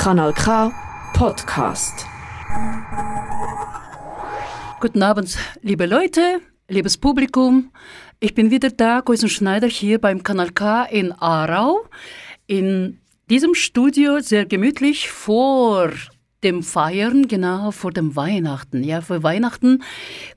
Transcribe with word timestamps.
Kanal 0.00 0.32
K 0.32 0.72
Podcast. 1.12 2.06
Guten 4.80 5.02
Abend, 5.02 5.36
liebe 5.60 5.84
Leute, 5.84 6.40
liebes 6.68 6.96
Publikum. 6.96 7.70
Ich 8.18 8.34
bin 8.34 8.50
wieder 8.50 8.70
da, 8.70 9.00
Geusen 9.00 9.28
Schneider, 9.28 9.68
hier 9.68 10.00
beim 10.00 10.22
Kanal 10.22 10.52
K 10.52 10.84
in 10.84 11.12
Aarau. 11.12 11.84
In 12.46 12.98
diesem 13.28 13.54
Studio 13.54 14.20
sehr 14.20 14.46
gemütlich 14.46 15.10
vor 15.10 15.90
dem 16.45 16.61
Feiern, 16.61 17.27
genau 17.27 17.71
vor 17.71 17.91
dem 17.91 18.15
Weihnachten. 18.15 18.83
Ja, 18.83 19.01
für 19.01 19.23
Weihnachten 19.23 19.81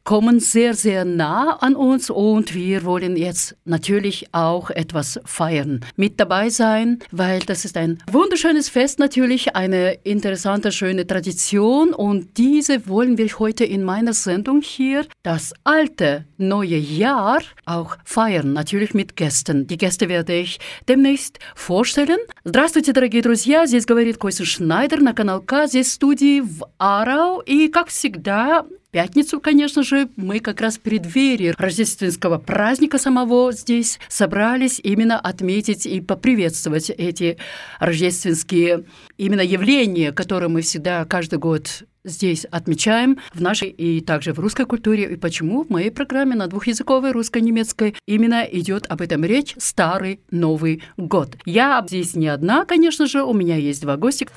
kommen 0.04 0.40
sehr, 0.40 0.72
sehr 0.72 1.04
nah 1.04 1.58
an 1.60 1.76
uns 1.76 2.08
und 2.08 2.54
wir 2.54 2.84
wollen 2.84 3.14
jetzt 3.14 3.56
natürlich 3.66 4.32
auch 4.32 4.70
etwas 4.70 5.20
feiern. 5.26 5.80
Mit 5.96 6.18
dabei 6.18 6.48
sein, 6.48 7.00
weil 7.12 7.40
das 7.40 7.66
ist 7.66 7.76
ein 7.76 7.98
wunderschönes 8.10 8.70
Fest 8.70 8.98
natürlich, 8.98 9.54
eine 9.54 9.92
interessante, 10.04 10.72
schöne 10.72 11.06
Tradition 11.06 11.92
und 11.92 12.38
diese 12.38 12.88
wollen 12.88 13.18
wir 13.18 13.28
heute 13.38 13.66
in 13.66 13.84
meiner 13.84 14.14
Sendung 14.14 14.62
hier, 14.62 15.04
das 15.22 15.52
alte 15.64 16.24
neue 16.38 16.78
Jahr, 16.78 17.42
auch 17.66 17.98
feiern. 18.04 18.54
Natürlich 18.54 18.94
mit 18.94 19.14
Gästen. 19.14 19.66
Die 19.66 19.76
Gäste 19.76 20.08
werde 20.08 20.32
ich 20.32 20.58
demnächst 20.88 21.38
vorstellen. 21.54 22.16
Здравствуйте, 22.46 22.94
дорогие 22.94 23.20
друзья! 23.20 23.66
Здесь 23.66 23.84
говорит 23.84 24.16
Костя 24.16 24.46
Шнайдер 24.46 25.02
на 25.02 25.12
канал 25.12 25.42
К. 25.42 25.66
Здесь 25.66 25.91
студии 25.93 26.41
в 26.41 26.65
Арау. 26.77 27.39
И, 27.41 27.67
как 27.69 27.87
всегда, 27.87 28.65
пятницу, 28.91 29.39
конечно 29.39 29.83
же, 29.83 30.09
мы 30.15 30.39
как 30.39 30.61
раз 30.61 30.77
в 30.77 30.81
преддверии 30.81 31.53
рождественского 31.57 32.37
праздника 32.37 32.97
самого 32.97 33.51
здесь 33.51 33.99
собрались 34.07 34.79
именно 34.83 35.19
отметить 35.19 35.85
и 35.85 36.01
поприветствовать 36.01 36.89
эти 36.89 37.37
рождественские 37.79 38.85
именно 39.17 39.41
явления, 39.41 40.11
которые 40.11 40.49
мы 40.49 40.61
всегда 40.61 41.05
каждый 41.05 41.39
год 41.39 41.83
здесь 42.03 42.45
отмечаем 42.45 43.17
в 43.33 43.41
нашей 43.41 43.69
и 43.69 44.01
также 44.01 44.33
в 44.33 44.39
русской 44.39 44.65
культуре. 44.65 45.13
И 45.13 45.15
почему 45.15 45.63
в 45.63 45.69
моей 45.69 45.89
программе 45.89 46.35
на 46.35 46.47
двухязыковой 46.47 47.11
русско-немецкой 47.11 47.95
именно 48.05 48.43
идет 48.43 48.85
об 48.89 49.01
этом 49.01 49.23
речь 49.23 49.55
«Старый 49.57 50.19
Новый 50.29 50.83
год». 50.97 51.37
Я 51.45 51.83
здесь 51.87 52.15
не 52.15 52.27
одна, 52.27 52.65
конечно 52.65 53.07
же, 53.07 53.23
у 53.23 53.33
меня 53.33 53.55
есть 53.55 53.81
два 53.81 53.97
гостя. 53.97 54.27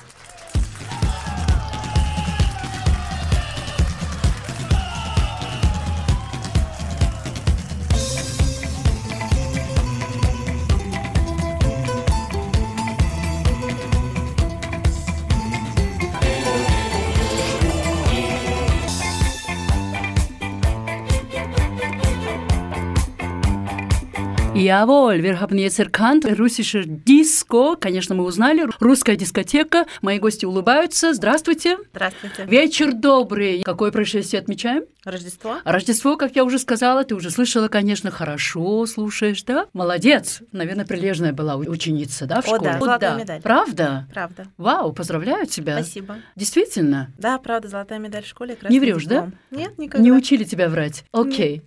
Jawohl, 24.67 25.23
wir 25.23 25.39
haben 25.39 25.57
jetzt 25.57 25.79
erkannt, 25.79 26.25
Disco, 26.25 27.77
конечно, 27.79 28.15
мы 28.15 28.25
узнали, 28.25 28.67
русская 28.81 29.15
дискотека. 29.15 29.85
Мои 30.01 30.19
гости 30.19 30.43
улыбаются. 30.43 31.13
Здравствуйте. 31.13 31.77
Здравствуйте. 31.93 32.43
Вечер 32.43 32.91
добрый. 32.91 33.63
Какое 33.63 33.93
происшествие 33.93 34.41
отмечаем? 34.41 34.83
Рождество. 35.05 35.59
Рождество, 35.63 36.17
как 36.17 36.35
я 36.35 36.43
уже 36.43 36.59
сказала, 36.59 37.05
ты 37.05 37.15
уже 37.15 37.31
слышала, 37.31 37.69
конечно, 37.69 38.11
хорошо 38.11 38.85
слушаешь, 38.87 39.41
да? 39.43 39.67
Молодец. 39.71 40.41
Наверное, 40.51 40.85
прилежная 40.85 41.31
была 41.31 41.55
ученица, 41.55 42.25
да, 42.25 42.41
в 42.41 42.45
О, 42.45 42.55
школе? 42.57 42.71
да, 42.73 42.79
золотая 42.79 43.17
медаль. 43.17 43.41
Правда? 43.41 44.07
Правда. 44.13 44.47
Вау, 44.57 44.91
поздравляю 44.91 45.45
тебя. 45.45 45.81
Спасибо. 45.81 46.17
Действительно? 46.35 47.13
Да, 47.17 47.37
правда, 47.37 47.69
золотая 47.69 47.99
медаль 47.99 48.23
в 48.23 48.27
школе. 48.27 48.57
Не 48.67 48.81
врешь, 48.81 49.05
да? 49.05 49.31
Нет, 49.49 49.77
никогда. 49.77 50.03
Не 50.03 50.11
учили 50.11 50.43
тебя 50.43 50.67
врать? 50.67 51.05
Окей. 51.13 51.63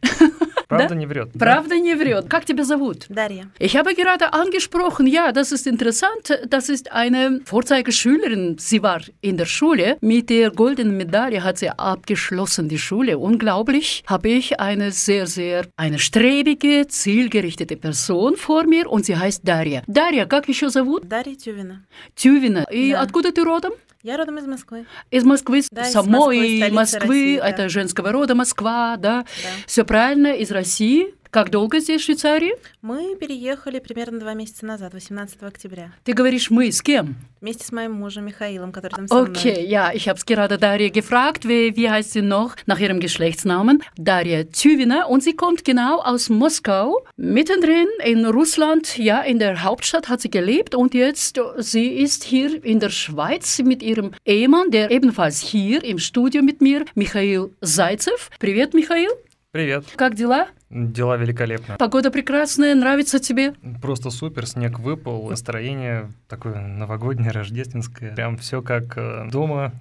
Правда 0.69 0.90
Да? 0.90 0.96
не 0.96 1.06
врет. 1.06 1.30
да? 1.34 1.40
Правда 1.46 1.78
не 1.80 1.96
врет. 1.96 2.25
Как 2.30 2.46
тебя 2.46 2.63
зовут? 2.63 3.06
Дарья. 3.09 3.47
Ich 3.59 3.75
habe 3.75 3.94
gerade 3.96 4.31
angesprochen, 4.34 5.08
ja, 5.08 5.31
das 5.31 5.52
ist 5.52 5.68
interessant. 5.68 6.30
Das 6.50 6.69
ist 6.69 6.91
eine 6.91 7.41
Vorzeigeschülerin. 7.46 8.58
Sie 8.59 8.81
war 8.81 9.02
in 9.22 9.38
der 9.38 9.46
Schule. 9.46 9.97
Mit 10.02 10.30
der 10.30 10.52
goldenen 10.52 10.97
Medaille 10.97 11.44
hat 11.44 11.58
sie 11.58 11.69
abgeschlossen, 11.69 12.68
die 12.69 12.78
Schule. 12.80 13.18
Unglaublich 13.18 14.03
habe 14.08 14.30
ich 14.30 14.59
eine 14.59 14.91
sehr, 14.91 15.28
sehr, 15.28 15.66
eine 15.78 16.00
strebige, 16.00 16.88
zielgerichtete 16.88 17.75
Person 17.78 18.36
vor 18.38 18.63
mir 18.66 18.90
und 18.90 19.06
sie 19.06 19.16
heißt 19.16 19.41
Дарья. 19.47 19.84
Дарья, 19.88 20.25
как 20.25 20.47
еще 20.47 20.69
зовут? 20.69 21.08
Дарья 21.08 21.36
Тювина. 21.36 21.86
Тювина. 22.16 22.66
И 22.72 22.91
Да. 22.91 23.02
откуда 23.02 23.31
ты 23.31 23.44
родом? 23.44 23.74
Я 24.03 24.16
родом 24.16 24.38
из 24.38 24.47
Москвы. 24.47 24.87
Из 25.11 25.25
Москвы, 25.25 25.62
Да, 25.71 25.87
из 25.87 25.93
самой 25.93 26.38
Москвы, 26.38 26.56
столицы 26.56 26.75
Москвы, 26.75 27.00
России, 27.09 27.38
да. 27.38 27.49
это 27.50 27.69
женского 27.69 28.12
рода 28.12 28.34
Москва, 28.34 28.97
да? 28.97 29.25
Да. 29.43 29.49
Все 29.66 29.84
правильно, 29.84 30.28
из 30.28 30.50
России. 30.50 31.15
Как 31.36 31.50
долго 31.50 31.80
здесь, 31.81 32.02
в 32.02 32.06
Швейцарии? 32.06 32.53
Мы 32.81 33.18
переехали 33.18 33.80
примерно 33.80 34.22
два 34.22 34.34
месяца 34.36 34.66
назад, 34.66 34.94
18 34.94 35.44
октября. 35.44 35.91
Ты 36.06 36.13
говоришь 36.13 36.50
«мы» 36.50 36.72
с 36.72 36.81
кем? 36.81 37.16
Вместе 37.41 37.66
с 37.66 37.74
моим 37.74 37.91
мужем 37.91 38.25
Михаилом, 38.25 38.72
который 38.72 38.94
там 38.94 39.08
со 39.09 39.16
мной. 39.16 39.28
Okay, 39.31 39.66
ja, 39.68 39.91
ich 39.94 40.08
habe 40.08 40.18
es 40.18 40.25
gerade 40.25 40.58
Daria 40.58 40.88
gefragt, 40.88 41.46
wie, 41.46 41.75
wie 41.75 41.90
heißt 41.90 42.13
sie 42.13 42.22
noch 42.22 42.56
nach 42.68 42.80
ihrem 42.80 43.02
Geschlechtsnamen? 43.02 43.84
Daria 43.97 44.46
Tüvina 44.46 45.08
und 45.08 45.24
sie 45.24 45.34
kommt 45.36 45.66
genau 45.66 46.00
aus 46.00 46.30
Moskau, 46.30 47.03
mittendrin 47.18 47.90
in 48.06 48.25
Russland, 48.25 48.97
ja, 48.97 49.19
in 49.22 49.38
der 49.38 49.62
Hauptstadt 49.62 50.08
hat 50.08 50.22
sie 50.22 50.31
gelebt 50.31 50.74
und 50.74 50.94
jetzt, 50.94 51.38
äh, 51.38 51.41
sie 51.58 51.88
ist 51.97 52.24
hier 52.24 52.63
in 52.63 52.80
der 52.80 52.90
Schweiz 52.91 53.59
mit 53.59 53.84
ihrem 53.84 54.12
Ehemann, 54.24 54.72
der 54.72 54.90
ebenfalls 54.90 55.41
hier 55.41 55.84
im 55.84 56.00
Studio 56.00 56.41
mit 56.41 56.62
mir, 56.62 56.86
Michail 56.96 57.50
Zайцев. 57.62 58.30
Привет, 58.40 58.74
Михаил, 58.74 59.12
Привет. 59.52 59.84
как 59.97 60.16
дела? 60.16 60.47
Дела 60.70 61.16
великолепно. 61.16 61.76
Погода 61.78 62.12
прекрасная, 62.12 62.76
нравится 62.76 63.19
тебе? 63.19 63.54
Просто 63.82 64.10
супер, 64.10 64.47
снег 64.47 64.78
выпал, 64.78 65.28
настроение 65.28 66.12
такое 66.28 66.60
новогоднее, 66.60 67.32
рождественское. 67.32 68.14
Прям 68.14 68.36
все 68.36 68.62
как 68.62 68.97
э, 68.97 69.28
дома. 69.32 69.72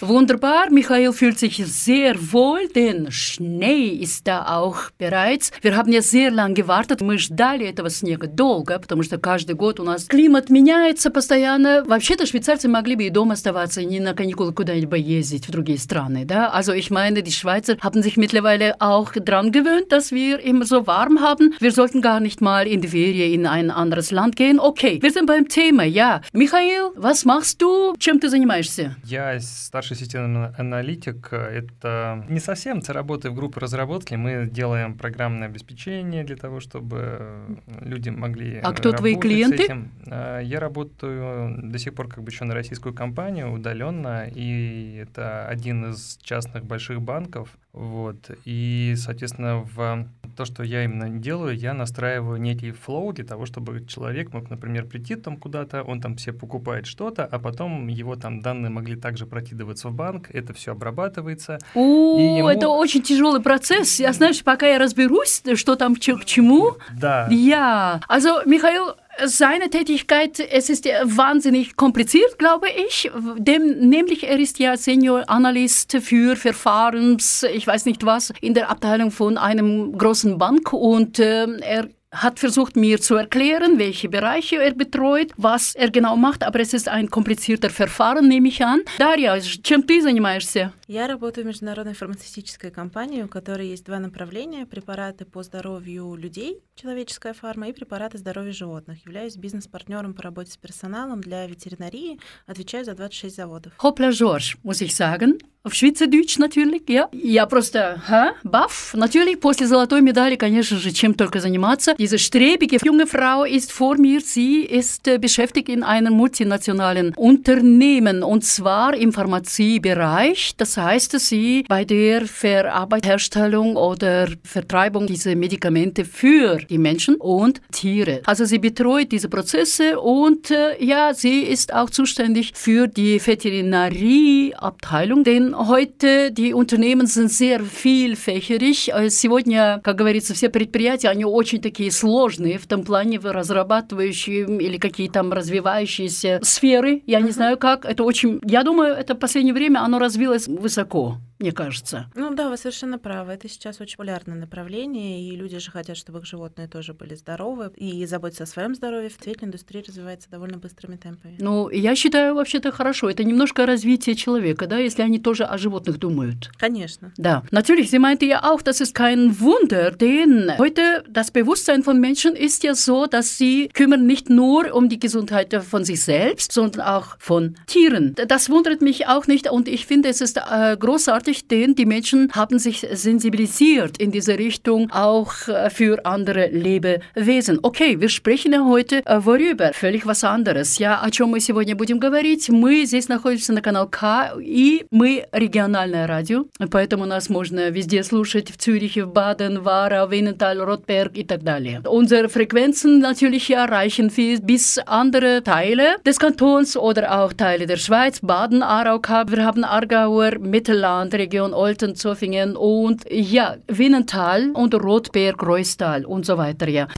Wunderbar, 0.00 0.70
Michael 0.70 1.12
fühlt 1.12 1.38
sich 1.38 1.64
sehr 1.64 2.16
wohl, 2.32 2.68
denn 2.74 3.12
Schnee 3.12 3.90
ist 3.90 4.26
da 4.26 4.58
auch 4.58 4.90
bereits. 4.98 5.52
Wir 5.62 5.76
haben 5.76 5.92
ja 5.92 6.02
sehr 6.02 6.32
lange 6.32 6.54
gewartet, 6.54 7.00
мы 7.00 7.16
ждали 7.18 7.64
этого 7.64 7.88
снега 7.88 8.26
долго, 8.26 8.80
потому 8.80 9.04
что 9.04 9.18
каждый 9.18 9.54
год 9.54 9.78
у 9.78 9.84
нас 9.84 10.06
климат 10.06 10.50
меняется 10.50 11.12
постоянно. 11.12 11.84
Вообще-то 11.86 12.26
швейцарцы 12.26 12.66
могли 12.66 12.96
бы 12.96 13.04
и 13.04 13.10
дома 13.10 13.34
оставаться, 13.34 13.80
и 13.80 13.84
не 13.84 14.00
на 14.00 14.14
каникулы 14.14 14.52
куда-нибудь 14.52 15.00
ездить 15.00 15.46
в 15.46 15.52
другие 15.52 15.78
страны, 15.78 16.24
да? 16.24 16.52
Also 16.52 16.74
ich 16.74 16.90
meine, 16.90 17.22
die 17.22 17.30
Schweizer 17.30 17.76
haben 17.80 18.02
sich 18.02 18.16
mittlerweile 18.16 18.74
auch 18.80 19.12
dran 19.12 19.52
gewöhnt, 19.52 19.91
dass 19.92 20.10
wir 20.10 20.40
immer 20.40 20.64
so 20.64 20.86
warm 20.86 21.20
haben. 21.20 21.54
Wir 21.60 21.70
sollten 21.70 22.00
gar 22.00 22.20
nicht 22.20 22.40
mal 22.40 22.66
in 22.66 22.80
die 22.80 22.88
Ferien 22.88 23.32
in 23.32 23.46
ein 23.46 23.70
anderes 23.70 24.10
Land 24.10 24.36
gehen. 24.36 24.58
Okay, 24.58 24.98
wir 25.02 25.10
sind 25.10 25.26
beim 25.26 25.48
Thema, 25.48 25.84
ja. 25.84 26.22
Michael, 26.32 26.92
was 26.96 27.24
machst 27.24 27.60
du? 27.60 27.94
Чем 27.98 28.18
ты 28.18 28.28
занимаешься? 28.28 28.96
Я 29.04 29.38
старший 29.40 29.96
системный 29.96 30.48
аналитик. 30.56 31.32
Это 31.32 32.24
не 32.28 32.40
совсем 32.40 32.80
работы 32.88 33.30
в 33.30 33.34
группе 33.34 33.60
разработки. 33.60 34.14
Мы 34.14 34.48
делаем 34.50 34.96
программное 34.96 35.48
обеспечение 35.48 36.24
для 36.24 36.36
того, 36.36 36.60
чтобы 36.60 37.58
люди 37.80 38.08
могли 38.08 38.60
А 38.62 38.72
кто 38.72 38.92
твои 38.92 39.16
клиенты? 39.16 39.88
А, 40.06 40.40
Я 40.40 40.60
работаю 40.60 41.70
до 41.70 41.78
сих 41.78 41.94
пор 41.94 42.08
как 42.08 42.24
бы 42.24 42.30
еще 42.30 42.44
на 42.44 42.54
российскую 42.54 42.94
компанию 42.94 43.52
удаленно, 43.52 44.26
и 44.26 44.96
это 45.02 45.46
один 45.46 45.90
из 45.90 46.18
частных 46.22 46.64
больших 46.64 47.02
банков. 47.02 47.50
Вот. 47.72 48.30
И, 48.44 48.94
соответственно, 48.96 49.66
в 49.74 50.06
то, 50.36 50.44
что 50.44 50.62
я 50.62 50.84
именно 50.84 51.08
делаю, 51.08 51.56
я 51.56 51.72
настраиваю 51.72 52.38
некий 52.40 52.70
флоу 52.72 53.12
для 53.12 53.24
того, 53.24 53.46
чтобы 53.46 53.84
человек 53.86 54.32
мог, 54.32 54.50
например, 54.50 54.86
прийти 54.86 55.14
там 55.14 55.36
куда-то, 55.38 55.82
он 55.82 56.00
там 56.00 56.18
себе 56.18 56.34
покупает 56.34 56.86
что-то, 56.86 57.24
а 57.24 57.38
потом 57.38 57.86
его 57.88 58.16
там 58.16 58.40
данные 58.40 58.70
могли 58.70 58.96
также 58.96 59.26
прокидываться 59.26 59.88
в 59.88 59.94
банк, 59.94 60.28
это 60.32 60.52
все 60.52 60.72
обрабатывается. 60.72 61.58
О, 61.74 62.18
ему- 62.38 62.48
это 62.48 62.68
очень 62.68 63.02
тяжелый 63.02 63.40
процесс. 63.40 63.98
Я 64.00 64.12
знаешь, 64.12 64.42
пока 64.44 64.66
я 64.66 64.78
разберусь, 64.78 65.42
что 65.54 65.76
там 65.76 65.94
к 65.96 66.00
чему. 66.00 66.76
Да. 66.98 67.28
Ja, 67.30 68.00
also 68.08 68.44
Michael, 68.46 68.96
seine 69.25 69.69
Tätigkeit, 69.69 70.39
es 70.39 70.69
ist 70.69 70.85
ja 70.85 70.99
wahnsinnig 71.03 71.75
kompliziert, 71.75 72.37
glaube 72.37 72.67
ich. 72.87 73.09
Dem, 73.37 73.89
nämlich 73.89 74.27
er 74.27 74.39
ist 74.39 74.59
ja 74.59 74.77
Senior 74.77 75.23
Analyst 75.27 75.97
für 76.01 76.35
Verfahrens, 76.35 77.43
ich 77.43 77.65
weiß 77.65 77.85
nicht 77.85 78.05
was, 78.05 78.31
in 78.41 78.53
der 78.53 78.69
Abteilung 78.69 79.11
von 79.11 79.37
einem 79.37 79.97
großen 79.97 80.37
Bank 80.37 80.71
und 80.73 81.19
ähm, 81.19 81.57
er 81.61 81.87
hat 82.11 82.39
versucht 82.39 82.75
mir 82.75 83.01
zu 83.01 83.15
erklären, 83.15 83.79
welche 83.79 84.09
Bereiche 84.09 84.57
er 84.63 84.73
betreut, 84.73 85.31
was 85.37 85.75
er 85.75 85.91
genau 85.91 86.15
macht, 86.15 86.43
aber 86.43 86.59
es 86.59 86.73
ist 86.73 86.87
ein 86.87 87.09
komplizierter 87.09 87.69
Verfahren, 87.69 88.27
nehme 88.27 88.47
ich 88.47 88.63
an. 88.63 88.81
Дарья, 88.97 89.37
чем 89.39 89.85
ты 89.85 90.01
занимаешься? 90.01 90.71
Я 90.92 91.06
работаю 91.06 91.44
в 91.44 91.46
международной 91.46 91.94
фармацевтической 91.94 92.70
компании, 92.70 93.22
у 93.22 93.26
которой 93.26 93.68
есть 93.68 93.86
два 93.86 93.98
направления. 93.98 94.66
Препараты 94.66 95.24
по 95.24 95.42
здоровью 95.42 96.14
людей, 96.16 96.60
человеческая 96.74 97.32
фарма, 97.32 97.68
и 97.68 97.72
препараты 97.72 98.18
здоровья 98.18 98.52
животных. 98.52 99.06
Являюсь 99.06 99.36
бизнес-партнером 99.36 100.12
по 100.12 100.22
работе 100.22 100.52
с 100.52 100.58
персоналом 100.58 101.22
для 101.22 101.46
ветеринарии, 101.46 102.20
отвечаю 102.46 102.84
за 102.84 102.92
26 102.92 103.34
заводов. 103.34 103.72
Hoppla 103.78 104.10
George, 104.10 104.58
muss 104.62 104.82
ich 104.82 104.94
sagen. 104.94 105.38
В 105.64 105.74
Schweizerdeutsch 105.74 106.38
natürlich, 106.38 106.88
ja. 106.88 107.08
Я 107.12 107.46
просто, 107.46 108.02
ха, 108.04 108.34
баф. 108.42 108.94
Natürlich, 108.94 109.38
после 109.38 109.68
золотой 109.68 110.00
медали, 110.00 110.34
конечно 110.34 110.76
же, 110.76 110.90
чем 110.90 111.14
только 111.14 111.38
заниматься. 111.38 111.94
Diese 111.96 112.18
strebige 112.18 112.78
junge 112.82 113.06
Frau 113.06 113.44
ist 113.44 113.70
vor 113.70 113.96
mir. 113.96 114.20
Sie 114.20 114.62
ist 114.62 115.06
äh, 115.06 115.18
beschäftigt 115.18 115.68
in 115.68 115.84
einem 115.84 116.14
multinationalen 116.14 117.14
Unternehmen 117.14 118.24
und 118.24 118.44
zwar 118.44 118.96
im 118.96 119.12
Pharmaziebereich. 119.12 120.56
Das 120.56 120.76
heißt, 120.81 121.19
sie 121.19 121.63
bei 121.67 121.83
der 121.83 122.25
Verarbeitung, 122.27 123.07
Herstellung 123.07 123.75
oder 123.75 124.27
Vertreibung 124.43 125.07
dieser 125.07 125.35
Medikamente 125.35 126.03
für 126.03 126.57
die 126.69 126.77
Menschen 126.77 127.15
und 127.15 127.61
Tiere. 127.71 128.21
Also 128.25 128.45
sie 128.45 128.59
betreut 128.59 129.11
diese 129.11 129.29
Prozesse 129.29 129.99
und 129.99 130.51
äh, 130.51 130.83
ja, 130.83 131.13
sie 131.13 131.41
ist 131.41 131.73
auch 131.73 131.89
zuständig 131.89 132.51
für 132.55 132.87
die 132.87 133.19
Veterinarieabteilung, 133.25 135.23
denn 135.23 135.55
heute 135.55 136.31
die 136.31 136.53
Unternehmen 136.53 137.07
sind 137.07 137.31
sehr 137.31 137.61
vielfächerig. 137.61 138.91
Сегодня, 139.09 139.79
как 139.83 139.97
говорится, 139.97 140.33
все 140.33 140.49
предприятия, 140.49 141.09
они 141.09 141.25
очень 141.25 141.61
такие 141.61 141.91
сложные 141.91 142.57
в 142.57 142.67
том 142.67 142.83
плане 142.83 143.19
разрабатывающие 143.19 144.45
или 144.59 144.77
какие 144.77 145.07
там 145.07 145.31
развивающиеся 145.31 146.39
сферы. 146.43 147.03
Я 147.05 147.21
не 147.21 147.31
знаю 147.31 147.57
как. 147.57 147.85
Это 147.85 148.03
очень... 148.03 148.39
Я 148.43 148.63
думаю, 148.63 148.93
это 148.93 149.15
в 149.15 149.19
последнее 149.19 149.53
время 149.53 149.79
оно 149.83 149.99
развилось 149.99 150.47
sacou? 150.72 151.18
Мне 151.42 151.52
кажется. 151.52 152.06
Ну 152.14 152.34
да, 152.34 152.48
вы 152.48 152.56
совершенно 152.56 152.98
правы. 152.98 153.32
Это 153.32 153.48
сейчас 153.48 153.80
очень 153.80 153.96
популярное 153.96 154.36
направление, 154.36 155.28
и 155.28 155.36
люди 155.36 155.58
же 155.58 155.70
хотят, 155.70 155.96
чтобы 155.96 156.20
их 156.20 156.26
животные 156.26 156.68
тоже 156.68 156.94
были 156.94 157.14
здоровы 157.14 157.72
и 157.76 158.06
заботятся 158.06 158.44
о 158.44 158.46
своем 158.46 158.74
здоровье. 158.74 159.10
В 159.10 159.18
цветной 159.18 159.48
индустрии 159.48 159.82
развивается 159.86 160.30
довольно 160.30 160.58
быстрыми 160.58 160.96
темпами. 160.96 161.36
Ну, 161.40 161.68
я 161.68 161.96
считаю, 161.96 162.34
вообще-то 162.34 162.70
хорошо. 162.70 163.10
Это 163.10 163.24
немножко 163.24 163.66
развитие 163.66 164.14
человека, 164.14 164.66
да, 164.66 164.78
если 164.78 165.02
они 165.02 165.18
тоже 165.18 165.44
о 165.44 165.58
животных 165.58 165.98
думают. 165.98 166.50
Конечно. 166.58 167.12
Да. 167.16 167.42
Natürlich, 167.50 167.90
sie 167.90 167.98
meinte 167.98 168.24
ja 168.24 168.42
auch, 168.44 168.62
das 168.62 168.80
ist 168.80 168.94
kein 168.94 169.40
Wunder, 169.40 169.90
denn 169.90 170.52
heute 170.58 171.02
das 171.08 171.32
Bewusstsein 171.32 171.82
von 171.82 172.00
Menschen 172.00 172.36
ist 172.36 172.62
ja 172.62 172.74
so, 172.74 173.06
dass 173.06 173.36
sie 173.36 173.68
kümmern 173.68 174.06
nicht 174.06 174.30
nur 174.30 174.72
um 174.72 174.88
die 174.88 175.00
Gesundheit 175.00 175.52
von 175.64 175.84
sich 175.84 176.02
selbst, 176.02 176.52
sondern 176.52 176.82
auch 176.82 177.16
von 177.18 177.56
Tieren. 177.66 178.14
Das 178.14 178.48
wundert 178.48 178.80
mich 178.80 179.08
auch 179.08 179.26
nicht 179.26 179.50
und 179.50 179.66
ich 179.66 179.86
finde, 179.86 180.08
es 180.08 180.20
ist 180.20 180.36
äh, 180.36 180.76
großartig, 180.76 181.31
großartig, 181.31 181.47
denn 181.47 181.75
die 181.75 181.85
Menschen 181.85 182.29
haben 182.33 182.59
sich 182.59 182.85
sensibilisiert 182.91 183.97
in 183.97 184.11
diese 184.11 184.37
Richtung 184.37 184.89
auch 184.91 185.47
äh, 185.47 185.69
für 185.69 186.05
andere 186.05 186.47
Lebewesen. 186.47 187.59
Okay, 187.63 187.99
wir 187.99 188.09
sprechen 188.09 188.53
ja 188.53 188.65
heute 188.65 189.05
äh, 189.05 189.25
worüber? 189.25 189.71
Völlig 189.73 190.05
was 190.05 190.23
anderes. 190.23 190.79
Ja, 190.79 190.99
о 191.01 191.09
чем 191.09 191.29
мы 191.29 191.39
сегодня 191.39 191.75
будем 191.75 191.99
говорить? 191.99 192.49
Мы 192.49 192.85
здесь 192.85 193.07
находимся 193.07 193.53
на 193.53 193.61
канал 193.61 193.87
К, 193.87 194.33
и 194.39 194.85
мы 194.91 195.25
региональное 195.31 196.07
радио, 196.07 196.45
поэтому 196.71 197.05
нас 197.05 197.29
можно 197.29 197.69
везде 197.69 198.03
слушать, 198.03 198.51
в 198.51 198.61
Зюрихе, 198.61 199.05
в 199.05 199.13
Баден, 199.13 199.61
Вара, 199.61 200.05
Винненталь, 200.05 200.59
Ротberg 200.59 201.13
и 201.13 201.23
так 201.23 201.43
далее. 201.43 201.81
Unsere 201.85 202.27
Frequenzen 202.27 202.99
natürlich 202.99 203.49
erreichen 203.49 204.11
bis 204.45 204.77
andere 204.85 205.41
Teile 205.43 205.95
des 206.05 206.19
Kantons 206.19 206.75
oder 206.75 207.21
auch 207.21 207.33
Teile 207.33 207.65
der 207.65 207.77
Schweiz, 207.77 208.19
Baden, 208.21 208.61
Aarau, 208.61 208.99
Wir 208.99 209.45
haben 209.45 209.63
Aargauer, 209.63 210.39
Mittelland, 210.39 211.13
Region 211.22 211.54
Olten, 211.54 211.94
Zofingen 211.94 212.56
und 212.56 213.04
ja, 213.08 213.56
Winnental 213.68 214.50
und 214.54 214.74
Rotberg, 214.74 215.40
Reustal 215.46 216.04
und 216.04 216.26
so 216.26 216.36
weiter, 216.36 216.68
ja. 216.68 216.88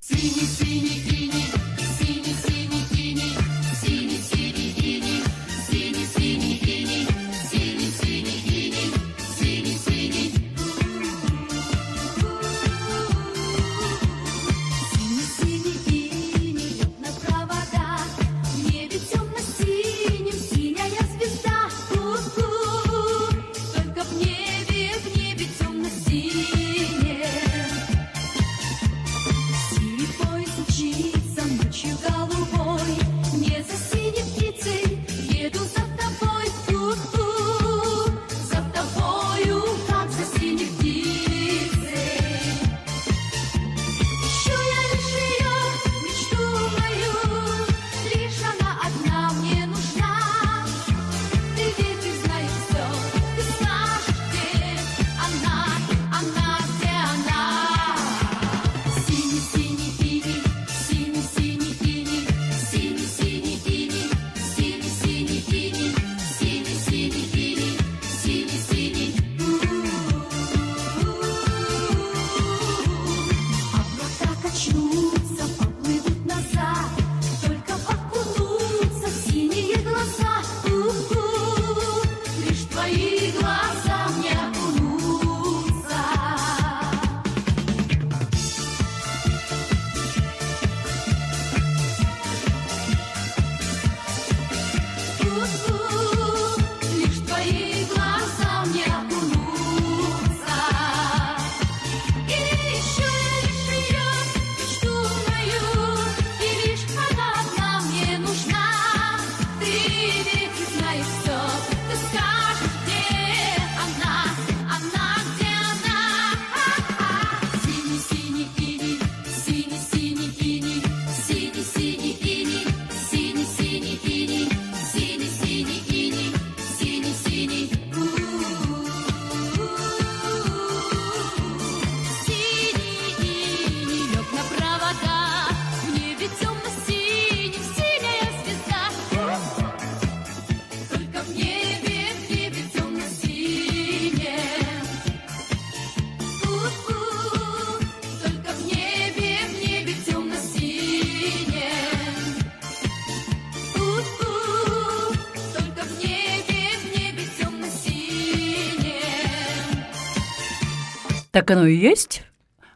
Так 161.45 161.59
оно 161.59 161.67
и 161.67 161.77
есть. 161.77 162.23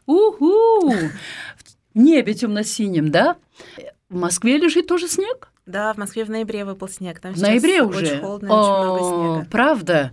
Уху! 0.05 0.91
В 0.91 1.11
небе 1.95 2.35
темно-синим, 2.35 3.09
да? 3.09 3.35
В 4.09 4.15
Москве 4.15 4.59
лежит 4.59 4.85
тоже 4.85 5.07
снег? 5.07 5.51
Да, 5.65 5.91
в 5.91 5.97
Москве 5.97 6.23
в 6.23 6.29
ноябре 6.29 6.65
выпал 6.65 6.87
снег. 6.87 7.19
Там 7.19 7.33
в 7.33 7.41
ноябре 7.41 7.81
уже? 7.81 7.97
Очень 8.05 8.19
холодно, 8.19 8.49
О, 8.51 8.59
очень 8.59 8.83
много 8.83 9.33
снега. 9.39 9.49
Правда? 9.49 10.11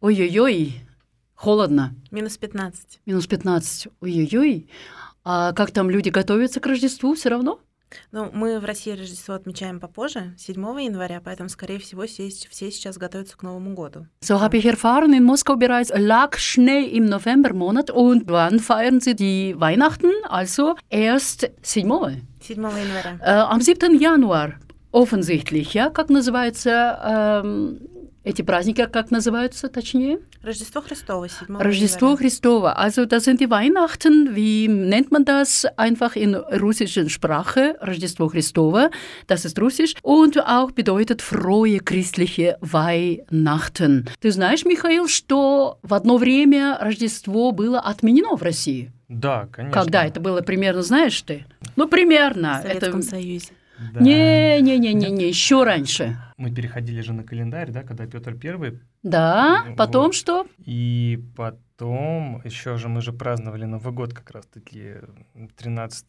Ой-ой-ой, 0.00 0.74
холодно. 1.36 1.94
Минус 2.10 2.36
15. 2.36 2.98
Минус 3.06 3.28
15. 3.28 3.86
Ой-ой-ой. 4.00 4.68
А 5.22 5.52
как 5.52 5.70
там 5.70 5.88
люди 5.88 6.08
готовятся 6.08 6.58
к 6.58 6.66
Рождеству 6.66 7.14
все 7.14 7.28
равно? 7.28 7.60
Ну, 8.12 8.30
мы 8.32 8.58
в 8.60 8.64
России 8.64 8.92
Рождество 8.92 9.34
отмечаем 9.34 9.80
попозже, 9.80 10.34
7 10.36 10.56
января, 10.80 11.20
поэтому, 11.24 11.48
скорее 11.48 11.78
всего, 11.78 12.06
все, 12.06 12.28
все 12.28 12.70
сейчас 12.70 12.98
готовятся 12.98 13.36
к 13.36 13.42
Новому 13.42 13.74
году. 13.74 14.06
So 14.20 14.40
habe 14.40 14.56
ich 14.56 14.66
erfahren, 14.66 15.12
in 15.12 15.24
Moskau 15.24 15.56
bereits 15.56 15.92
lag 15.94 16.36
Schnee 16.38 16.84
im 16.84 17.06
Novembermonat 17.06 17.90
und 17.90 18.28
wann 18.28 18.58
feiern 18.58 19.00
sie 19.00 19.14
die 19.14 19.54
Weihnachten? 19.58 20.10
Also 20.28 20.76
erst 20.90 21.50
7. 21.62 22.26
7 22.40 22.62
января. 22.62 23.18
Äh, 23.20 23.30
am 23.30 23.60
7. 23.60 23.98
Januar 23.98 24.54
offensichtlich, 24.92 25.74
ja? 25.74 25.90
Как 25.90 26.08
называется 26.08 27.42
ähm, 27.44 27.80
эти 28.24 28.42
праздники, 28.42 28.86
как 28.86 29.10
называются 29.10 29.68
точнее? 29.68 30.18
Рождество 30.42 30.80
Христово, 30.80 31.28
7 31.28 31.58
Рождество 31.58 32.08
января. 32.08 32.18
Христово. 32.18 32.74
Also 32.76 33.06
das 33.06 33.24
sind 33.24 33.40
die 33.40 33.50
Weihnachten, 33.50 34.34
wie 34.34 34.66
nennt 34.66 35.12
man 35.12 35.24
das 35.24 35.66
einfach 35.76 36.16
in 36.16 36.34
russischer 36.34 37.08
Sprache? 37.08 37.76
Рождество 37.80 38.28
Христово, 38.28 38.90
das 39.26 39.44
ist 39.44 39.58
russisch 39.60 39.94
und 40.02 40.38
auch 40.38 40.72
bedeutet 40.72 41.22
frohe 41.22 41.78
christliche 41.78 42.56
Weihnachten. 42.60 44.08
Ты 44.20 44.30
знаешь, 44.30 44.64
Михаил, 44.64 45.06
что 45.06 45.78
в 45.82 45.94
одно 45.94 46.16
время 46.16 46.78
Рождество 46.80 47.52
было 47.52 47.78
отменено 47.78 48.36
в 48.36 48.42
России? 48.42 48.90
Да, 49.08 49.48
конечно. 49.52 49.82
Когда 49.82 50.04
это 50.04 50.20
было 50.20 50.40
примерно, 50.40 50.82
знаешь 50.82 51.20
ты? 51.22 51.44
Ну, 51.76 51.88
примерно. 51.88 52.60
В 52.60 52.62
Советском 52.62 53.00
это... 53.00 53.08
Союзе. 53.10 53.48
Да. 53.92 54.00
Не-не-не-не, 54.00 55.28
еще 55.28 55.64
раньше. 55.64 56.16
Мы 56.36 56.50
переходили 56.54 57.00
же 57.00 57.12
на 57.12 57.24
календарь, 57.24 57.70
да, 57.70 57.82
когда 57.82 58.06
Петр 58.06 58.34
Первый, 58.34 58.80
Да, 59.02 59.64
Вот. 59.66 59.76
потом 59.76 60.12
что? 60.12 60.46
и 60.64 61.20
потом 61.36 62.40
еще 62.44 62.76
же 62.76 62.88
мы 62.88 63.02
же 63.02 63.12
праздновали 63.12 63.64
Новый 63.64 63.92
год 63.92 64.12
как 64.12 64.30
раз-таки 64.30 64.94
13 65.56 66.06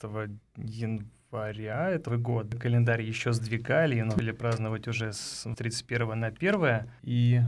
января 0.57 1.89
этого 1.89 2.17
года. 2.17 2.57
Календарь 2.57 3.01
еще 3.01 3.33
сдвигали, 3.33 3.97
и 3.97 4.03
начали 4.03 4.31
праздновать 4.31 4.87
уже 4.87 5.11
с 5.13 5.45
31 5.57 6.19
на 6.19 6.27
1 6.27 6.83
и 7.03 7.41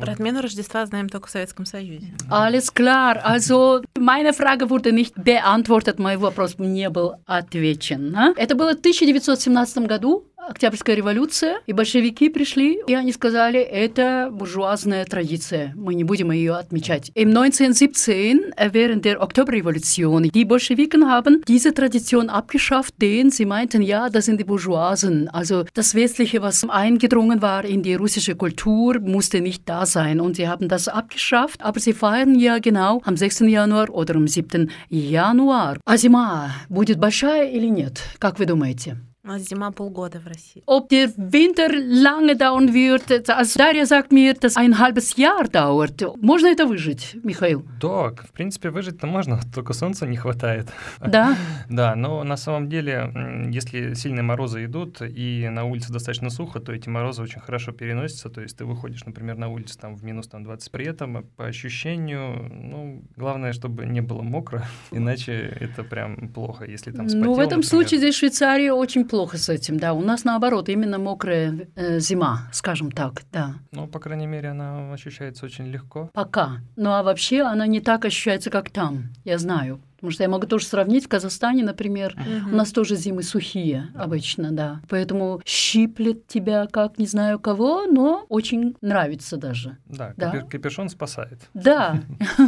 Про 0.00 0.12
отмену 0.12 0.40
Рождества 0.40 0.86
знаем 0.86 1.08
только 1.08 1.28
в 1.28 1.30
Советском 1.30 1.66
Союзе. 1.66 2.12
Alles 2.30 2.72
klar. 2.74 3.22
Also, 3.24 3.82
meine 3.98 4.32
Frage 4.32 4.70
wurde 4.70 4.92
nicht 4.92 5.12
beantwortet, 5.16 5.98
мой 5.98 6.16
вопрос 6.16 6.58
не 6.58 6.88
был 6.88 7.14
отвечен. 7.26 8.16
а? 8.16 8.32
Это 8.36 8.54
было 8.54 8.70
в 8.74 8.78
1917 8.78 9.86
году, 9.86 10.24
Октябрьская 10.49 10.95
революция, 10.95 11.57
и 11.65 11.73
большевики 11.73 12.29
пришли, 12.29 12.77
и 12.85 12.93
они 12.93 13.11
сказали, 13.11 13.59
это 13.59 14.29
буржуазная 14.31 15.03
традиция, 15.05 15.73
мы 15.75 15.95
не 15.95 16.03
будем 16.03 16.31
ее 16.31 16.53
отмечать. 16.53 17.11
Im 17.15 17.29
1917, 17.29 18.53
äh, 18.55 18.69
während 18.71 19.05
der 19.05 19.21
Oktoberrevolution, 19.21 20.29
die 20.29 20.45
Bolschewiken 20.45 21.09
haben 21.09 21.41
diese 21.47 21.73
Tradition 21.73 22.29
abgeschafft, 22.29 22.93
denn 23.01 23.31
sie 23.31 23.45
meinten, 23.45 23.81
ja, 23.81 24.09
das 24.09 24.25
sind 24.25 24.39
die 24.39 24.43
Bourgeoisen. 24.43 25.29
Also 25.29 25.65
das 25.73 25.95
Westliche, 25.95 26.43
was 26.43 26.63
eingedrungen 26.69 27.41
war 27.41 27.65
in 27.65 27.81
die 27.81 27.95
russische 27.95 28.35
Kultur, 28.35 28.99
musste 28.99 29.41
nicht 29.41 29.67
da 29.67 29.87
sein. 29.87 30.19
Und 30.19 30.35
sie 30.35 30.47
haben 30.47 30.67
das 30.67 30.87
abgeschafft, 30.87 31.63
aber 31.63 31.79
sie 31.79 31.93
feiern 31.93 32.35
ja 32.35 32.59
genau 32.59 33.01
am 33.03 33.17
6. 33.17 33.39
Januar 33.41 33.89
oder 33.89 34.15
am 34.15 34.27
7. 34.27 34.69
Januar. 34.89 35.79
А 35.85 35.97
зима 35.97 36.51
будет 36.69 36.99
большая 36.99 37.49
или 37.49 37.67
нет? 37.67 38.03
Как 38.19 38.37
вы 38.37 38.45
думаете? 38.45 38.97
Нас 39.30 39.42
зима 39.42 39.70
полгода 39.70 40.18
в 40.18 40.26
России. 40.26 40.60
Ob 40.66 40.88
der 40.88 41.08
Winter 41.16 41.68
lange 41.72 42.34
dauern 42.34 42.74
wird, 42.74 43.30
also 43.30 43.58
Дарья 43.58 43.84
sagt 43.86 44.10
mir, 44.10 44.34
dass 44.34 44.56
ein 44.56 44.76
halbes 44.80 45.16
Jahr 45.16 45.46
dauert. 45.46 46.02
Можно 46.20 46.48
это 46.48 46.66
выжить, 46.66 47.14
Михаил? 47.22 47.64
Да, 47.80 48.10
в 48.10 48.32
принципе, 48.32 48.70
выжить-то 48.70 49.06
можно, 49.06 49.38
только 49.54 49.72
солнца 49.72 50.04
не 50.06 50.16
хватает. 50.16 50.66
Да? 51.00 51.36
Да, 51.68 51.94
но 51.94 52.24
на 52.24 52.36
самом 52.36 52.68
деле, 52.68 53.12
если 53.52 53.94
сильные 53.94 54.24
морозы 54.24 54.64
идут 54.64 55.00
и 55.00 55.48
на 55.48 55.62
улице 55.64 55.92
достаточно 55.92 56.28
сухо, 56.30 56.58
то 56.58 56.72
эти 56.72 56.88
морозы 56.88 57.22
очень 57.22 57.40
хорошо 57.40 57.70
переносятся. 57.70 58.28
То 58.30 58.40
есть 58.40 58.56
ты 58.56 58.64
выходишь, 58.64 59.04
например, 59.04 59.36
на 59.36 59.48
улицу 59.48 59.78
там 59.78 59.94
в 59.94 60.02
минус 60.02 60.26
там, 60.26 60.42
20 60.42 60.72
при 60.72 60.86
этом, 60.86 61.24
по 61.36 61.46
ощущению, 61.46 62.50
ну, 62.50 63.02
главное, 63.16 63.52
чтобы 63.52 63.86
не 63.86 64.00
было 64.00 64.22
мокро, 64.22 64.66
иначе 64.90 65.56
это 65.60 65.84
прям 65.84 66.28
плохо, 66.30 66.64
если 66.64 66.90
там 66.90 67.06
Ну, 67.06 67.12
в 67.12 67.14
вспотел, 67.14 67.32
этом 67.34 67.42
например. 67.60 67.64
случае 67.64 67.98
здесь 67.98 68.16
Швейцария 68.16 68.72
очень 68.72 69.04
плохо 69.04 69.19
с 69.28 69.48
этим, 69.48 69.78
да. 69.78 69.92
У 69.92 70.00
нас 70.02 70.24
наоборот, 70.24 70.68
именно 70.68 70.98
мокрая 70.98 71.68
э, 71.76 72.00
зима, 72.00 72.48
скажем 72.52 72.90
так, 72.90 73.22
да. 73.32 73.54
Ну, 73.72 73.86
по 73.86 73.98
крайней 73.98 74.26
мере, 74.26 74.50
она 74.50 74.92
ощущается 74.92 75.46
очень 75.46 75.66
легко. 75.66 76.10
Пока. 76.12 76.58
Ну 76.76 76.90
а 76.90 77.02
вообще 77.02 77.42
она 77.42 77.66
не 77.66 77.80
так 77.80 78.04
ощущается, 78.04 78.50
как 78.50 78.70
там, 78.70 79.10
я 79.24 79.38
знаю. 79.38 79.80
Потому 79.99 80.11
что 80.11 80.23
я 80.23 80.29
могу 80.29 80.45
тоже 80.45 80.65
сравнить 80.67 81.05
в 81.05 81.07
Казахстане, 81.07 81.63
например, 81.63 82.15
у 82.51 82.55
нас 82.55 82.71
тоже 82.71 82.95
зимы 82.95 83.23
сухие 83.23 83.87
обычно, 83.95 84.51
да. 84.51 84.81
Поэтому 84.89 85.41
щиплет 85.45 86.27
тебя 86.27 86.67
как 86.71 86.99
не 86.99 87.07
знаю 87.07 87.39
кого, 87.39 87.85
но 87.89 88.25
очень 88.29 88.75
нравится 88.81 89.37
даже. 89.37 89.77
Да, 89.87 90.13
Да. 90.17 90.31
капю- 90.31 90.49
капюшон 90.49 90.89
спасает. 90.89 91.39
Da. 91.55 91.95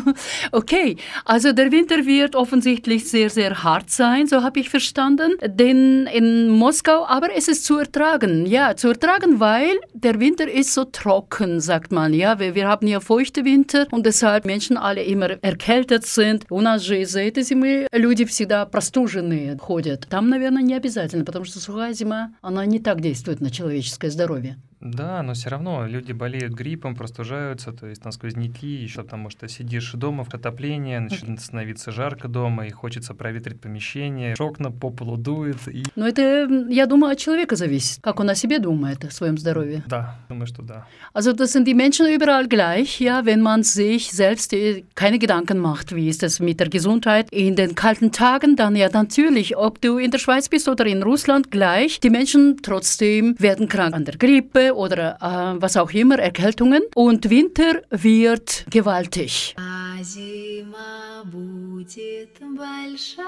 Okay, 0.51 0.97
also 1.25 1.51
der 1.53 1.71
Winter 1.71 2.05
wird 2.05 2.35
offensichtlich 2.35 3.09
sehr, 3.09 3.29
sehr 3.29 3.63
hart 3.63 3.89
sein, 3.89 4.27
so 4.27 4.43
habe 4.43 4.59
ich 4.59 4.69
verstanden. 4.69 5.31
Denn 5.45 6.07
in 6.07 6.49
Moskau, 6.49 7.05
aber 7.07 7.29
es 7.35 7.47
ist 7.47 7.65
zu 7.65 7.77
ertragen. 7.77 8.45
Ja, 8.45 8.75
zu 8.75 8.89
ertragen, 8.89 9.39
weil 9.39 9.79
der 9.93 10.19
Winter 10.19 10.49
ist 10.49 10.73
so 10.73 10.83
trocken, 10.85 11.59
sagt 11.59 11.91
man. 11.91 12.13
Ja, 12.13 12.39
wir, 12.39 12.55
wir 12.55 12.67
haben 12.67 12.87
ja 12.87 12.99
feuchte 12.99 13.45
Winter 13.45 13.87
und 13.91 14.05
deshalb 14.05 14.45
Menschen 14.45 14.77
alle 14.77 15.03
immer 15.03 15.29
erkältet 15.43 16.05
sind. 16.05 16.45
У 16.49 16.61
нас 16.61 16.83
же 16.83 16.99
из-за 17.01 17.21
этой 17.21 17.40
зимы 17.42 17.88
люди 17.92 18.24
всегда 18.24 18.66
простуженные 18.66 19.56
ходят. 19.58 20.06
Там, 20.08 20.28
наверное, 20.28 20.62
не 20.62 20.74
обязательно, 20.74 21.24
потому 21.24 21.44
что 21.44 21.58
сухая 21.60 21.92
зима, 21.92 22.34
она 22.40 22.64
не 22.66 22.78
так 22.78 23.00
действует 23.00 23.40
на 23.40 23.50
человеческое 23.50 24.10
здоровье. 24.10 24.58
Да, 24.82 25.22
но 25.22 25.34
все 25.34 25.48
равно 25.48 25.86
люди 25.86 26.12
болеют 26.12 26.54
гриппом, 26.54 26.96
простужаются, 26.96 27.72
то 27.72 27.86
есть 27.86 28.02
там 28.02 28.10
сквозняки, 28.10 28.66
еще 28.66 29.02
потому 29.02 29.30
что 29.30 29.46
сидишь 29.48 29.92
дома 29.92 30.24
в 30.24 30.34
отоплении, 30.34 30.98
начинает 30.98 31.40
становиться 31.40 31.92
жарко 31.92 32.26
дома, 32.28 32.66
и 32.66 32.70
хочется 32.70 33.14
проветрить 33.14 33.60
помещение, 33.60 34.34
окна 34.38 34.72
по 34.72 34.90
полу 34.90 35.16
дует, 35.16 35.68
и 35.68 35.84
Но 35.94 36.08
это, 36.08 36.48
я 36.68 36.86
думаю, 36.86 37.12
от 37.12 37.18
человека 37.18 37.54
зависит, 37.54 38.00
как 38.02 38.18
он 38.18 38.30
о 38.30 38.34
себе 38.34 38.58
думает, 38.58 39.04
о 39.04 39.10
своем 39.10 39.38
здоровье. 39.38 39.84
да, 39.86 40.16
думаю, 40.28 40.46
что 40.46 40.62
да. 40.62 40.86
Also 41.14 41.32
das 41.32 41.52
sind 41.52 41.66
die 41.68 41.74
Menschen 41.74 42.06
überall 42.06 42.48
gleich, 42.48 43.00
ja, 43.00 43.24
wenn 43.24 43.40
man 43.40 43.62
sich 43.62 44.10
selbst 44.10 44.52
äh, 44.52 44.82
keine 44.94 45.18
Gedanken 45.18 45.58
macht, 45.58 45.94
wie 45.94 46.08
ist 46.08 46.24
es 46.24 46.40
mit 46.40 46.58
der 46.58 46.68
Gesundheit 46.68 47.28
in 47.30 47.54
den 47.54 47.76
kalten 47.76 48.10
Tagen, 48.10 48.56
dann 48.56 48.74
ja 48.74 48.88
natürlich, 48.92 49.56
ob 49.56 49.80
du 49.80 49.98
in 49.98 50.10
der 50.10 50.18
Schweiz 50.18 50.48
bist 50.48 50.68
oder 50.68 50.86
in 50.86 51.04
Russland 51.04 51.52
gleich, 51.52 52.00
die 52.00 52.10
Menschen 52.10 52.56
trotzdem 52.62 53.36
werden 53.38 53.68
krank 53.68 53.94
an 53.94 54.04
der 54.04 54.16
Grippe 54.16 54.71
oder 54.74 55.16
äh, 55.20 55.60
was 55.60 55.76
auch 55.76 55.90
immer, 55.92 56.18
Erkältungen 56.18 56.82
und 56.94 57.28
Winter 57.30 57.82
wird 57.90 58.64
gewaltig. 58.70 59.54
А 59.58 60.02
зима 60.02 61.22
будет 61.24 62.38
большая. 62.40 63.26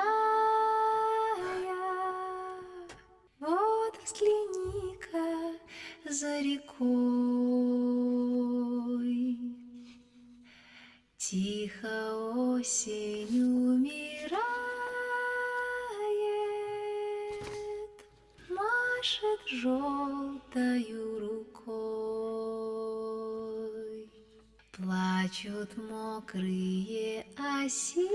Вот 3.40 3.94
взгляни-ка 4.02 5.28
за 6.08 6.40
рекой. 6.40 6.84
Тихо 11.18 11.96
осень 12.54 13.40
умирает, 13.42 14.83
машет 19.04 19.40
желтою 19.46 21.04
рукой. 21.20 21.74
Плачут 24.72 25.76
мокрые 25.76 27.26
осины, 27.36 28.08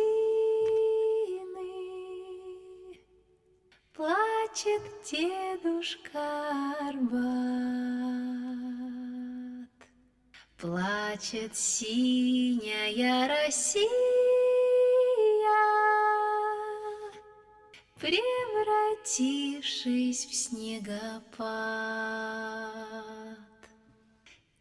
Плачет 3.94 4.82
дедушка 5.12 6.74
Арбат, 6.82 7.10
Плачет 10.58 11.56
синяя 11.56 13.28
Россия, 13.28 13.90
Превратившись 18.00 20.26
в 20.26 20.34
снегопад 20.34 21.28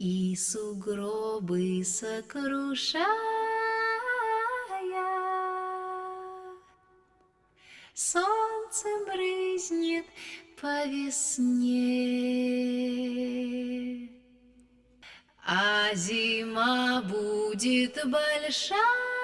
и 0.00 0.34
сугробы 0.34 1.84
сокрушая, 1.84 3.06
солнце 7.94 8.88
брызнет 9.06 10.06
по 10.60 10.84
весне, 10.86 11.78
а 15.46 15.94
зима 15.94 17.02
будет 17.02 18.00
большая. 18.10 19.17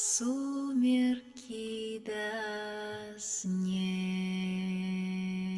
Сумерки 0.00 2.00
да 2.06 3.18
снег. 3.18 3.80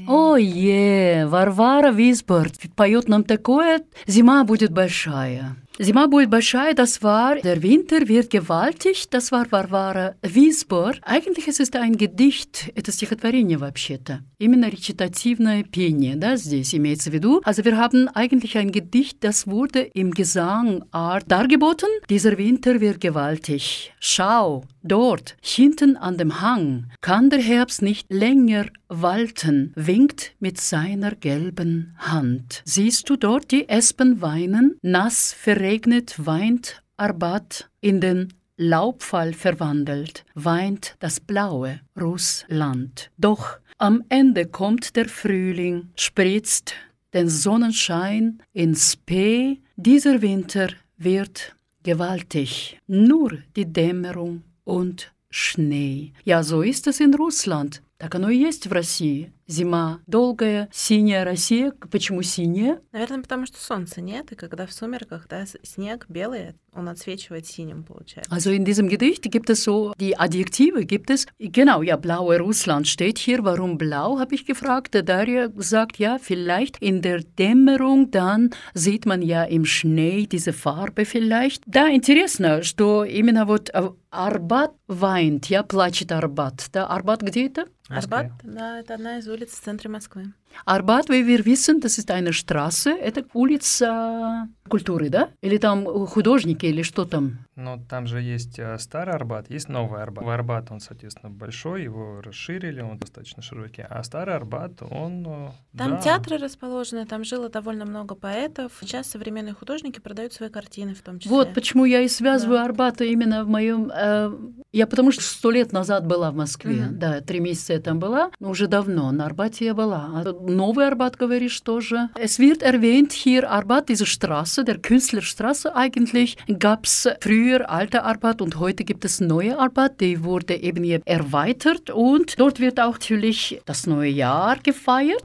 Ой, 0.09 1.25
Варвара 1.27 1.93
Висборд 1.93 2.55
поет 2.75 3.07
нам 3.09 3.23
такое, 3.23 3.83
зима 4.07 4.43
будет 4.45 4.73
большая. 4.73 5.55
Зима 5.82 6.08
будет 6.08 6.32
большая, 6.32 6.74
das 6.74 7.04
war, 7.04 7.36
der 7.36 7.62
Winter 7.62 8.08
wird 8.08 8.32
gewaltig, 8.32 9.10
das 9.12 9.32
war 9.32 9.46
Варвара 9.52 10.16
Висбор. 10.24 10.96
Eigentlich 11.04 11.48
es 11.48 11.60
ist 11.60 11.76
ein 11.76 11.98
Gedicht, 11.98 12.72
это 12.74 12.92
стихотворение 12.92 13.60
вообще-то. 13.60 14.24
Именно 14.40 14.70
речитативное 14.70 15.64
пение, 15.64 16.16
да, 16.16 16.36
здесь 16.36 16.74
имеется 16.74 17.12
в 17.12 17.14
виду. 17.14 17.42
Also 17.44 17.64
wir 17.64 17.78
haben 17.78 18.08
eigentlich 18.08 18.58
ein 18.58 18.72
Gedicht, 18.72 19.24
das 19.24 19.46
wurde 19.46 19.82
im 19.82 20.12
Gesangart 20.12 21.26
dargeboten. 21.30 21.90
Dieser 22.10 22.40
Winter 22.40 22.82
wird 22.82 23.00
gewaltig. 23.00 23.94
Schau, 24.00 24.64
dort, 24.82 25.38
hinten 25.42 25.96
an 25.96 26.18
dem 26.18 26.42
Hang, 26.42 26.86
kann 27.02 27.30
der 27.30 27.42
Herbst 27.42 27.84
nicht 27.84 28.12
länger 28.12 28.66
walten, 28.90 29.74
winkt 29.76 30.32
mit 30.40 30.60
seiner 30.60 31.14
gelben 31.14 31.94
Hand. 31.98 32.62
Siehst 32.66 33.10
du 33.10 33.16
dort 33.16 33.52
die 33.52 33.68
Espen 33.70 34.22
weinen? 34.22 34.78
Nass 34.82 35.34
verregnet 35.34 35.68
weint 35.72 36.84
Arbat 36.98 37.70
in 37.80 38.02
den 38.02 38.34
Laubfall 38.58 39.34
verwandelt, 39.34 40.26
weint 40.34 40.96
das 41.00 41.20
blaue 41.20 41.80
Russland. 42.00 43.12
Doch 43.18 43.60
am 43.78 44.04
Ende 44.10 44.48
kommt 44.48 44.96
der 44.96 45.08
Frühling, 45.08 45.90
spritzt 45.96 46.74
den 47.14 47.30
Sonnenschein 47.30 48.42
ins 48.52 48.98
P. 48.98 49.62
Dieser 49.78 50.22
Winter 50.22 50.70
wird 50.98 51.56
gewaltig. 51.84 52.80
Nur 52.88 53.38
die 53.56 53.72
Dämmerung 53.72 54.44
und 54.66 55.14
Schnee. 55.30 56.14
Ja, 56.26 56.44
so 56.44 56.62
ist 56.62 56.88
es 56.88 57.00
in 57.00 57.14
Russland. 57.14 57.82
Так 58.00 58.16
оно 58.16 58.30
и 58.30 58.38
есть 58.38 58.68
в 58.68 58.72
России. 58.72 59.32
Зима 59.47 60.01
долгая, 60.07 60.69
синяя 60.73 61.25
Россия. 61.25 61.73
Почему 61.91 62.23
синяя? 62.23 62.81
Наверное, 62.93 63.23
потому 63.23 63.47
что 63.47 63.59
солнца 63.59 64.01
нет, 64.01 64.33
и 64.33 64.35
когда 64.35 64.67
в 64.67 64.73
сумерках, 64.73 65.27
да, 65.29 65.45
снег 65.63 66.07
белый, 66.09 66.55
он 66.75 66.89
отсвечивает 66.89 67.47
синим, 67.47 67.85
получается. 67.85 68.31
Also 68.35 68.51
in 68.51 68.65
diesem 68.65 68.89
Gedicht 68.89 69.31
gibt 69.31 69.51
es 69.51 69.63
so 69.65 69.93
die 69.99 70.17
Adjektive, 70.19 70.85
gibt 70.87 71.11
es, 71.11 71.27
genau, 71.39 71.83
ja, 71.83 71.97
blaue 71.97 72.39
Russland 72.39 72.89
steht 72.89 73.19
hier. 73.19 73.45
Warum 73.45 73.77
blau, 73.77 74.19
habe 74.19 74.35
ich 74.35 74.47
gefragt. 74.47 74.95
Der 74.95 75.03
Daria 75.03 75.51
sagt, 75.57 75.99
ja, 75.99 76.19
vielleicht 76.19 76.79
in 76.79 77.03
der 77.03 77.21
Dämmerung, 77.21 78.11
dann 78.11 78.51
sieht 78.73 79.05
man 79.05 79.21
ja 79.21 79.45
im 79.45 79.67
Schnee 79.67 80.27
diese 80.27 80.53
Farbe 80.53 81.05
vielleicht. 81.05 81.63
Да, 81.67 81.91
интересно, 81.91 82.63
что 82.63 83.05
именно 83.05 83.45
вот 83.47 83.71
э, 83.75 83.91
Арбат 84.11 84.73
weint, 84.89 85.51
ja, 85.51 85.63
плачет 85.63 86.13
Арбат. 86.13 86.69
Да, 86.73 86.87
Арбат 86.87 87.23
где 87.23 87.47
это? 87.47 87.67
Арбат, 87.89 88.31
да, 88.43 88.81
это 88.81 88.95
одна 88.95 89.19
из 89.19 89.29
улиц 89.29 89.42
в 89.50 89.60
центре 89.60 89.90
Москвы. 89.90 90.34
Арбат, 90.65 91.09
wissen, 91.09 91.81
das 91.81 91.99
ist 91.99 92.11
eine 92.11 92.33
Straße, 92.33 92.91
это 92.91 93.25
улица 93.35 94.49
культуры, 94.69 95.11
да? 95.11 95.29
Или 95.43 95.59
там 95.59 95.85
художники, 96.07 96.65
или 96.67 96.83
что 96.83 97.05
там? 97.05 97.41
Но 97.57 97.79
там 97.91 98.07
же 98.07 98.23
есть 98.23 98.59
э, 98.59 98.79
старый 98.79 99.15
Арбат, 99.15 99.51
есть 99.51 99.69
новый 99.69 100.03
Арбат. 100.03 100.25
В 100.25 100.29
Арбат 100.31 100.71
он, 100.71 100.81
соответственно, 100.81 101.31
большой, 101.31 101.83
его 101.83 102.23
расширили, 102.23 102.81
он 102.81 102.97
достаточно 102.97 103.43
широкий. 103.43 103.83
А 103.83 104.03
старый 104.03 104.35
Арбат, 104.35 104.81
он... 104.81 105.27
э, 105.27 105.51
Там 105.77 105.91
да, 105.91 105.97
театры 105.99 106.39
расположены, 106.39 107.05
там 107.05 107.25
жило 107.25 107.51
довольно 107.51 107.85
много 107.85 108.15
поэтов. 108.15 108.73
Сейчас 108.81 109.09
современные 109.11 109.53
художники 109.53 110.01
продают 110.01 110.33
свои 110.33 110.49
картины 110.49 110.95
в 110.95 111.03
том 111.03 111.19
числе. 111.19 111.31
Вот 111.37 111.53
почему 111.53 111.85
я 111.85 112.01
и 112.01 112.09
связываю 112.09 112.59
Да. 112.59 112.65
Арбата 112.65 113.05
именно 113.05 113.45
в 113.45 113.49
моем... 113.49 113.91
э, 113.95 114.33
я 114.73 114.87
потому 114.87 115.13
что 115.13 115.23
сто 115.23 115.51
лет 115.51 115.73
назад 115.73 116.07
была 116.07 116.31
в 116.31 116.35
Москве. 116.35 116.87
Мгм. 116.87 116.99
Да, 116.99 117.21
три 117.21 117.41
месяца 117.41 117.75
я 117.75 117.81
там 117.81 117.99
была, 117.99 118.31
но 118.41 118.49
уже 118.49 118.67
давно. 118.69 119.13
На 119.13 119.27
Арбате 119.27 119.67
я 119.67 119.75
была. 119.75 120.11
А 120.15 120.25
тут 120.25 120.41
новый 120.42 120.86
Арбат, 120.86 121.18
говоришь, 121.18 121.64
тоже. 121.64 122.10
Es 122.20 122.40
wird 122.40 122.62
erwähnt 122.62 123.14
hier 123.14 123.50
Arbat, 123.50 123.90
diese 123.90 124.06
Straße, 124.06 124.64
der 124.64 124.78
Künstlerstraße 124.78 125.76
eigentlich, 125.76 126.38
gab 126.60 126.86
es 126.86 127.10
früher 127.22 127.70
alte 127.70 128.04
Arbat 128.04 128.42
und 128.42 128.60
heute 128.60 128.84
gibt 128.84 129.06
es 129.06 129.20
neue 129.20 129.58
Arbat. 129.58 130.00
Die 130.02 130.24
wurde 130.24 130.56
eben 130.56 130.84
hier 130.84 131.02
erweitert 131.06 131.90
und 131.90 132.40
dort 132.40 132.60
wird 132.60 132.80
auch 132.80 132.98
natürlich 132.98 133.62
das 133.66 133.88
neue 133.88 134.10
Jahr 134.10 134.58
gefeiert. 134.64 135.24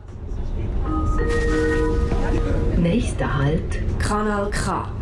Nächster 2.77 3.39
Halt 3.39 3.81
Kanal 3.99 4.51
K. 4.51 4.93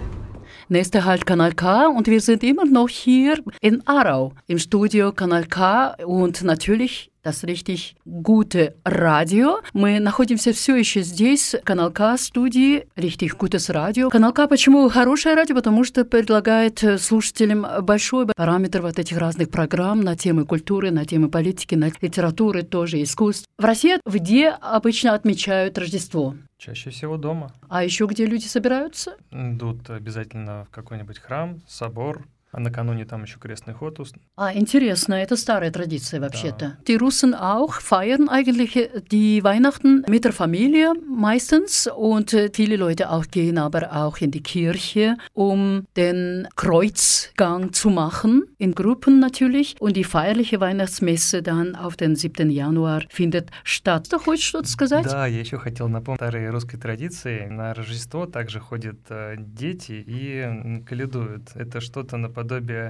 Nächster 0.68 1.04
Halt 1.04 1.26
Kanal 1.26 1.52
K 1.54 1.88
und 1.88 2.06
wir 2.06 2.20
sind 2.20 2.44
immer 2.44 2.64
noch 2.64 2.88
hier 2.88 3.38
in 3.60 3.82
Aarau 3.86 4.32
im 4.46 4.58
Studio 4.58 5.12
Kanal 5.12 5.46
K 5.46 5.96
und 6.04 6.44
natürlich 6.44 7.10
das 7.25 7.43
richtig 7.43 7.95
gute 8.05 8.75
радио. 8.83 9.59
Мы 9.73 9.99
находимся 9.99 10.53
все 10.53 10.75
еще 10.75 11.01
здесь, 11.01 11.55
Канал 11.63 11.91
К 11.91 12.17
студии, 12.17 12.87
richtig 12.95 13.35
gutes 13.37 13.71
радио. 13.71 14.09
Канал 14.09 14.31
К 14.31 14.47
почему 14.47 14.87
хорошее 14.89 15.35
радио? 15.35 15.55
Потому 15.55 15.83
что 15.83 16.05
предлагает 16.05 16.83
э, 16.83 16.97
слушателям 16.97 17.65
большой 17.81 18.27
параметр 18.27 18.81
вот 18.81 18.99
этих 18.99 19.17
разных 19.17 19.49
программ 19.49 20.01
на 20.01 20.15
темы 20.15 20.45
культуры, 20.45 20.91
на 20.91 21.05
темы 21.05 21.29
политики, 21.29 21.75
на 21.75 21.89
литературы, 21.99 22.61
тоже 22.61 23.01
искусств. 23.01 23.47
В 23.57 23.65
России 23.65 23.97
где 24.05 24.49
обычно 24.49 25.13
отмечают 25.13 25.77
Рождество? 25.77 26.35
Чаще 26.57 26.89
всего 26.89 27.17
дома. 27.17 27.51
А 27.69 27.83
еще 27.83 28.05
где 28.05 28.25
люди 28.25 28.45
собираются? 28.45 29.15
Идут 29.31 29.89
обязательно 29.89 30.65
в 30.65 30.69
какой-нибудь 30.69 31.19
храм, 31.19 31.61
собор, 31.67 32.27
а 32.55 32.59
накануне 32.59 33.05
там 33.05 33.23
еще 33.23 33.37
крестный 33.37 33.73
ход. 33.73 33.99
Ah, 34.37 34.53
интересно, 34.53 35.13
это 35.13 35.35
старая 35.37 35.71
традиция 35.71 36.19
вообще-то. 36.19 36.77
Die 36.87 36.97
Russen 36.97 37.33
auch 37.33 37.81
feiern 37.81 38.29
eigentlich 38.29 38.75
äh, 38.75 39.01
die 39.11 39.43
Weihnachten 39.43 40.03
mit 40.07 40.23
der 40.23 40.33
Familie 40.33 40.93
meistens 41.07 41.87
und 41.87 42.33
äh, 42.33 42.49
viele 42.53 42.77
Leute 42.77 43.09
auch 43.09 43.25
gehen 43.27 43.57
aber 43.57 43.93
auch 43.93 44.17
in 44.19 44.31
die 44.31 44.41
Kirche, 44.43 45.17
um 45.33 45.85
den 45.97 46.47
Kreuzgang 46.55 47.73
zu 47.73 47.89
machen, 47.89 48.43
in 48.57 48.73
Gruppen 48.73 49.19
natürlich. 49.19 49.75
Und 49.79 49.97
die 49.97 50.03
feierliche 50.03 50.59
Weihnachtsmesse 50.59 51.41
dann 51.41 51.75
auf 51.75 51.95
den 51.95 52.15
7. 52.15 52.49
Januar 52.49 53.03
findet 53.09 53.49
statt. 53.63 54.11
Du 54.11 54.19
хочешь 54.19 54.47
что-то 54.47 54.67
сказать? 54.67 55.05
Да, 55.05 55.27
я 55.27 55.39
еще 55.39 55.57
хотел 55.57 55.89
напомнить 55.89 56.19
старой 56.19 56.49
русской 56.49 56.77
традиции. 56.77 57.47
На 57.47 57.73
Рождество 57.73 58.25
также 58.25 58.59
ходят 58.59 58.99
э, 59.09 59.35
дети 59.37 60.03
и 60.05 60.81
каледуют. 60.85 61.55
Это 61.55 61.81
что-то 61.81 62.17
наподобие, 62.17 62.44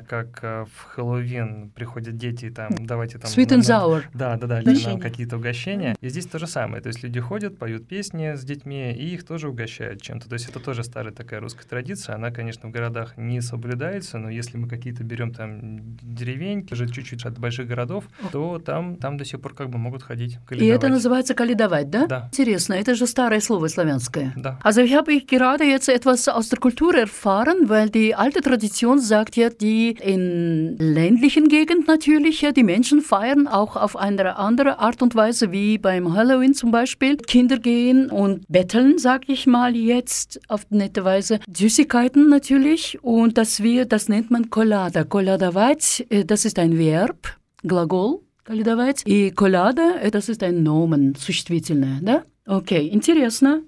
как 0.07 0.39
э, 0.43 0.65
в 0.65 0.83
Хэллоуин 0.93 1.71
приходят 1.71 2.17
дети 2.17 2.45
и 2.45 2.49
там 2.49 2.71
давайте 2.79 3.17
там... 3.17 3.29
Sweet 3.31 3.49
and 3.49 3.61
sour. 3.61 4.03
Да, 4.13 4.37
да, 4.37 4.47
да, 4.47 4.61
или 4.61 4.85
нам 4.85 4.99
какие-то 4.99 5.37
угощения. 5.37 5.95
И 6.01 6.09
здесь 6.09 6.25
то 6.25 6.39
же 6.39 6.47
самое. 6.47 6.81
То 6.81 6.87
есть 6.87 7.03
люди 7.03 7.19
ходят, 7.19 7.57
поют 7.57 7.87
песни 7.87 8.35
с 8.35 8.43
детьми, 8.43 8.91
и 8.93 9.13
их 9.13 9.25
тоже 9.25 9.49
угощают 9.49 10.01
чем-то. 10.01 10.29
То 10.29 10.33
есть 10.33 10.49
это 10.49 10.59
тоже 10.59 10.83
старая 10.83 11.13
такая 11.13 11.39
русская 11.39 11.67
традиция. 11.67 12.15
Она, 12.15 12.31
конечно, 12.31 12.69
в 12.69 12.71
городах 12.71 13.17
не 13.17 13.41
соблюдается, 13.41 14.17
но 14.17 14.29
если 14.29 14.57
мы 14.57 14.67
какие-то 14.67 15.03
берем 15.03 15.33
там 15.33 15.97
деревеньки, 16.01 16.73
уже 16.73 16.87
чуть-чуть 16.87 17.25
от 17.25 17.39
больших 17.39 17.67
городов, 17.67 18.05
то 18.31 18.59
там, 18.59 18.97
там 18.97 19.17
до 19.17 19.25
сих 19.25 19.41
пор 19.41 19.53
как 19.53 19.69
бы 19.69 19.77
могут 19.77 20.03
ходить. 20.03 20.37
И 20.51 20.65
это 20.65 20.87
называется 20.87 21.33
каледовать, 21.33 21.89
да? 21.89 22.07
Да. 22.07 22.29
Интересно, 22.31 22.73
это 22.73 22.95
же 22.95 23.07
старое 23.07 23.39
слово 23.39 23.67
славянское. 23.67 24.33
Да. 24.35 24.59
Also 24.63 24.83
ich 24.83 24.93
habe 24.93 25.19
gerade 25.21 25.63
jetzt 25.63 25.89
etwas 25.89 26.27
aus 26.27 26.49
der 26.49 26.59
Kultur 26.59 26.95
erfahren, 26.95 27.69
weil 27.69 27.89
die 27.89 28.13
alte 28.15 28.41
Tradition 28.41 28.99
sagt 28.99 29.37
ja, 29.37 29.44
die 29.44 29.90
in 29.90 30.76
ländlichen 30.78 31.48
Gegend 31.48 31.86
natürlich, 31.86 32.40
ja, 32.40 32.52
die 32.52 32.62
Menschen 32.62 33.02
feiern 33.02 33.46
auch 33.46 33.76
auf 33.76 33.96
eine 33.96 34.36
andere 34.36 34.78
Art 34.78 35.02
und 35.02 35.14
Weise, 35.14 35.52
wie 35.52 35.76
beim 35.76 36.14
Halloween 36.14 36.54
zum 36.54 36.70
Beispiel. 36.70 37.16
Kinder 37.16 37.58
gehen 37.58 38.10
und 38.10 38.44
betteln, 38.48 38.96
sag 38.98 39.28
ich 39.28 39.46
mal 39.46 39.76
jetzt, 39.76 40.40
auf 40.48 40.62
nette 40.70 41.04
Weise. 41.04 41.40
Süßigkeiten 41.54 42.28
natürlich 42.28 42.98
und 43.02 43.36
das 43.36 43.62
wir, 43.62 43.84
das 43.84 44.08
nennt 44.08 44.30
man 44.30 44.48
Kolada. 44.48 45.04
Koladовать, 45.04 46.06
äh, 46.08 46.24
das 46.24 46.44
ist 46.44 46.58
ein 46.58 46.78
Verb, 46.78 47.36
Gлагол. 47.62 48.22
Колядовать. 48.44 49.02
И 49.04 49.30
коляда, 49.30 49.98
э, 50.00 50.10
das 50.10 50.28
ist 50.28 50.42
ein 50.42 50.62
Nomen, 50.62 51.14
существительное, 51.14 52.00
да? 52.00 52.24
Окей, 52.46 52.88
интересно. 52.92 53.62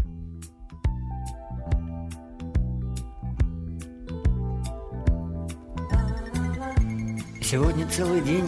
Сегодня 7.49 7.87
целый 7.87 8.19
день 8.19 8.45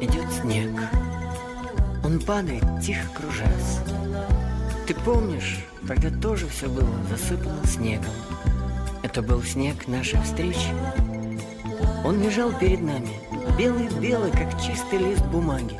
идет 0.00 0.24
снег. 0.40 0.70
Он 2.02 2.18
падает, 2.18 2.64
тихо 2.82 3.06
кружась. 3.14 3.80
Ты 4.86 4.94
помнишь, 4.94 5.62
тогда 5.86 6.08
тоже 6.08 6.48
все 6.48 6.70
было 6.70 6.88
засыпано 7.10 7.66
снегом. 7.66 8.14
Это 9.02 9.20
был 9.20 9.42
снег 9.42 9.86
нашей 9.88 10.22
встречи. 10.22 10.70
Он 12.02 12.22
лежал 12.22 12.50
перед 12.58 12.80
нами, 12.80 13.10
белый-белый, 13.58 14.30
как 14.30 14.58
чистый 14.58 15.00
лист 15.00 15.26
бумаги. 15.26 15.78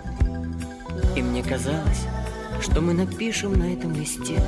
И 1.17 1.23
мне 1.23 1.43
казалось, 1.43 2.05
что 2.61 2.83
мы 2.83 2.93
напишем 2.93 3.55
на 3.55 3.73
этом 3.73 3.95
листе 3.95 4.39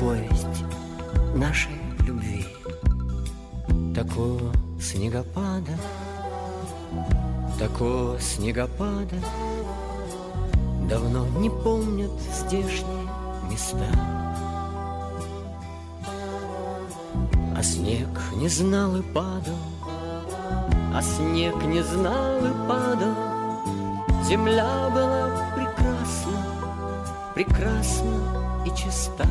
повесть 0.00 0.64
нашей 1.36 1.70
любви. 2.04 2.44
Такого 3.94 4.52
снегопада, 4.80 5.78
такого 7.58 8.20
снегопада 8.20 9.16
Давно 10.88 11.26
не 11.38 11.48
помнят 11.48 12.10
здешние 12.30 13.08
места. 13.50 13.88
А 17.56 17.62
снег 17.62 18.08
не 18.36 18.48
знал 18.48 18.94
и 18.96 19.02
падал, 19.02 19.56
а 20.94 21.00
снег 21.00 21.54
не 21.64 21.82
знал 21.82 22.38
и 22.38 22.68
падал. 22.68 23.14
Земля 24.24 24.90
была 24.90 25.30
прекрасна, 25.54 27.34
прекрасна 27.34 28.64
и 28.66 28.68
чиста. 28.76 29.26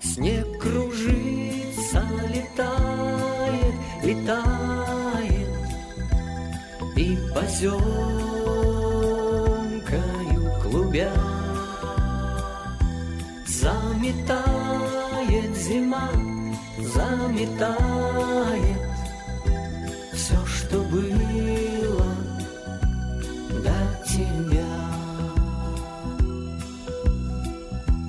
Снег 0.00 0.60
кружится, 0.60 2.02
летает, 2.28 3.74
летает 4.02 4.87
и 7.08 7.16
поземкою 7.34 7.80
клубя 10.62 11.10
заметает 13.46 14.36
зима, 15.56 16.10
заметает 16.94 18.10
все, 20.12 20.36
что 20.44 20.80
было 20.80 22.14
до 23.64 23.78
тебя. 24.06 24.68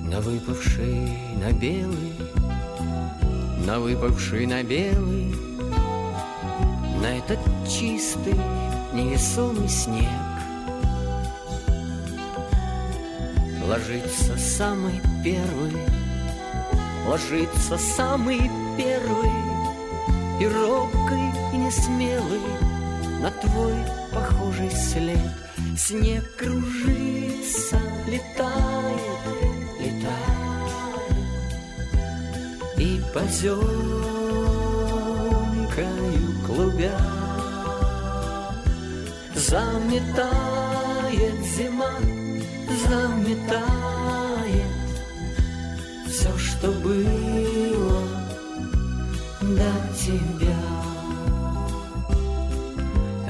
На 0.04 0.20
выпавший 0.20 1.16
на 1.40 1.52
белый, 1.52 2.12
на 3.66 3.80
выпавший 3.80 4.46
на 4.46 4.62
белый, 4.62 5.34
на 7.00 7.16
этот 7.16 7.38
чистый 7.66 8.36
невесомый 8.92 9.68
снег. 9.68 10.08
Ложится 13.66 14.36
самый 14.36 15.00
первый, 15.22 15.72
ложится 17.06 17.78
самый 17.78 18.50
первый 18.76 19.30
И 20.40 20.46
робкий, 20.46 21.30
и 21.52 21.56
несмелый 21.56 22.40
на 23.20 23.30
твой 23.30 23.74
похожий 24.12 24.70
след. 24.70 25.18
Снег 25.76 26.24
кружится, 26.36 27.78
летает, 28.06 29.00
летает 29.78 30.10
И 32.76 33.00
поземкою 33.14 33.60
клубя 36.46 37.29
Заметает 39.50 41.44
зима, 41.44 41.98
заметает 42.88 43.64
Все, 46.06 46.38
что 46.38 46.70
было 46.70 48.02
до 49.40 49.72
тебя. 49.98 50.56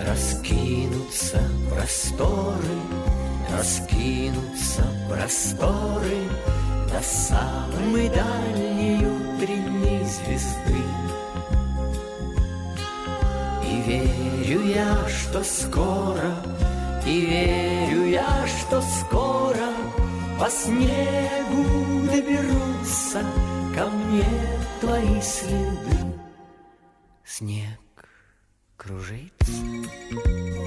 Раскинутся 0.06 1.42
просторы, 1.70 2.76
раскинутся 3.56 4.84
просторы 5.08 6.28
До 6.92 7.00
самой 7.02 8.10
дальней 8.10 9.06
утренней 9.06 10.04
звезды. 10.04 10.84
И 13.64 14.29
верю 14.50 14.66
я, 14.66 15.08
что 15.08 15.44
скоро, 15.44 16.34
и 17.06 17.20
верю 17.20 18.06
я, 18.06 18.46
что 18.46 18.80
скоро 18.80 19.72
По 20.38 20.50
снегу 20.50 22.06
доберутся 22.06 23.22
ко 23.74 23.86
мне 23.86 24.24
твои 24.80 25.20
следы. 25.20 25.98
Снег 27.24 27.78
кружится, 28.76 29.52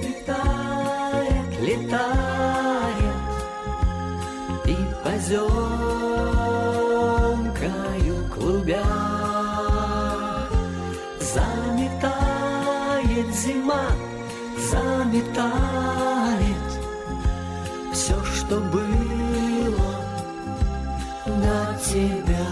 летает, 0.02 1.60
летает 1.60 3.14
И 4.66 4.76
поземкою 5.04 5.83
заметает 15.14 16.80
Все, 17.92 18.22
что 18.24 18.56
было 18.56 18.84
до 21.26 21.78
тебя. 21.84 22.46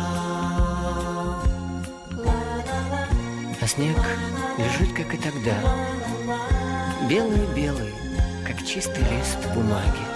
А 3.61 3.67
снег 3.67 3.97
лежит, 4.59 4.95
как 4.95 5.15
и 5.15 5.19
тогда 5.19 5.55
Белый-белый, 7.09 7.95
как 8.47 8.65
чистый 8.65 9.05
лист 9.11 9.39
бумаги. 9.55 10.07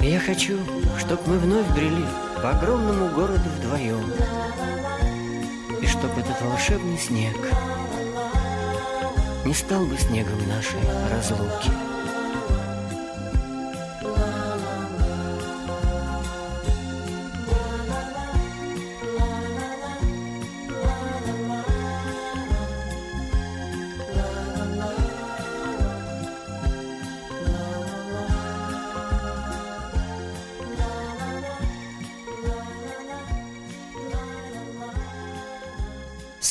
И 0.00 0.10
я 0.10 0.20
хочу, 0.20 0.58
чтоб 0.98 1.26
мы 1.26 1.38
вновь 1.38 1.68
брели 1.74 2.04
По 2.36 2.50
огромному 2.50 3.08
городу 3.14 3.48
вдвоем 3.58 4.12
И 5.82 5.86
чтоб 5.86 6.16
этот 6.16 6.40
волшебный 6.40 6.98
снег 6.98 7.36
Не 9.48 9.54
стал 9.54 9.86
бы 9.86 9.96
снегом 9.96 10.46
нашей 10.46 10.78
разлуки 11.10 11.70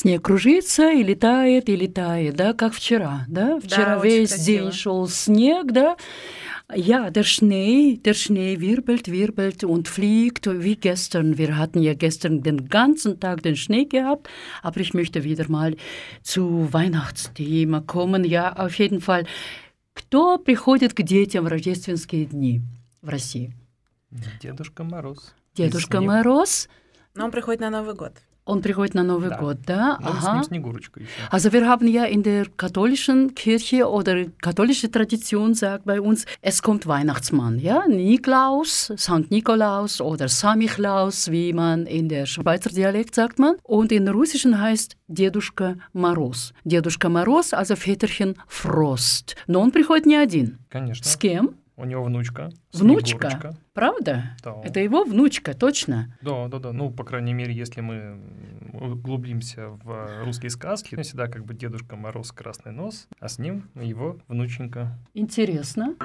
Снег 0.07 0.21
кружится 0.21 0.89
и 0.89 1.03
летает, 1.03 1.67
и 1.67 1.75
летает, 1.75 2.37
да, 2.37 2.53
как 2.53 2.73
вчера, 2.73 3.25
да? 3.27 3.59
Вчера 3.59 3.97
очень 3.97 4.09
весь 4.09 4.35
день 4.35 4.71
шел 4.71 5.05
снег, 5.09 5.73
да? 5.73 5.97
Ja, 6.73 7.09
der 7.09 7.25
Schnee, 7.25 7.97
der 7.97 8.13
Schnee 8.13 8.61
wirbelt, 8.61 9.11
wirbelt 9.11 9.65
und 9.65 9.89
fliegt 9.89 10.47
wie 10.47 10.77
gestern. 10.77 11.37
Wir 11.37 11.57
hatten 11.57 11.81
ja 11.81 11.93
gestern 11.93 12.41
den 12.41 12.69
ganzen 12.69 13.19
Tag 13.19 13.43
den 13.43 13.57
Schnee 13.57 13.83
gehabt, 13.83 14.29
aber 14.63 14.79
ich 14.79 14.93
möchte 14.93 15.25
wieder 15.25 15.49
mal 15.49 15.75
zu 16.23 16.71
Weihnachtsthema 16.71 17.81
kommen. 17.81 18.23
Ja, 18.23 18.55
auf 18.55 18.79
jeden 18.79 19.01
Fall. 19.01 19.25
Кто 19.93 20.37
приходит 20.37 20.93
к 20.93 21.01
детям 21.01 21.43
в 21.43 21.47
рождественские 21.49 22.27
дни 22.27 22.61
в 23.01 23.09
России? 23.09 23.53
Дедушка 24.41 24.85
Мороз. 24.85 25.33
Дедушка. 25.53 25.99
Мороз, 25.99 26.69
Но 27.13 27.25
он 27.25 27.31
приходит 27.31 27.59
на 27.59 27.69
Новый 27.69 27.93
год. 27.93 28.13
он 28.46 28.60
приходит 28.60 28.94
на 28.94 29.04
Новый 29.04 29.30
Да. 29.30 29.38
год, 29.38 29.58
да? 29.64 29.98
Ну, 30.00 30.20
с 30.20 30.26
ним 30.34 30.42
Снегурочка 30.42 30.98
еще. 30.98 31.10
Also 31.30 31.52
wir 31.52 31.64
haben 31.68 31.86
ja 31.86 32.06
in 32.06 32.24
der 32.24 32.46
katholischen 32.56 33.36
Kirche 33.36 33.88
oder 33.88 34.24
katholische 34.40 34.90
Tradition 34.90 35.54
sagt 35.54 35.84
bei 35.84 36.00
uns, 36.00 36.26
es 36.40 36.60
kommt 36.60 36.88
Weihnachtsmann, 36.88 37.60
ja, 37.60 37.84
Niklaus, 37.86 38.92
Sankt 38.96 39.30
Nikolaus 39.30 40.00
oder 40.00 40.26
Samichlaus, 40.28 41.30
wie 41.30 41.52
man 41.52 41.86
in 41.86 42.08
der 42.08 42.26
Schweizer 42.26 42.70
Dialekt 42.70 43.14
sagt 43.14 43.38
man. 43.38 43.54
Und 43.62 43.92
in 43.92 44.08
russischen 44.08 44.60
heißt 44.60 44.96
Дедушка 45.06 45.76
Мороз. 45.92 46.52
Дедушка 46.64 47.08
Мороз, 47.08 47.52
also 47.54 47.76
Väterchen 47.76 48.34
Frost. 48.48 49.36
Но 49.46 49.60
он 49.60 49.70
приходит 49.70 50.04
не 50.06 50.16
один. 50.16 50.58
Конечно. 50.68 51.04
С 51.08 51.16
кем? 51.16 51.54
У 51.79 51.85
него 51.85 52.03
внучка. 52.03 52.49
Внучка. 52.73 53.29
Снегурочка. 53.29 53.57
Правда? 53.73 54.35
Да. 54.43 54.55
Это 54.63 54.79
его 54.79 55.03
внучка, 55.03 55.53
точно. 55.53 56.17
Да, 56.21 56.47
да, 56.47 56.57
да. 56.57 56.73
Ну, 56.73 56.89
по 56.89 57.03
крайней 57.03 57.33
мере, 57.33 57.53
если 57.53 57.81
мы 57.81 58.19
углубимся 58.73 59.69
в 59.69 60.23
русские 60.25 60.49
сказки, 60.49 60.99
всегда 61.03 61.27
как 61.27 61.45
бы 61.45 61.53
Дедушка 61.53 61.95
Мороз 61.95 62.31
красный 62.31 62.71
нос, 62.71 63.07
а 63.19 63.29
с 63.29 63.37
ним 63.37 63.69
его 63.75 64.17
внученька. 64.27 64.97
Интересно. 65.13 65.95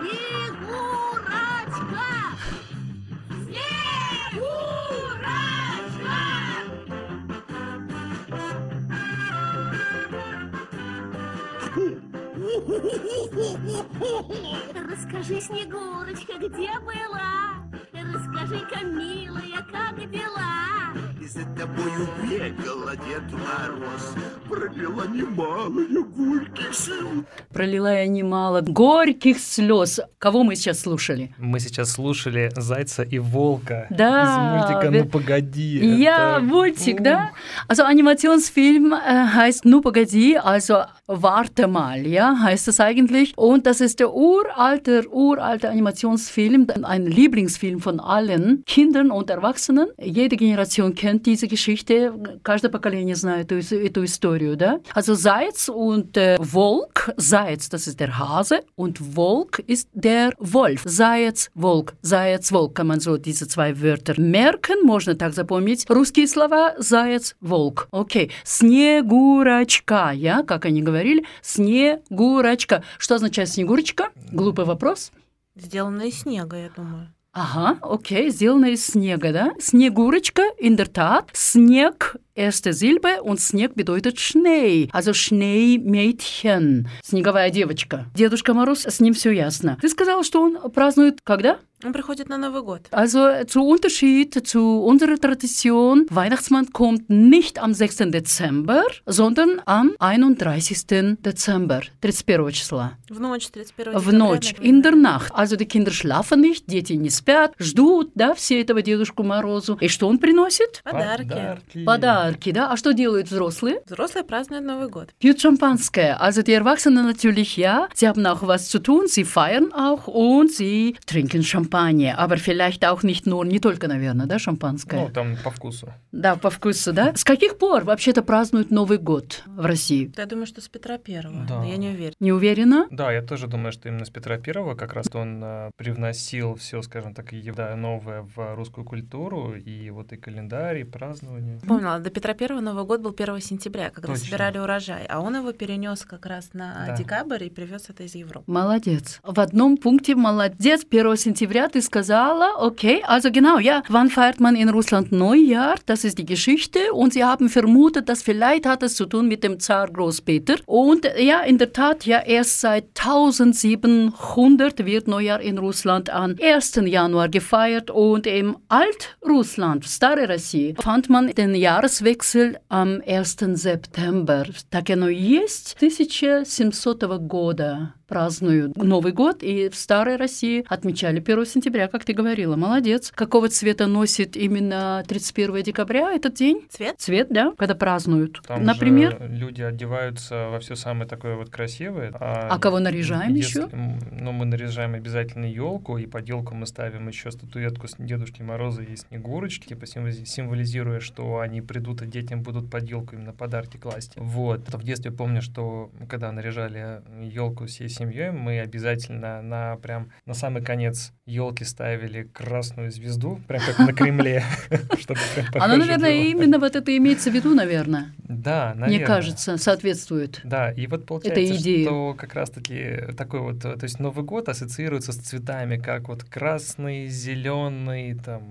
Расскажи, 14.90 15.40
Снегурочка, 15.40 16.33
где 16.38 16.71
была? 16.81 17.62
Скажи-ка, 17.92 18.85
милая, 18.85 19.64
как 19.71 19.99
дела? 20.11 20.92
И 21.21 21.27
за 21.27 21.40
тобою 21.57 22.09
бегала 22.29 22.97
Дед 22.97 23.31
Мороз, 23.33 24.14
Пролила 24.49 25.07
немалые 25.07 26.03
горьких 26.05 26.75
слез. 26.75 27.25
Пролила 27.53 27.92
я 27.92 28.07
немало 28.09 28.61
горьких 28.61 29.38
слез. 29.38 30.01
Кого 30.18 30.42
мы 30.42 30.57
сейчас 30.57 30.81
слушали? 30.81 31.33
Мы 31.38 31.61
сейчас 31.61 31.92
слушали 31.92 32.51
«Зайца 32.57 33.03
и 33.05 33.18
волка» 33.18 33.87
Да, 33.90 34.23
из 34.25 34.68
мультика 34.68 34.90
«Ну 34.90 35.05
погоди». 35.09 35.79
Ja, 36.03 36.38
Это, 36.38 36.45
Multig, 36.45 36.99
м, 36.99 37.05
da? 37.05 37.29
Also 37.68 37.85
Animationsfilm 37.87 38.92
heißt 39.35 39.64
Nu 39.64 39.81
Pagadi, 39.81 40.37
also 40.37 40.87
Warte 41.12 41.68
mal, 41.68 42.06
ja, 42.06 42.38
heißt 42.40 42.68
das 42.68 42.80
eigentlich. 42.80 43.34
Und 43.38 43.66
das 43.66 43.82
ist 43.82 44.00
der 44.00 44.13
uralte, 44.13 45.06
uralte 45.10 45.70
Animationsfilm, 45.70 46.68
ein 46.84 47.06
Lieblingsfilm 47.06 47.80
von 47.80 48.00
allen 48.00 48.63
Kindern 48.66 49.12
und 49.12 49.30
Erwachsenen. 49.30 49.90
Jede 50.00 50.36
Generation 50.36 50.94
kennt 50.96 51.26
diese 51.26 51.48
Geschichte, 51.48 52.13
каждое 52.44 52.70
поколение 52.70 53.16
знает 53.16 53.52
эту, 53.52 53.76
эту 53.76 54.04
историю, 54.04 54.58
да? 54.58 54.80
Also 54.94 55.16
Zayz 55.16 55.70
und 55.70 56.18
äh, 56.18 56.38
Volk, 56.40 57.13
Zayz, 57.18 57.70
das 57.70 57.88
ist 57.88 58.00
der 58.00 58.18
Hase 58.18 58.62
und 58.76 59.00
Volk 59.16 59.63
ist 59.68 59.90
der 59.94 60.32
Wolf. 60.40 60.86
Zayz, 60.86 61.50
Volk, 61.56 61.96
Zayz, 62.02 62.52
Volk, 62.52 62.76
kann 62.76 62.88
man 62.88 63.00
so 63.00 63.18
diese 63.18 63.48
zwei 63.48 63.82
Wörter 63.82 64.20
merken, 64.20 64.76
можно 64.84 65.16
так 65.16 65.34
запомнить. 65.34 65.86
Русские 65.90 66.28
слова 66.28 66.76
Заяц, 66.78 67.36
Волк. 67.42 67.88
Окей. 67.92 68.32
Снегурочка, 68.44 70.12
я, 70.13 70.44
как 70.44 70.66
они 70.66 70.82
говорили, 71.03 71.27
Снегурочка. 71.43 72.85
Что 72.99 73.17
означает 73.17 73.49
Снегурочка? 73.49 74.11
Глупый 74.31 74.65
вопрос. 74.65 75.12
Сделано 75.57 76.03
из 76.03 76.21
снега, 76.21 76.57
я 76.57 76.71
думаю. 76.71 77.12
Ага, 77.33 77.79
окей, 77.83 78.31
сделано 78.31 78.67
из 78.67 78.87
снега, 78.87 79.33
да? 79.33 79.53
Снегурочка, 79.59 80.43
Tat. 80.61 81.29
Снег, 81.33 82.17
erste 82.35 82.73
Silbe, 82.73 83.23
und 83.23 83.40
Снег 83.40 83.75
bedeutet 83.75 84.18
Schnee. 84.18 84.88
Also 84.92 85.12
Schneemädchen, 85.12 86.88
снеговая 87.03 87.51
девочка. 87.51 88.07
Дедушка 88.14 88.55
Мороз, 88.55 88.87
с 88.87 89.01
ним 89.01 89.14
все 89.14 89.31
ясно. 89.31 89.79
Ты 89.81 89.88
сказала, 89.88 90.25
что 90.25 90.42
он 90.42 90.71
празднует 90.71 91.18
когда? 91.25 91.59
Он 91.85 91.92
приходит 91.92 92.29
на 92.29 92.38
Новый 92.38 92.62
год. 92.62 92.87
Also 92.92 93.45
zu 93.47 93.62
Unterschied 93.62 94.47
zu 94.47 94.85
unserer 94.85 95.18
Tradition, 95.18 96.07
Weihnachtsmann 96.11 96.73
kommt 96.73 97.11
nicht 97.11 97.59
am 97.59 97.75
6. 97.75 98.12
Dezember, 98.12 98.85
sondern 99.05 99.61
am 99.66 99.92
31. 99.99 101.16
Dezember, 101.21 101.83
31 102.01 102.55
числа. 102.55 102.92
В 103.09 103.18
ночь 103.18 103.49
31 103.53 103.97
В 103.97 104.12
ночь, 104.12 104.55
in 104.61 104.83
der 104.83 104.95
Nacht. 104.95 105.35
Also 105.35 105.57
die 105.57 105.66
Kinder 105.66 105.90
schlafen 105.90 106.40
nicht, 106.40 106.66
дети 106.68 106.92
не 106.92 107.11
спят, 107.11 107.55
ждут, 107.59 108.12
да, 108.14 108.35
все 108.35 108.61
этого 108.61 108.81
Дедушку 108.83 109.25
Морозу. 109.25 109.77
И 109.81 109.88
что 109.88 110.07
он 110.07 110.18
приносит? 110.18 110.83
Подарки. 110.85 111.29
Подарки. 111.29 111.85
Подарки, 111.85 112.22
да? 112.53 112.71
А 112.71 112.77
что 112.77 112.93
делают 112.93 113.29
взрослые? 113.29 113.81
Взрослые 113.87 114.25
празднуют 114.25 114.65
Новый 114.65 114.89
год. 114.89 115.11
Pьют 115.19 115.41
шампанское. 115.41 116.17
Also 116.21 116.43
die 116.43 116.53
Erwachsenen 116.53 117.07
natürlich 117.07 117.57
ja. 117.57 117.89
Sie 117.95 118.09
haben 118.09 118.25
auch 118.27 118.43
was 118.47 118.69
zu 118.69 118.79
tun, 118.79 119.07
sie 119.09 119.25
feiern 119.25 119.73
auch 119.73 120.07
und 120.07 120.51
sie 120.51 120.97
trinken 121.07 121.43
Champagner. 121.43 122.19
Aber 122.19 122.37
vielleicht 122.37 122.85
auch 122.85 123.03
nicht 123.03 123.27
nur, 123.27 123.45
не 123.45 123.59
только, 123.59 123.89
наверное, 123.89 124.27
да, 124.27 124.39
шампанское. 124.39 125.01
Ну, 125.01 125.11
там 125.11 125.37
по 125.43 125.51
вкусу. 125.51 125.89
Да, 126.13 126.37
по 126.37 126.51
вкусу, 126.51 126.93
да? 126.93 127.15
С 127.15 127.25
каких 127.25 127.59
пор 127.59 127.85
вообще-то 127.85 128.23
празднуют 128.23 128.71
Новый 128.71 128.99
год 128.99 129.43
в 129.47 129.65
России? 129.65 130.13
Я 130.17 130.27
думаю, 130.27 130.47
что 130.47 130.61
с 130.61 130.69
Петра 130.69 130.99
Первого. 130.99 131.47
Да. 131.49 131.59
но 131.61 131.65
Я 131.65 131.77
не 131.77 131.89
уверена. 131.89 132.15
Не 132.21 132.33
уверена? 132.33 132.87
Да, 132.91 133.13
я 133.13 133.23
тоже 133.23 133.47
думаю, 133.47 133.73
что 133.73 133.89
именно 133.89 134.05
с 134.05 134.11
Петра 134.11 134.39
Первого 134.39 134.75
как 134.75 134.93
раз 134.93 135.07
он 135.15 135.41
а, 135.43 135.71
привносил 135.77 136.55
все, 136.55 136.83
скажем 136.83 137.15
так, 137.15 137.33
и, 137.33 137.51
да, 137.51 137.75
новое 137.77 138.23
в 138.35 138.55
русскую 138.55 138.85
культуру, 138.85 139.55
и 139.55 139.91
вот 139.91 140.13
и 140.13 140.17
календарь, 140.17 140.81
и 140.81 140.85
празднование. 140.85 141.59
Вспомнила, 141.59 141.99
до 141.99 142.11
Петра 142.13 142.34
Первого 142.34 142.62
Новый 142.62 142.86
год 142.86 143.02
был 143.02 143.13
1 143.18 143.42
сентября, 143.42 143.90
когда 143.90 144.10
Точно. 144.10 144.26
собирали 144.26 144.58
урожай, 144.60 145.06
а 145.10 145.20
он 145.22 145.36
его 145.36 145.52
перенес 145.52 146.04
как 146.06 146.26
раз 146.26 146.50
на 146.54 146.86
Да. 146.88 146.96
декабрь 146.98 147.44
и 147.46 147.50
привез 147.50 147.90
это 147.90 148.04
из 148.04 148.16
Европы. 148.16 148.44
Молодец. 148.52 149.20
В 149.24 149.40
одном 149.40 149.78
пункте 149.78 150.16
молодец. 150.16 150.84
1 150.90 151.16
сентября 151.18 151.68
ты 151.70 151.82
сказала, 151.82 152.48
okay, 152.68 153.02
also 153.08 153.32
genau, 153.32 153.60
ja, 153.60 153.84
wann 153.90 154.10
feiert 154.10 154.40
man 154.40 154.56
in 154.56 154.70
Russland 154.70 155.12
Neujahr? 155.12 155.76
Das 155.86 156.04
ist 156.04 156.18
die 156.18 156.26
Geschichte. 156.26 156.80
Und 156.94 157.13
sie 157.13 157.24
haben 157.24 157.50
vermutet, 157.50 158.10
dass 158.10 158.22
vielleicht 158.24 158.66
hat 158.66 158.84
es 158.84 158.96
zu 158.96 159.06
tun 159.06 159.28
mit 159.28 159.44
dem 159.44 159.60
Zar 159.60 159.88
Großpeter. 159.90 160.56
Und 160.66 161.06
äh, 161.06 161.24
ja, 161.24 161.42
in 161.42 161.58
der 161.58 161.72
Tat, 161.74 162.06
ja, 162.06 162.20
erst 162.20 162.60
seit 162.62 162.86
1700 163.00 164.86
wird 164.86 165.08
Neujahr 165.08 165.42
in 165.42 165.58
Russland 165.58 166.10
am 166.10 166.36
1. 166.42 166.76
Januar 166.86 167.30
gefeiert. 167.30 167.90
Und 167.92 168.28
im 168.28 168.58
Altrussland, 168.68 169.86
Stare 169.86 170.28
России, 170.30 170.76
fand 170.80 171.10
man 171.10 171.28
den 171.30 171.56
Jahreswechsel 172.03 172.59
am 172.69 173.01
1. 173.07 173.57
September. 173.57 174.49
Так 174.71 174.91
оно 174.91 175.09
и 175.09 175.17
есть. 175.17 175.77
1700 175.77 177.03
года 177.21 177.95
празднуют 178.12 178.77
Новый 178.77 179.12
год, 179.12 179.42
и 179.42 179.70
в 179.70 179.75
Старой 179.75 180.16
России 180.16 180.66
отмечали 180.68 181.18
1 181.18 181.46
сентября, 181.46 181.88
как 181.88 182.05
ты 182.05 182.12
говорила. 182.12 182.57
Молодец. 182.57 183.11
Какого 183.14 183.48
цвета 183.48 183.87
носит 183.87 184.37
именно 184.37 185.03
31 185.09 185.62
декабря 185.62 186.12
этот 186.12 186.35
день? 186.35 186.61
Цвет? 186.68 186.96
Цвет, 186.98 187.29
да, 187.31 187.55
когда 187.57 187.75
празднуют. 187.75 188.42
Там 188.46 188.64
Например, 188.64 189.16
же 189.18 189.29
люди 189.29 189.62
одеваются 189.62 190.48
во 190.51 190.61
все 190.61 190.75
самое 190.77 191.09
такое 191.09 191.37
вот 191.37 191.48
красивое. 191.48 192.12
а 192.20 192.59
кого 192.59 192.81
наряжаем 192.81 193.33
если- 193.35 193.61
еще? 193.62 193.68
Ну, 193.72 194.33
мы 194.33 194.44
наряжаем 194.44 194.92
обязательно 194.92 195.46
елку, 195.46 195.96
и 195.96 196.05
под 196.07 196.29
елку 196.29 196.55
мы 196.55 196.66
ставим 196.66 197.09
еще 197.09 197.31
статуэтку 197.31 197.88
с 197.88 197.94
Дедушки 197.98 198.42
Мороза 198.42 198.83
и 198.83 198.94
Снегурочки, 198.94 199.68
типа 199.68 199.87
символи- 199.87 200.27
символизируя, 200.27 201.01
что 201.01 201.38
они 201.40 201.62
придут, 201.62 202.03
и 202.03 202.07
детям 202.07 202.42
будут 202.42 202.70
под 202.70 202.83
елку 202.90 203.16
именно 203.16 203.33
подарки 203.33 203.79
класть. 203.79 204.12
Вот. 204.16 204.68
В 204.68 204.85
детстве 204.85 205.11
помню, 205.12 205.40
что 205.40 205.90
когда 206.11 206.31
наряжали 206.31 207.01
елку 207.22 207.64
всей 207.64 207.88
семьей, 208.03 208.31
мы 208.31 208.61
обязательно 208.61 209.43
на 209.43 209.77
прям 209.77 210.11
на 210.27 210.35
самый 210.35 210.62
конец 210.62 211.12
елки 211.27 211.65
ставили 211.65 212.25
красную 212.25 212.91
звезду, 212.91 213.41
прям 213.49 213.62
как 213.65 213.79
на 213.79 213.93
Кремле, 213.93 214.43
чтобы 214.99 215.21
прям 215.35 215.47
похоже 215.53 215.77
наверное, 215.77 216.12
именно 216.12 216.59
вот 216.59 216.77
это 216.77 216.97
имеется 216.97 217.31
в 217.31 217.35
виду, 217.35 217.55
наверное. 217.55 218.12
Да, 218.19 218.73
Мне 218.75 218.81
наверное. 218.81 219.07
кажется, 219.07 219.57
соответствует. 219.57 220.41
Да, 220.45 220.71
и 220.71 220.87
вот 220.87 221.07
получается, 221.07 221.83
что 221.83 222.15
как 222.15 222.35
раз-таки 222.35 223.12
такой 223.17 223.41
вот, 223.41 223.61
то 223.61 223.79
есть 223.83 224.01
Новый 224.01 224.25
год 224.25 224.49
ассоциируется 224.49 225.12
с 225.12 225.17
цветами, 225.17 225.77
как 225.77 226.09
вот 226.09 226.25
красный, 226.25 227.07
зеленый, 227.07 228.15
там 228.15 228.43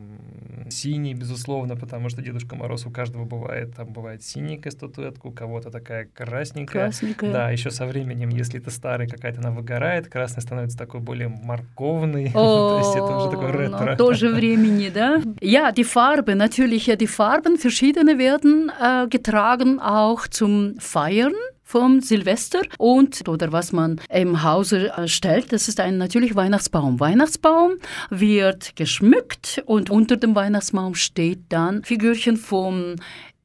синий, 0.70 1.14
безусловно, 1.14 1.76
потому 1.76 2.10
что 2.10 2.22
Дедушка 2.22 2.56
Мороз 2.56 2.86
у 2.86 2.92
каждого 2.92 3.26
бывает, 3.26 3.76
там 3.76 3.92
бывает 3.92 4.24
синенькая 4.24 4.72
статуэтка, 4.72 5.28
у 5.28 5.32
кого-то 5.32 5.70
такая 5.70 6.08
красненькая. 6.14 6.84
Красненькая. 6.84 7.32
Да, 7.32 7.52
еще 7.52 7.72
со 7.72 7.86
временем, 7.86 8.30
если 8.30 8.60
это 8.60 8.72
старый, 8.72 9.08
какая-то 9.31 9.41
она 9.41 9.51
выгорает, 9.51 10.09
красный 10.09 10.43
становится 10.43 10.77
такой 10.77 11.01
более 11.01 11.29
морковный, 11.29 12.31
то 12.31 12.79
есть 12.79 12.91
это 12.97 13.17
уже 13.17 13.31
такой 13.31 13.47
Oh, 13.47 13.59
ретро. 13.59 13.85
noch 13.91 13.97
тоже 13.97 14.31
времени, 14.31 14.91
да? 14.93 15.21
Ja, 15.41 15.73
die 15.73 15.85
Farbe, 15.85 16.35
natürlich, 16.35 16.87
ja, 16.87 16.97
die 16.97 17.07
Farben, 17.07 17.57
verschiedene 17.59 18.19
werden 18.19 18.71
äh, 18.81 19.07
getragen 19.09 19.79
auch 19.81 20.27
zum 20.29 20.75
Feiern 20.79 21.33
vom 21.63 22.01
Silvester 22.01 22.61
und 22.79 23.29
oder 23.29 23.51
was 23.51 23.73
man 23.73 24.01
im 24.09 24.45
Hause 24.45 24.93
äh, 24.97 25.09
stellt, 25.09 25.53
das 25.53 25.67
ist 25.67 25.81
ein 25.81 25.99
natürlich 25.99 26.37
Weihnachtsbaum. 26.37 27.01
Weihnachtsbaum 27.01 27.73
wird 28.11 28.77
geschmückt 28.77 29.63
und 29.67 29.91
unter 29.91 30.17
dem 30.17 30.35
Weihnachtsbaum 30.37 30.95
steht 30.95 31.41
dann 31.49 31.83
Figürchen 31.83 32.37
vom 32.37 32.95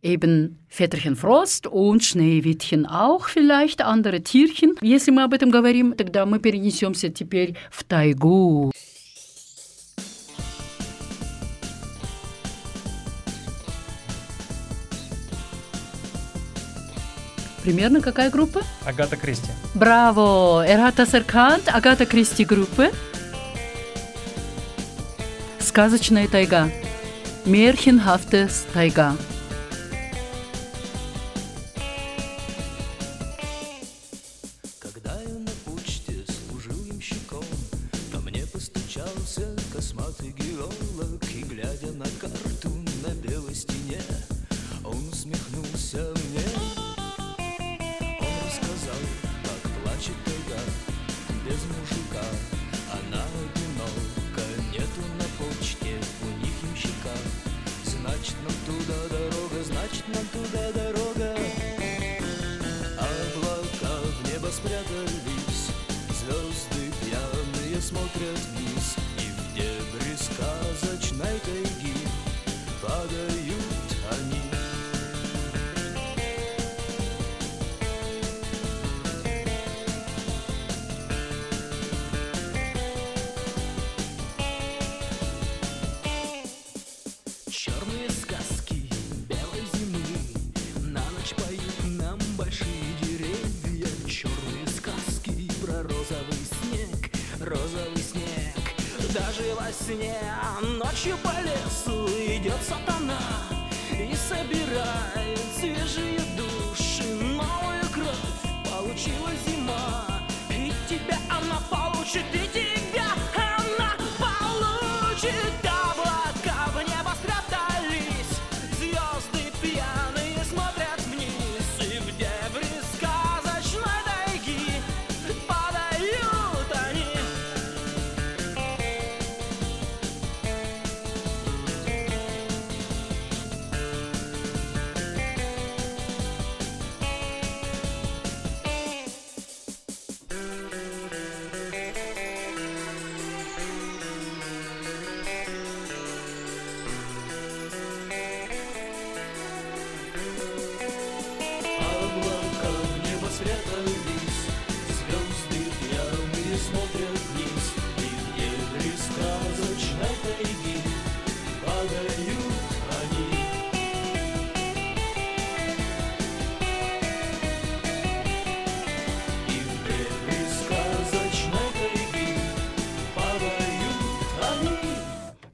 eben 0.07 0.59
Väterchen 0.69 1.17
Frost 1.17 1.67
und 1.67 2.05
Schneewittchen 2.05 2.87
auch 2.87 3.29
vielleicht, 3.29 3.83
andere 3.83 4.21
Tierchen. 4.21 4.75
Если 4.81 5.11
мы 5.11 5.25
об 5.25 5.33
этом 5.35 5.51
говорим, 5.51 5.95
тогда 5.97 6.25
мы 6.27 6.39
перенесемся 6.39 7.09
теперь 7.09 7.55
в 7.71 7.83
тайгу. 7.85 8.73
Примерно 17.65 18.01
какая 18.01 18.31
группа? 18.31 18.63
Агата 18.85 19.17
Кристи. 19.17 19.51
Браво! 19.75 20.65
Das 20.97 21.15
erkannt. 21.15 21.69
Агата 21.69 22.07
Кристи 22.07 22.45
группы. 22.45 22.93
Сказочная 25.59 26.29
тайга. 26.29 26.71
Märchenhaftes 27.45 28.67
тайга. 28.73 29.17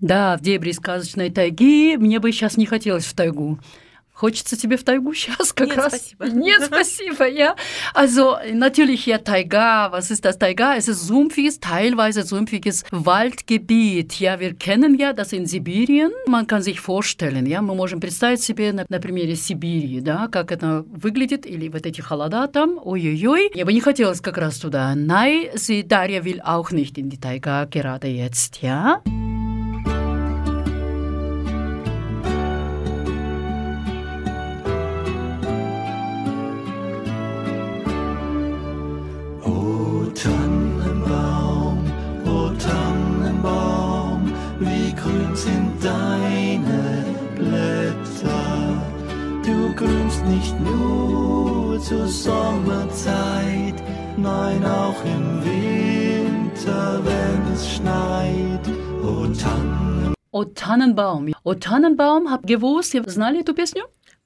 Да, 0.02 0.36
в 0.36 0.40
дебри 0.40 0.72
сказочной 0.72 1.30
тайги. 1.30 1.96
Мне 1.96 2.18
бы 2.18 2.32
сейчас 2.32 2.56
не 2.56 2.66
хотелось 2.66 3.04
в 3.04 3.14
тайгу. 3.14 3.60
Хочется 4.22 4.56
тебе 4.56 4.76
в 4.76 4.84
тайгу 4.84 5.12
сейчас 5.14 5.52
как 5.52 5.66
Нет, 5.66 5.76
раз? 5.76 5.88
спасибо. 5.88 6.26
Нет, 6.26 6.62
спасибо, 6.64 7.28
ja. 7.28 7.56
Also 7.92 8.36
natürlich 8.54 9.02
hier 9.02 9.24
Taiga. 9.24 9.90
Was 9.90 10.12
ist 10.12 10.24
das 10.24 10.38
Taiga? 10.38 10.76
Es 10.76 10.86
ist 10.86 11.08
sumpfiges, 11.08 11.58
teilweise 11.58 12.22
sumpfiges 12.22 12.84
Waldgebiet. 12.92 14.20
Ja, 14.20 14.38
wir 14.38 14.54
kennen 14.54 14.96
ja 14.96 15.12
das 15.12 15.32
in 15.32 15.46
Sibirien. 15.46 16.12
Man 16.28 16.46
kann 16.46 16.62
sich 16.62 16.78
vorstellen, 16.78 17.46
ja, 17.46 17.62
мы 17.62 17.74
можем 17.74 17.98
представить 17.98 18.40
себе 18.40 18.72
на, 18.72 18.86
на 18.88 19.00
примере 19.00 19.34
Сибири, 19.34 20.00
да, 20.00 20.28
как 20.28 20.52
это 20.52 20.84
выглядит, 20.86 21.44
или 21.44 21.68
вот 21.68 21.84
эти 21.84 22.00
холода 22.00 22.46
там, 22.46 22.78
ой-ой-ой. 22.80 23.50
Я 23.54 23.64
бы 23.64 23.72
не 23.72 23.80
хотелось 23.80 24.20
как 24.20 24.38
раз 24.38 24.58
туда. 24.58 24.94
Nein, 24.94 25.48
sie, 25.56 25.82
Daria 25.82 26.24
will 26.24 26.40
auch 26.42 26.70
nicht 26.70 26.96
in 26.96 27.10
die 27.10 27.18
Taiga 27.18 27.64
gerade 27.64 28.06
jetzt, 28.06 28.62
ja. 28.62 29.02
grünst 49.81 50.25
nicht 50.25 50.55
nur 50.59 51.79
zur 51.79 52.07
Sommerzeit, 52.07 53.75
nein 54.17 54.65
auch 54.65 55.03
im 55.05 55.43
Winter, 55.43 57.01
wenn 57.03 57.53
es 57.53 57.69
schneit. 57.69 58.65
O 59.03 59.27
Tannenbaum. 59.27 60.13
О 60.31 60.43
Tannenbaum. 60.43 61.31
О 61.43 61.53
Tannenbaum, 61.53 62.31
hab 62.31 62.45
gewusst, 62.45 62.93
ihr 62.93 63.03
знали 63.07 63.41
эту 63.41 63.53
песню? 63.53 63.83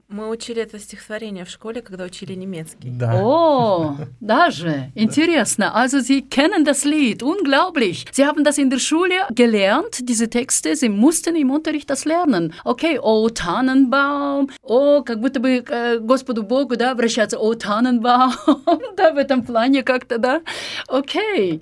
Мы 0.09 0.29
учили 0.29 0.63
это 0.63 0.79
стихотворение 0.79 1.45
в 1.45 1.51
школе, 1.51 1.83
когда 1.83 2.05
учили 2.05 2.35
немецкий. 2.35 2.91
Да. 2.91 3.21
Oh, 3.21 3.97
даже. 4.21 4.93
Интересно. 4.95 5.73
Also 5.75 5.99
Sie 5.99 6.23
kennen 6.23 6.65
das 6.65 6.85
Lied. 6.85 7.25
Unglaublich. 7.25 8.07
Sie 8.13 8.25
haben 8.25 8.45
das 8.45 8.57
in 8.57 8.71
der 8.71 8.79
Schule 8.79 9.27
gelernt, 9.31 10.09
diese 10.09 10.31
Texte. 10.31 10.77
Sie 10.77 10.89
mussten 10.89 11.35
im 11.35 11.51
Unterricht 11.51 11.91
das 11.91 12.05
lernen. 12.05 12.55
Okay, 12.65 13.01
о 13.03 13.29
Tannenbaum. 13.31 14.49
О, 14.63 15.03
как 15.03 15.21
будто 15.21 15.41
бы 15.41 15.61
к 15.63 15.99
Господу 15.99 16.45
Богу, 16.45 16.77
да, 16.77 16.93
обращаться. 16.93 17.39
О 17.41 17.55
Tannenbaum. 17.55 18.33
да, 18.97 19.13
в 19.13 19.17
этом 19.17 19.43
плане 19.45 19.83
как-то, 19.83 20.19
да. 20.19 20.41
Окей. 20.87 21.61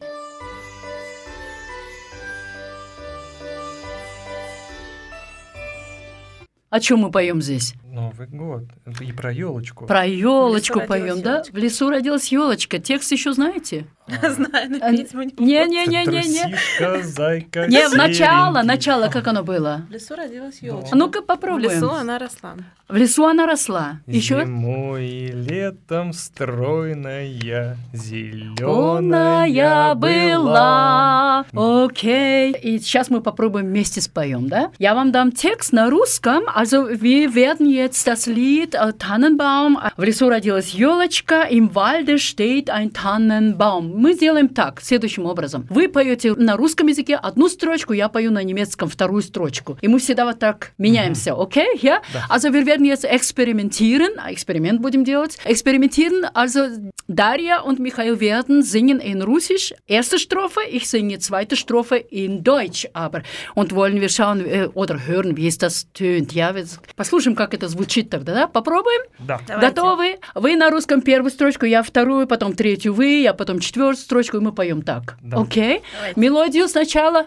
О 6.68 6.78
чем 6.78 6.98
мы 6.98 7.10
поем 7.10 7.40
здесь? 7.40 7.72
Новый 7.94 8.26
год. 8.26 8.64
И 9.00 9.12
про 9.12 9.32
елочку. 9.32 9.86
Про 9.86 10.04
елочку 10.04 10.80
поем, 10.80 11.22
да? 11.22 11.34
ёлочка. 11.36 11.52
В 11.52 11.56
лесу 11.56 11.90
родилась 11.90 12.32
елочка. 12.32 12.80
Текст 12.80 13.12
еще 13.12 13.32
знаете? 13.32 13.86
Знаю, 14.06 14.70
но 14.70 14.78
петь 14.90 15.14
мы 15.14 15.26
не 15.26 15.32
Не-не-не-не-не. 15.38 17.02
Зайка, 17.04 17.66
Не, 17.68 17.88
в 17.88 17.94
начало, 17.94 18.62
начало, 18.62 19.08
как 19.08 19.26
оно 19.28 19.44
было? 19.44 19.86
В 19.88 19.92
лесу 19.92 20.14
родилась 20.16 20.58
Ну. 20.60 20.66
елочка. 20.66 20.90
А 20.92 20.96
ну-ка 20.96 21.22
В 21.22 21.26
попробуем. 21.26 21.70
лесу 21.70 21.88
она 21.90 22.18
росла. 22.18 22.54
В 22.88 22.96
лесу 22.96 23.24
она 23.24 23.46
росла. 23.46 24.00
Еще? 24.06 24.44
Зимой 24.44 25.06
и 25.06 25.26
летом 25.28 26.12
стройная, 26.12 27.78
зеленая 27.94 29.94
была. 29.94 31.46
Окей. 31.54 32.52
И 32.52 32.78
сейчас 32.80 33.08
мы 33.08 33.22
попробуем 33.22 33.66
вместе 33.66 34.02
споем, 34.02 34.48
да? 34.48 34.70
Я 34.78 34.94
вам 34.94 35.12
дам 35.12 35.32
текст 35.32 35.72
на 35.72 35.88
русском. 35.88 36.42
Also 36.54 36.90
wir 37.00 37.32
werden 37.32 37.64
jetzt 37.84 38.06
das 38.06 38.26
Lied 38.26 38.74
äh, 38.74 38.92
Tannenbaum. 38.94 39.78
В 39.96 40.02
лесу 40.02 40.28
родилась 40.28 40.70
елочка, 40.74 41.42
im 41.42 41.74
Walde 41.74 42.18
steht 42.18 42.70
ein 42.70 42.92
Tannenbaum. 42.92 43.92
Мы 43.94 44.14
сделаем 44.14 44.48
так, 44.48 44.80
следующим 44.80 45.26
образом. 45.26 45.66
Вы 45.68 45.88
поете 45.88 46.34
на 46.34 46.56
русском 46.56 46.86
языке 46.86 47.16
одну 47.16 47.48
строчку, 47.48 47.92
я 47.92 48.08
пою 48.08 48.30
на 48.32 48.42
немецком 48.42 48.88
вторую 48.88 49.22
строчку. 49.22 49.76
И 49.82 49.88
мы 49.88 49.98
всегда 49.98 50.24
вот 50.24 50.38
так 50.38 50.72
меняемся, 50.78 51.34
окей? 51.34 51.78
Ja? 51.82 52.00
Also 52.30 52.52
wir 52.52 52.64
werden 52.64 52.86
jetzt 52.86 53.04
experimentieren. 53.04 54.12
Experiment 54.28 54.80
будем 54.80 55.04
делать. 55.04 55.38
Experimentieren. 55.44 56.24
Also 56.32 56.60
Daria 57.06 57.60
und 57.60 57.80
Michael 57.80 58.18
werden 58.20 58.62
singen 58.62 58.98
in 58.98 59.20
Russisch. 59.20 59.74
Erste 59.86 60.18
Strophe, 60.18 60.60
ich 60.70 60.88
singe 60.88 61.18
zweite 61.18 61.56
Strophe 61.56 61.96
in 61.96 62.42
Deutsch. 62.42 62.88
Aber 62.94 63.22
und 63.54 63.74
wollen 63.74 64.00
wir 64.00 64.08
schauen 64.08 64.40
äh, 64.46 64.68
oder 64.72 65.06
hören, 65.06 65.36
wie 65.36 65.46
es 65.46 65.58
das 65.58 65.86
tönt. 65.92 66.32
Ja, 66.32 66.54
послушаем, 66.96 67.36
как 67.36 67.52
это 67.52 67.68
звучит 67.68 67.73
тогда. 68.10 68.34
Да? 68.34 68.46
Попробуем? 68.48 69.02
Да. 69.18 69.40
Давайте. 69.46 69.68
Готовы? 69.68 70.18
Вы 70.34 70.56
на 70.56 70.70
русском 70.70 71.02
первую 71.02 71.30
строчку, 71.30 71.66
я 71.66 71.82
вторую, 71.82 72.26
потом 72.26 72.54
третью 72.54 72.94
вы, 72.94 73.20
я 73.20 73.34
потом 73.34 73.58
четвертую 73.58 73.96
строчку, 73.96 74.38
и 74.38 74.40
мы 74.40 74.52
поем 74.52 74.82
так. 74.82 75.16
Да. 75.22 75.38
Окей? 75.40 75.82
Давайте. 75.94 76.20
Мелодию 76.20 76.68
сначала. 76.68 77.26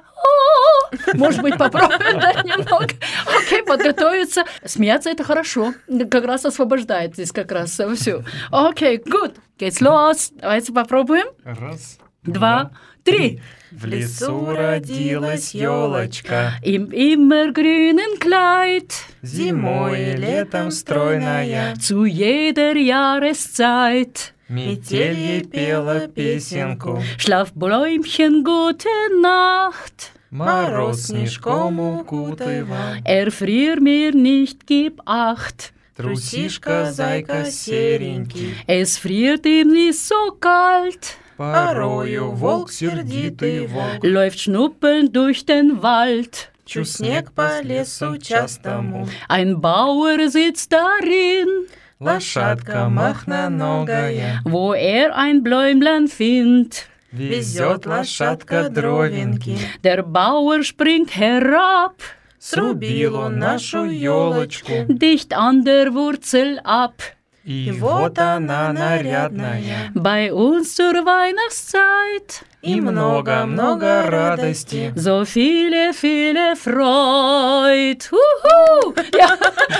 Может 1.13 1.41
быть, 1.41 1.57
попробуем, 1.57 2.19
да, 2.19 2.33
немного. 2.43 2.89
Окей, 3.25 3.63
подготовиться. 3.63 4.45
Смеяться 4.65 5.09
это 5.09 5.23
хорошо. 5.23 5.73
Как 6.09 6.25
раз 6.25 6.45
освобождает 6.45 7.13
здесь 7.13 7.31
как 7.31 7.51
раз 7.51 7.79
все. 7.95 8.23
Окей, 8.51 8.97
good. 8.97 9.35
Geht's 9.59 9.81
los. 9.81 10.31
Давайте 10.39 10.71
попробуем. 10.71 11.27
Раз, 11.43 11.97
Два, 12.23 12.71
три. 13.03 13.41
В 13.70 13.86
лесу 13.86 14.46
родилась 14.46 15.54
елочка, 15.54 16.52
Im 16.62 16.90
immergrünen 16.92 18.18
Kleid, 18.20 18.92
зимой 19.22 20.12
и 20.12 20.16
летом 20.16 20.70
стройная. 20.70 21.74
zu 21.76 22.04
jeder 22.04 22.76
Jahreszeit. 22.76 24.34
Метель 24.48 25.18
ей 25.18 25.44
пела 25.44 26.08
песенку, 26.08 27.02
Schlaf, 27.18 27.52
Bläumchen, 27.54 28.44
gute 28.44 28.88
Nacht. 29.22 30.12
мороз 30.30 31.06
снежком 31.06 31.80
укутывал. 31.80 32.96
Erfrier 33.04 33.80
mir 33.80 34.12
nicht, 34.14 34.66
gib 34.66 35.00
acht. 35.06 35.72
Трусишка, 35.96 36.90
зайка 36.92 37.44
серенький, 37.46 38.54
Es 38.66 38.96
friert 38.98 39.44
ihm 39.46 39.68
nicht 39.72 39.98
so 39.98 40.32
kalt. 40.40 41.16
Порою 41.38 42.31
волк 42.31 42.71
сердитый 42.71 43.67
волк. 43.67 44.03
Läuft 44.03 44.39
schnuppelnd 44.39 45.15
durch 45.15 45.45
den 45.45 45.81
Wald. 45.81 46.49
Чу 46.65 46.83
снег 46.83 47.31
по 47.31 47.61
лесу 47.61 48.17
частому, 48.17 49.07
Ein 49.29 49.61
Bauer 49.61 50.29
sitzt 50.29 50.71
darin, 50.71 51.67
Лошадка 51.99 52.89
махноногая, 52.89 54.41
wo 54.43 54.73
er 54.73 55.15
ein 55.15 55.43
Bläumlein 55.43 56.07
findet. 56.07 56.88
везет 57.11 57.85
лошадка 57.85 58.69
дровинки. 58.69 59.57
Der 59.83 60.03
Bauer 60.03 60.61
springt 60.63 61.15
herab, 61.15 61.95
Срубил 62.39 63.15
он 63.15 63.39
нашу 63.39 63.85
елочку, 63.85 64.85
dicht 64.88 65.33
an 65.33 65.63
der 65.63 65.93
Wurzel 65.93 66.59
ab. 66.63 67.01
И 67.47 67.71
вот 67.71 68.19
она 68.19 68.73
нарядная. 68.73 69.89
Bei 69.95 70.33
uns 70.33 70.75
zur 70.75 71.05
Weihnachtszeit 71.05 72.43
И 72.61 72.81
много-много 72.81 74.03
радости. 74.09 74.91
so 74.97 75.23
viele, 75.23 75.93
viele 75.93 76.57
Freud. 76.57 78.09
Huhu! 78.11 78.93
Ja, 79.17 79.37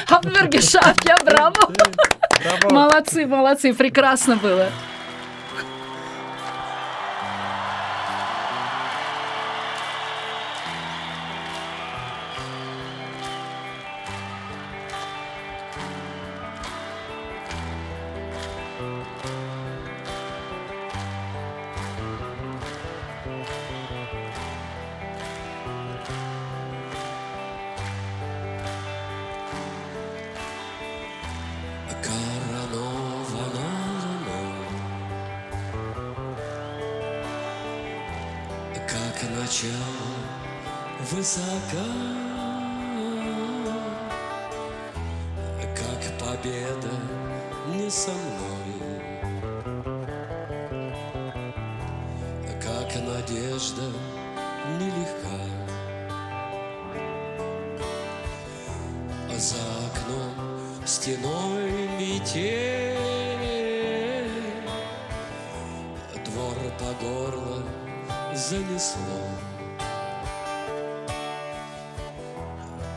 haben 0.10 0.32
wir 0.34 0.48
geschafft, 0.48 1.04
браво! 1.26 1.74
Браво! 2.40 2.74
Молодцы, 2.74 3.26
молодцы, 3.26 3.74
прекрасно 3.74 4.38
было. 4.38 4.68
За 59.38 59.56
окном 59.86 60.34
стеной 60.84 61.70
метель, 62.00 62.98
Двор 66.26 66.56
по 66.80 67.06
горло 67.06 67.62
занесло. 68.34 69.22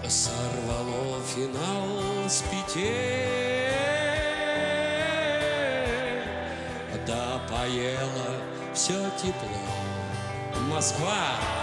Сорвало 0.08 1.20
финал 1.26 2.26
с 2.26 2.42
петель, 2.50 2.80
Да 7.06 7.42
поело 7.50 8.40
все 8.72 9.10
тепло. 9.22 9.60
Москва! 10.70 11.59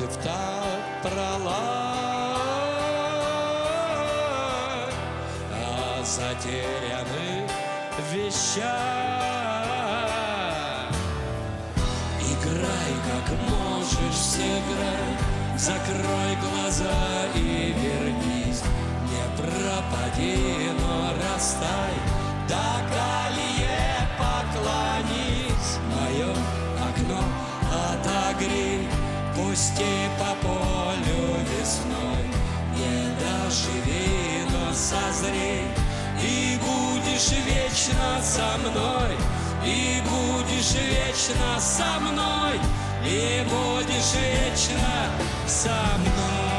Ты 0.00 0.06
в 0.06 0.16
пролай, 1.02 1.52
о 5.52 6.02
затерянных 6.02 7.50
вещах. 8.10 8.66
Играй, 12.22 12.92
как 13.04 13.26
можешь, 13.50 14.16
сыграй, 14.16 15.12
закрой 15.58 16.36
глаза 16.40 17.26
и 17.34 17.74
вернись. 17.76 18.62
Не 19.04 19.24
пропади, 19.36 20.70
но 20.80 21.12
растай, 21.20 21.94
до 22.48 23.19
созрей, 34.90 35.68
и 36.20 36.58
будешь 36.58 37.30
вечно 37.46 38.20
со 38.20 38.58
мной, 38.58 39.16
и 39.64 40.02
будешь 40.02 40.74
вечно 40.74 41.60
со 41.60 42.00
мной, 42.00 42.58
и 43.06 43.44
будешь 43.48 44.14
вечно 44.14 45.10
со 45.46 45.76
мной. 45.98 46.49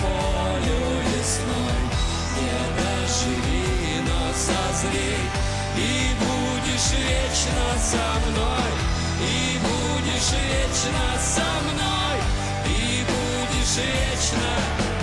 Полю 0.00 0.82
лесной 1.10 1.80
Не 2.36 2.56
доживи, 2.76 4.00
но 4.06 4.32
созрей 4.34 5.24
И 5.76 6.14
будешь 6.20 6.90
вечно 6.98 7.66
со 7.80 8.06
мной 8.28 8.70
И 9.20 9.58
будешь 9.58 10.32
вечно 10.32 11.06
со 11.20 11.48
мной 11.66 12.16
И 12.66 13.04
будешь 13.04 13.76
вечно 13.76 14.93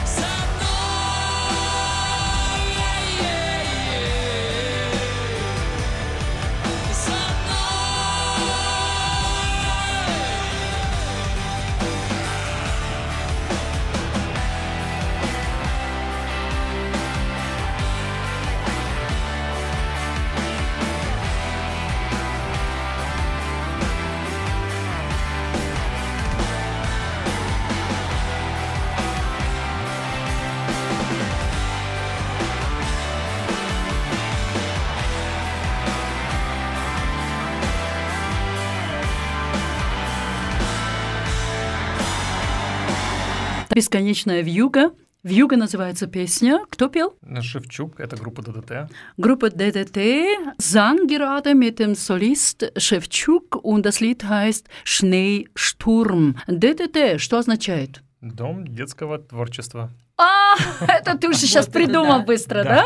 Бесконечная 43.81 44.43
вьюга. 44.43 44.91
Вьюга 45.23 45.57
называется 45.57 46.05
песня. 46.05 46.59
Кто 46.69 46.87
пел? 46.87 47.15
Шевчук, 47.41 47.99
это 47.99 48.15
группа 48.15 48.43
ДДТ. 48.43 48.91
Группа 49.17 49.47
DDT 49.47 50.53
sang 50.59 51.07
gerade 51.07 51.55
mit 51.55 51.79
dem 51.79 51.95
Solist 51.95 52.71
Шевчук, 52.77 53.55
und 53.63 53.83
das 53.83 53.99
Lied 53.99 54.23
heißt 54.23 54.67
Schneesturm. 54.85 56.35
DDT, 56.47 57.17
что 57.17 57.39
означает? 57.39 58.03
Дом 58.21 58.67
детского 58.67 59.17
творчества. 59.17 59.89
А, 60.20 60.54
это 60.88 61.14
ты 61.18 61.28
уже 61.28 61.40
сейчас 61.40 61.66
Вот 61.66 61.76
это 61.76 61.78
придумал 61.78 62.20
да. 62.20 62.24
быстро, 62.24 62.64
да? 62.64 62.84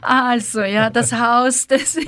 Also, 0.00 0.64
ja, 0.64 0.88
das 0.88 1.12
Haus 1.12 1.66
des, 1.66 1.98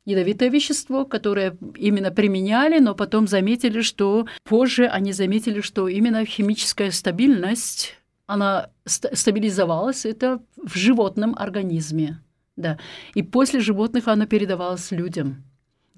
ядовитое 0.04 0.50
вещество, 0.50 1.04
которое 1.04 1.56
именно 1.76 2.10
применяли, 2.10 2.78
но 2.80 2.94
потом 2.94 3.26
заметили, 3.28 3.82
что 3.82 4.26
позже 4.44 4.86
они 4.86 5.12
заметили, 5.12 5.60
что 5.60 5.88
именно 5.88 6.24
химическая 6.24 6.90
стабильность, 6.90 7.96
она 8.26 8.70
ст- 8.84 9.16
стабилизовалась, 9.16 10.04
это 10.06 10.40
в 10.56 10.76
животном 10.76 11.34
организме. 11.38 12.20
Да. 12.56 12.78
И 13.14 13.22
после 13.22 13.60
животных 13.60 14.08
оно 14.08 14.26
передавалось 14.26 14.90
людям. 14.90 15.44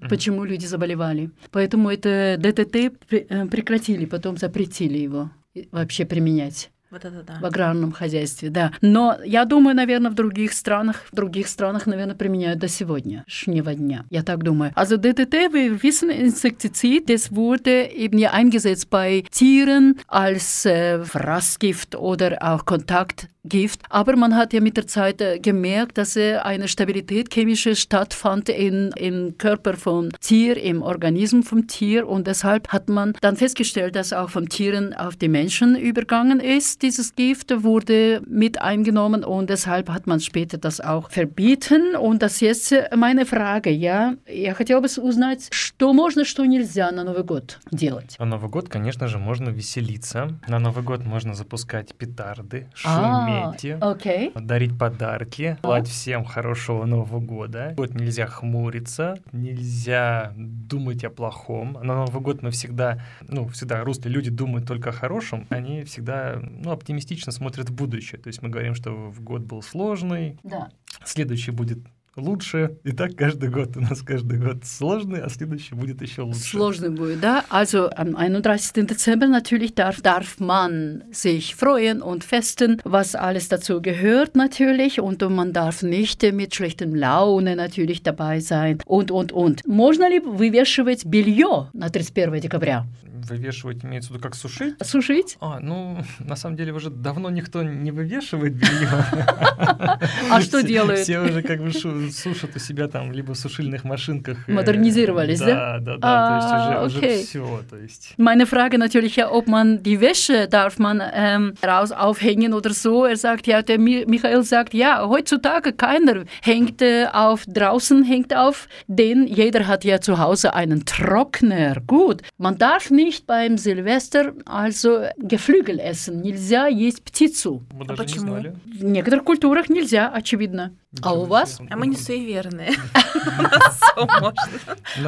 Почему 0.09 0.43
люди 0.43 0.65
заболевали. 0.65 1.31
Поэтому 1.51 1.89
это 1.89 2.35
ДТТ 2.37 2.75
э, 3.11 3.47
прекратили, 3.47 4.05
потом 4.05 4.37
запретили 4.37 4.97
его 4.97 5.31
и- 5.53 5.67
вообще 5.71 6.05
применять 6.05 6.69
Вот 6.95 7.03
это 7.03 7.23
да. 7.23 7.39
в 7.41 7.45
аграрном 7.45 7.91
хозяйстве, 7.91 8.49
да. 8.49 8.71
Но 8.79 9.17
я 9.25 9.43
думаю, 9.43 9.75
наверное, 9.75 10.09
в 10.09 10.13
других 10.13 10.53
странах, 10.53 11.03
в 11.11 11.13
других 11.13 11.49
странах, 11.49 11.87
наверное, 11.87 12.15
применяют 12.15 12.59
до 12.59 12.69
сегодня, 12.69 13.25
шнего 13.27 13.73
дня. 13.73 14.05
Я 14.09 14.23
так 14.23 14.43
думаю. 14.43 14.71
Also 14.77 14.95
DDT, 14.95 15.51
wir 15.51 15.83
wissen, 15.83 16.09
Insektizid, 16.09 17.09
das 17.09 17.35
wurde 17.35 17.83
eben 17.83 18.25
eingesetzt 18.25 18.89
bei 18.89 19.25
Tieren 19.29 19.99
als 20.07 20.65
äh, 20.65 21.03
Fraßgift 21.03 21.95
oder 21.97 22.37
auch 22.41 22.63
Kontakt 22.63 23.27
Gift. 23.44 23.80
Aber 23.88 24.16
man 24.16 24.36
hat 24.36 24.52
ja 24.52 24.60
mit 24.60 24.76
der 24.76 24.86
Zeit 24.86 25.20
äh, 25.20 25.38
gemerkt, 25.38 25.96
dass 25.98 26.16
äh, 26.16 26.36
eine 26.36 26.68
Stabilität 26.68 27.32
chemische 27.32 27.74
stattfand 27.74 28.48
in, 28.48 28.92
im 28.96 29.38
Körper 29.38 29.74
vom 29.74 30.10
Tier, 30.20 30.56
im 30.62 30.82
Organismus 30.82 31.48
vom 31.48 31.66
Tier. 31.66 32.06
Und 32.08 32.26
deshalb 32.26 32.68
hat 32.68 32.88
man 32.88 33.14
dann 33.20 33.36
festgestellt, 33.36 33.96
dass 33.96 34.12
auch 34.12 34.30
von 34.30 34.48
Tieren 34.48 34.92
auf 34.94 35.16
die 35.16 35.28
Menschen 35.28 35.76
übergangen 35.76 36.40
ist. 36.40 36.82
Dieses 36.82 37.14
Gift 37.14 37.50
wurde 37.62 38.22
mit 38.26 38.60
eingenommen 38.60 39.24
und 39.24 39.48
deshalb 39.48 39.88
hat 39.88 40.06
man 40.06 40.20
später 40.20 40.58
das 40.58 40.80
auch 40.80 41.10
verbieten. 41.10 41.96
Und 41.96 42.22
das 42.22 42.40
jetzt 42.40 42.74
meine 42.94 43.24
Frage, 43.24 43.70
ja. 43.70 44.14
Я 44.26 44.54
хотела 44.54 44.80
бы 44.80 44.88
узнать, 45.02 45.48
что 45.50 45.92
можно, 45.92 46.24
что 46.24 46.44
нельзя 46.44 46.90
на 46.90 47.04
Новый 47.04 47.24
год 47.24 47.58
делать. 47.70 48.16
На 48.18 48.26
Новый 48.26 48.50
год, 48.50 48.68
конечно 48.68 49.08
же, 49.08 49.18
можно 49.18 49.48
веселиться. 49.48 50.38
На 50.46 50.58
Новый 50.58 50.84
год 50.84 51.04
можно 51.04 51.34
запускать 51.34 51.94
петарды, 51.94 52.68
А, 52.84 53.30
Шуметь, 53.43 53.77
окей. 53.81 54.31
дарить 54.35 54.77
подарки, 54.77 55.57
желать 55.63 55.87
всем 55.87 56.23
хорошего 56.25 56.85
Нового 56.85 57.19
года. 57.19 57.73
Вот 57.77 57.93
нельзя 57.93 58.27
хмуриться, 58.27 59.17
нельзя 59.31 60.33
думать 60.35 61.03
о 61.03 61.09
плохом. 61.09 61.73
На 61.81 61.95
Новый 62.05 62.21
год 62.21 62.41
мы 62.41 62.51
всегда, 62.51 63.01
ну, 63.21 63.47
всегда 63.49 63.83
русские 63.83 64.13
люди 64.13 64.29
думают 64.29 64.67
только 64.67 64.89
о 64.89 64.93
хорошем, 64.93 65.45
они 65.49 65.83
всегда, 65.83 66.39
ну, 66.41 66.71
оптимистично 66.71 67.31
смотрят 67.31 67.69
в 67.69 67.73
будущее. 67.75 68.19
То 68.19 68.27
есть 68.27 68.41
мы 68.41 68.49
говорим, 68.49 68.75
что 68.75 68.91
в 68.91 69.21
год 69.21 69.41
был 69.41 69.61
сложный, 69.61 70.37
Да. 70.43 70.69
следующий 71.03 71.51
будет 71.51 71.79
лучше. 72.16 72.76
И 72.84 72.92
так 72.92 73.16
каждый 73.16 73.50
год 73.50 73.76
у 73.76 73.80
нас 73.80 74.02
каждый 74.02 74.38
год 74.38 74.64
сложный, 74.64 75.20
а 75.22 75.28
следующий 75.28 75.74
будет 75.74 76.02
еще 76.02 76.22
лучше. 76.22 76.40
Сложно 76.40 76.90
будет, 76.90 77.20
да? 77.20 77.44
Also 77.50 77.90
am 77.96 78.16
31. 78.16 78.86
Dezember 78.86 79.28
natürlich 79.28 79.74
darf, 79.74 80.00
darf 80.02 80.38
man 80.38 81.04
sich 81.12 81.54
freuen 81.54 82.02
und 82.02 82.24
festen, 82.24 82.80
was 82.84 83.14
alles 83.14 83.48
dazu 83.48 83.80
gehört 83.80 84.36
natürlich. 84.36 85.00
Und 85.00 85.22
man 85.30 85.52
darf 85.52 85.82
nicht 85.82 86.22
mit 86.32 86.54
schlechtem 86.54 86.94
Laune 86.94 87.56
natürlich 87.56 88.02
dabei 88.02 88.40
sein 88.40 88.78
und, 88.86 89.10
und, 89.10 89.32
und. 89.32 89.66
Можно 89.66 90.08
ли 90.08 90.20
вывешивать 90.20 91.04
белье 91.04 91.68
на 91.72 91.86
31 91.90 92.40
декабря? 92.40 92.86
Вывешивать 93.27 93.83
имеется 93.83 94.09
в 94.09 94.13
виду 94.13 94.23
как 94.23 94.35
сушить? 94.35 94.75
Сушить? 94.83 95.37
А, 95.39 95.59
ну, 95.59 95.97
на 96.19 96.35
самом 96.35 96.55
деле 96.55 96.73
уже 96.73 96.89
давно 96.89 97.29
никто 97.29 97.63
не 97.63 97.91
вывешивает 97.91 98.53
белье. 98.53 98.89
А 100.29 100.41
что 100.41 100.61
делают? 100.63 101.01
Все 101.01 101.19
уже 101.19 101.41
как 101.41 101.61
бы 101.61 101.71
сушат 101.73 102.55
у 102.55 102.59
себя 102.59 102.87
там 102.87 103.11
либо 103.11 103.33
в 103.33 103.37
сушильных 103.37 103.83
машинках. 103.83 104.37
э, 104.47 104.51
Модернизировались, 104.51 105.39
Да, 105.39 105.79
да? 105.79 105.79
да, 105.79 105.97
да. 105.97 105.99
А, 106.01 106.89
То 106.89 107.05
есть 107.05 107.05
уже 107.05 107.23
все. 107.25 107.63
То 107.69 107.77
есть 107.77 108.13
Meine 108.17 108.45
Frage 108.45 108.77
natürlich 108.77 109.15
ob 109.25 109.47
man 109.47 109.81
die 109.83 109.99
Wäsche 110.01 110.47
darf 110.47 110.77
man 110.77 111.01
ähm, 111.13 111.53
raus 111.65 111.91
aufhängen 111.91 112.53
oder 112.53 112.71
so. 112.73 113.05
Er 113.05 113.17
sagt 113.17 113.47
ja, 113.47 113.61
der 113.61 113.79
Mi 113.79 114.03
Michael 114.07 114.43
sagt 114.43 114.73
ja, 114.73 115.07
heutzutage 115.07 115.71
keiner 115.73 116.25
hängt 116.41 116.81
äh, 116.81 117.07
auf 117.11 117.43
draußen 117.47 118.03
hängt 118.03 118.35
auf, 118.35 118.67
denn 118.87 119.25
jeder 119.27 119.67
hat 119.67 119.83
ja 119.85 120.01
zu 120.01 120.17
Hause 120.19 120.53
einen 120.53 120.85
Trockner. 120.85 121.75
Gut, 121.87 122.21
man 122.37 122.57
darf 122.57 122.89
nicht 122.89 123.14
beim 123.23 123.57
Silvester 123.57 124.33
also 124.45 125.05
Geflügel 125.17 125.79
essen. 125.79 126.21
Nельзя 126.21 126.67
есть 126.67 127.03
птицу. 127.03 127.65
мы 127.71 127.83
А 127.85 127.87
даже 127.87 128.01
не 128.01 128.07
почему? 128.07 128.27
знали. 128.27 128.55
В 128.65 128.83
некоторых 128.83 129.23
культурах 129.25 129.69
нельзя, 129.69 130.09
очевидно. 130.09 130.75
А 131.01 131.13
у 131.13 131.25
вас? 131.25 131.59
А 131.69 131.75
мы 131.75 131.87
не 131.87 131.95
суеверные. 131.95 132.73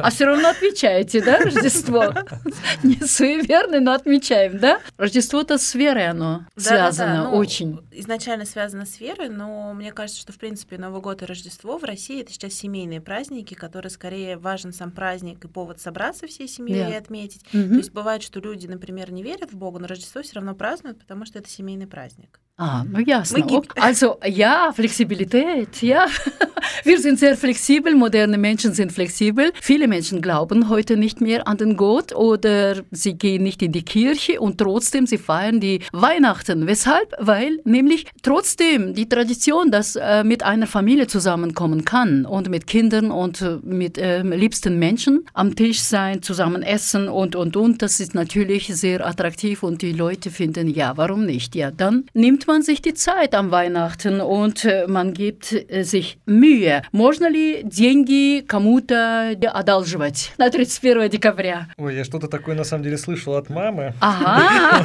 А 0.02 0.10
все 0.10 0.24
равно 0.24 0.48
отмечаете, 0.48 1.22
да, 1.22 1.38
Рождество? 1.38 2.14
Не 2.82 2.96
суеверны, 2.96 3.80
но 3.80 3.92
отмечаем, 3.92 4.58
да? 4.58 4.80
Рождество-то 4.96 5.58
с 5.58 5.74
верой 5.74 6.08
оно 6.08 6.44
связано 6.56 7.24
ну, 7.24 7.36
очень. 7.36 7.80
Изначально 7.92 8.44
связано 8.44 8.86
с 8.86 8.98
верой, 9.00 9.28
но 9.28 9.72
мне 9.74 9.92
кажется, 9.92 10.20
что, 10.20 10.32
в 10.32 10.38
принципе, 10.38 10.78
Новый 10.78 11.00
год 11.00 11.22
и 11.22 11.26
Рождество 11.26 11.78
в 11.78 11.84
России— 11.84 12.20
это 12.22 12.32
сейчас 12.32 12.54
семейные 12.54 13.00
праздники, 13.00 13.54
которые 13.54 13.90
скорее 13.90 14.36
важен 14.36 14.72
сам 14.72 14.90
праздник 14.90 15.44
и 15.44 15.48
повод 15.48 15.80
собраться 15.80 16.26
всей 16.26 16.48
семьей 16.48 16.90
и 16.90 16.94
отметить. 16.96 17.44
То 17.50 17.58
есть 17.58 17.92
бывает, 17.92 18.22
что 18.22 18.40
люди, 18.40 18.66
например, 18.66 19.12
не 19.12 19.22
верят 19.22 19.52
в 19.52 19.56
Бога, 19.56 19.78
но 19.78 19.86
Рождество 19.86 20.22
все 20.22 20.36
равно 20.36 20.54
празднуют, 20.54 20.98
потому 20.98 21.24
что 21.26 21.38
это 21.38 21.48
семейный 21.48 21.86
праздник. 21.86 22.40
Ah, 22.60 22.84
ja, 23.06 23.22
Okay. 23.32 23.60
Also 23.80 24.16
ja, 24.26 24.72
Flexibilität, 24.74 25.80
ja. 25.80 26.06
Wir 26.84 26.98
sind 26.98 27.20
sehr 27.20 27.36
flexibel, 27.36 27.94
moderne 27.94 28.36
Menschen 28.36 28.74
sind 28.74 28.90
flexibel. 28.90 29.52
Viele 29.62 29.86
Menschen 29.86 30.20
glauben 30.20 30.68
heute 30.68 30.96
nicht 30.96 31.20
mehr 31.20 31.46
an 31.46 31.56
den 31.56 31.76
Gott 31.76 32.12
oder 32.12 32.82
sie 32.90 33.14
gehen 33.14 33.44
nicht 33.44 33.62
in 33.62 33.70
die 33.70 33.84
Kirche 33.84 34.40
und 34.40 34.58
trotzdem 34.58 35.06
sie 35.06 35.18
feiern 35.18 35.60
die 35.60 35.80
Weihnachten. 35.92 36.66
Weshalb? 36.66 37.14
Weil 37.18 37.60
nämlich 37.62 38.06
trotzdem 38.22 38.92
die 38.92 39.08
Tradition, 39.08 39.70
dass 39.70 39.94
äh, 39.94 40.24
mit 40.24 40.42
einer 40.42 40.66
Familie 40.66 41.06
zusammenkommen 41.06 41.84
kann 41.84 42.26
und 42.26 42.50
mit 42.50 42.66
Kindern 42.66 43.12
und 43.12 43.40
äh, 43.40 43.58
mit 43.62 43.98
äh, 43.98 44.22
liebsten 44.22 44.80
Menschen 44.80 45.26
am 45.32 45.54
Tisch 45.54 45.80
sein, 45.80 46.22
zusammen 46.22 46.62
essen 46.62 47.08
und 47.08 47.36
und 47.36 47.56
und, 47.56 47.82
das 47.82 48.00
ist 48.00 48.16
natürlich 48.16 48.66
sehr 48.66 49.06
attraktiv 49.06 49.62
und 49.62 49.80
die 49.80 49.92
Leute 49.92 50.32
finden, 50.32 50.68
ja, 50.68 50.96
warum 50.96 51.24
nicht? 51.24 51.54
Ja, 51.54 51.70
dann 51.70 52.06
nimmt 52.14 52.47
man 52.48 52.62
sich 52.62 52.82
die 52.82 52.94
Zeit 52.94 53.34
am 53.34 53.50
Weihnachten 53.52 54.20
und 54.20 54.64
äh, 54.64 54.86
man 54.88 55.12
gibt 55.12 55.52
äh, 55.52 55.84
sich 55.84 56.18
Mühe. 56.26 56.82
Можно 56.92 57.30
ли 57.30 57.62
деньги 57.62 58.40
кому-то 58.40 59.36
одалживать 59.52 60.32
на 60.38 60.50
31 60.50 61.10
декабря? 61.10 61.68
Ой, 61.76 61.94
я 61.94 62.04
что-то 62.04 62.26
такое 62.26 62.56
на 62.56 62.64
самом 62.64 62.82
деле 62.82 62.98
слышал 62.98 63.34
от 63.36 63.50
мамы. 63.50 63.94
Ага, 64.00 64.84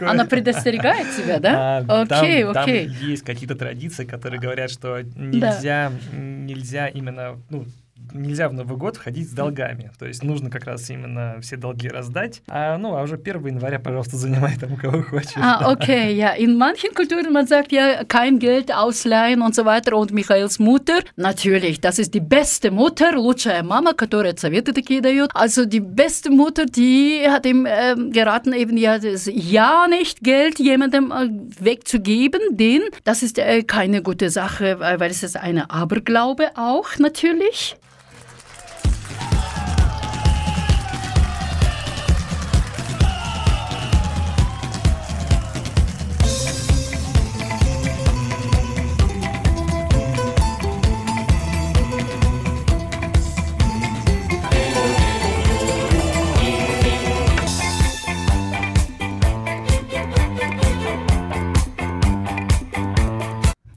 она 0.00 0.24
предостерегает 0.26 1.06
тебя, 1.16 1.38
да? 1.38 1.84
А, 1.88 2.02
Окей, 2.02 2.44
окей. 2.44 2.88
есть 3.00 3.24
какие-то 3.24 3.54
традиции, 3.54 4.04
которые 4.04 4.40
говорят, 4.40 4.70
что 4.70 5.00
нельзя, 5.16 5.92
нельзя 6.12 6.88
именно, 6.88 7.38
ну, 7.48 7.64
нельзя 8.13 8.49
в 8.49 8.53
Новый 8.53 8.77
год 8.77 8.97
входить 8.97 9.29
с 9.29 9.33
долгами. 9.33 9.91
То 9.99 10.05
есть 10.05 10.23
нужно 10.23 10.49
как 10.49 10.65
раз 10.65 10.89
именно 10.89 11.37
все 11.41 11.57
долги 11.57 11.89
раздать. 11.89 12.41
А, 12.47 12.77
ну, 12.77 12.95
а 12.95 13.03
уже 13.03 13.15
1 13.15 13.45
января, 13.45 13.79
пожалуйста, 13.79 14.17
занимай 14.17 14.57
там, 14.57 14.73
у 14.73 14.77
кого 14.77 15.03
хочешь. 15.03 15.33
Ah, 15.37 15.71
okay, 15.71 16.13
ja. 16.15 16.33
In 16.33 16.57
manchen 16.57 16.93
Kulturen, 16.95 17.31
man 17.31 17.47
sagt 17.47 17.71
ja, 17.71 18.03
kein 18.05 18.39
Geld 18.39 18.73
ausleihen 18.73 19.41
und 19.41 19.55
so 19.55 19.65
weiter. 19.65 19.95
Und 19.95 20.11
Michaels 20.11 20.59
Mutter, 20.59 20.99
natürlich, 21.15 21.81
das 21.81 21.99
ist 21.99 22.13
die 22.13 22.19
beste 22.19 22.71
Mutter, 22.71 23.15
лучшая 23.15 23.63
мама, 23.63 23.93
которая 23.93 24.35
Советы 24.35 24.73
такие 24.73 25.01
дает. 25.01 25.31
Also 25.33 25.65
die 25.65 25.81
beste 25.81 26.31
Mutter, 26.31 26.65
die 26.65 27.21
hat 27.27 27.45
ihm 27.45 27.67
ähm, 27.69 28.11
geraten, 28.11 28.53
eben 28.53 28.77
ja, 28.77 28.97
das 28.97 29.29
ja 29.31 29.87
nicht 29.87 30.21
Geld 30.21 30.59
jemandem 30.59 31.11
äh, 31.11 31.29
wegzugeben, 31.63 32.41
denn 32.51 32.81
das 33.03 33.23
ist 33.23 33.37
äh, 33.37 33.63
keine 33.63 34.01
gute 34.01 34.29
Sache, 34.29 34.79
weil 34.79 34.99
weil 34.99 35.11
es 35.11 35.23
ist 35.23 35.37
eine 35.37 35.69
Aberglaube 35.69 36.49
auch 36.55 36.97
natürlich. 36.97 37.75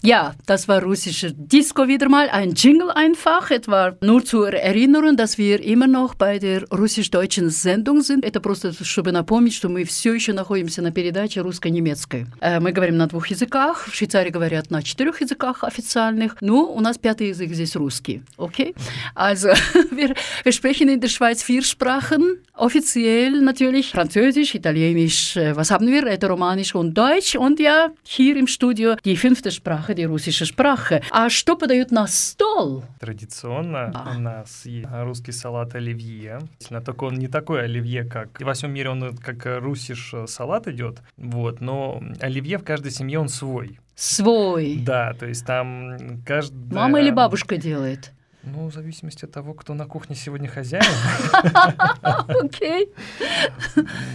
Ja, 0.07 0.35
das 0.47 0.67
war 0.67 0.83
russische 0.83 1.33
Disco 1.33 1.87
wieder 1.87 2.09
mal. 2.09 2.29
Ein 2.29 2.55
Jingle 2.55 2.91
einfach. 2.91 3.53
Etwa 3.53 3.95
nur 4.01 4.25
zur 4.25 4.53
Erinnerung, 4.53 5.17
dass 5.17 5.39
wir 5.39 5.63
immer 5.63 5.87
noch 5.87 6.17
bei 6.17 6.41
der 6.41 6.65
руссийско-deutschen 6.73 7.51
Sendung 7.51 8.03
sind. 8.03 8.25
Это 8.25 8.41
просто, 8.41 8.73
чтобы 8.85 9.13
напомнить, 9.13 9.55
что 9.55 9.69
мы 9.69 9.85
все 9.85 10.13
еще 10.13 10.33
находимся 10.33 10.83
на 10.83 10.91
передаче 10.91 11.41
русско-немецкой. 11.41 12.27
Э, 12.41 12.59
Мы 12.59 12.73
говорим 12.73 12.97
на 12.97 13.07
двух 13.07 13.29
языках. 13.29 13.87
В 13.87 13.95
Швейцарии 13.95 14.31
говорят 14.31 14.73
на 14.73 14.83
четырех 14.83 15.21
языках 15.21 15.63
официальных. 15.63 16.37
Ну, 16.41 16.65
у 16.65 16.81
нас 16.81 16.99
пятый 16.99 17.29
язык 17.29 17.53
здесь 17.53 17.77
русский. 17.77 18.23
Okay? 18.39 18.75
Also, 19.15 19.51
wir, 19.93 20.17
wir 20.43 20.53
sprechen 20.53 20.89
in 20.89 21.01
der 21.01 21.11
Schweiz 21.11 21.45
vier 21.45 21.63
Sprachen. 21.63 22.41
Offiziell 22.57 23.41
natürlich 23.41 23.91
Französisch, 23.91 24.57
Italienisch, 24.57 25.37
äh, 25.37 25.55
was 25.55 25.71
haben 25.71 25.87
wir? 25.87 26.09
Это 26.09 26.27
Romanisch 26.27 26.75
und 26.75 26.95
Deutsch. 26.99 27.37
Und 27.37 27.61
ja, 27.61 27.93
hier 28.03 28.37
im 28.37 28.49
Studio 28.49 28.97
die 29.05 29.17
fünfte 29.17 29.53
Sprache, 29.53 29.93
russische 30.06 30.46
Sprache. 30.46 31.02
А 31.12 31.30
что 31.30 31.56
подают 31.56 31.92
на 31.92 32.08
стол? 32.08 32.84
Традиционно 33.00 33.92
Да. 33.94 34.14
у 34.16 34.20
нас 34.20 34.66
есть 34.66 34.88
русский 34.92 35.32
салат 35.32 35.76
оливье. 35.76 36.40
Действительно, 36.42 36.82
Только 36.82 37.04
он 37.06 37.16
не 37.16 37.28
такой 37.28 37.64
оливье, 37.64 38.04
как 38.04 38.40
во 38.42 38.54
всем 38.54 38.72
мире 38.74 38.90
он 38.90 39.18
как 39.18 39.46
русиш 39.62 40.14
салат 40.28 40.68
идет. 40.68 41.02
Вот, 41.18 41.62
но 41.62 42.02
оливье 42.22 42.58
в 42.58 42.64
каждой 42.64 42.92
семье 42.92 43.20
он 43.20 43.30
свой. 43.30 43.80
Свой. 43.96 44.78
Да, 44.86 45.14
то 45.14 45.26
есть 45.26 45.46
там 45.46 46.22
каждая... 46.26 46.74
Мама 46.82 47.02
или 47.02 47.10
бабушка 47.12 47.58
делает? 47.58 48.12
Ну, 48.44 48.68
в 48.68 48.74
зависимости 48.74 49.26
от 49.26 49.32
того, 49.32 49.54
кто 49.54 49.74
на 49.74 49.86
кухне 49.86 50.16
сегодня 50.16 50.48
хозяин. 50.48 50.84
Окей. 52.02 52.90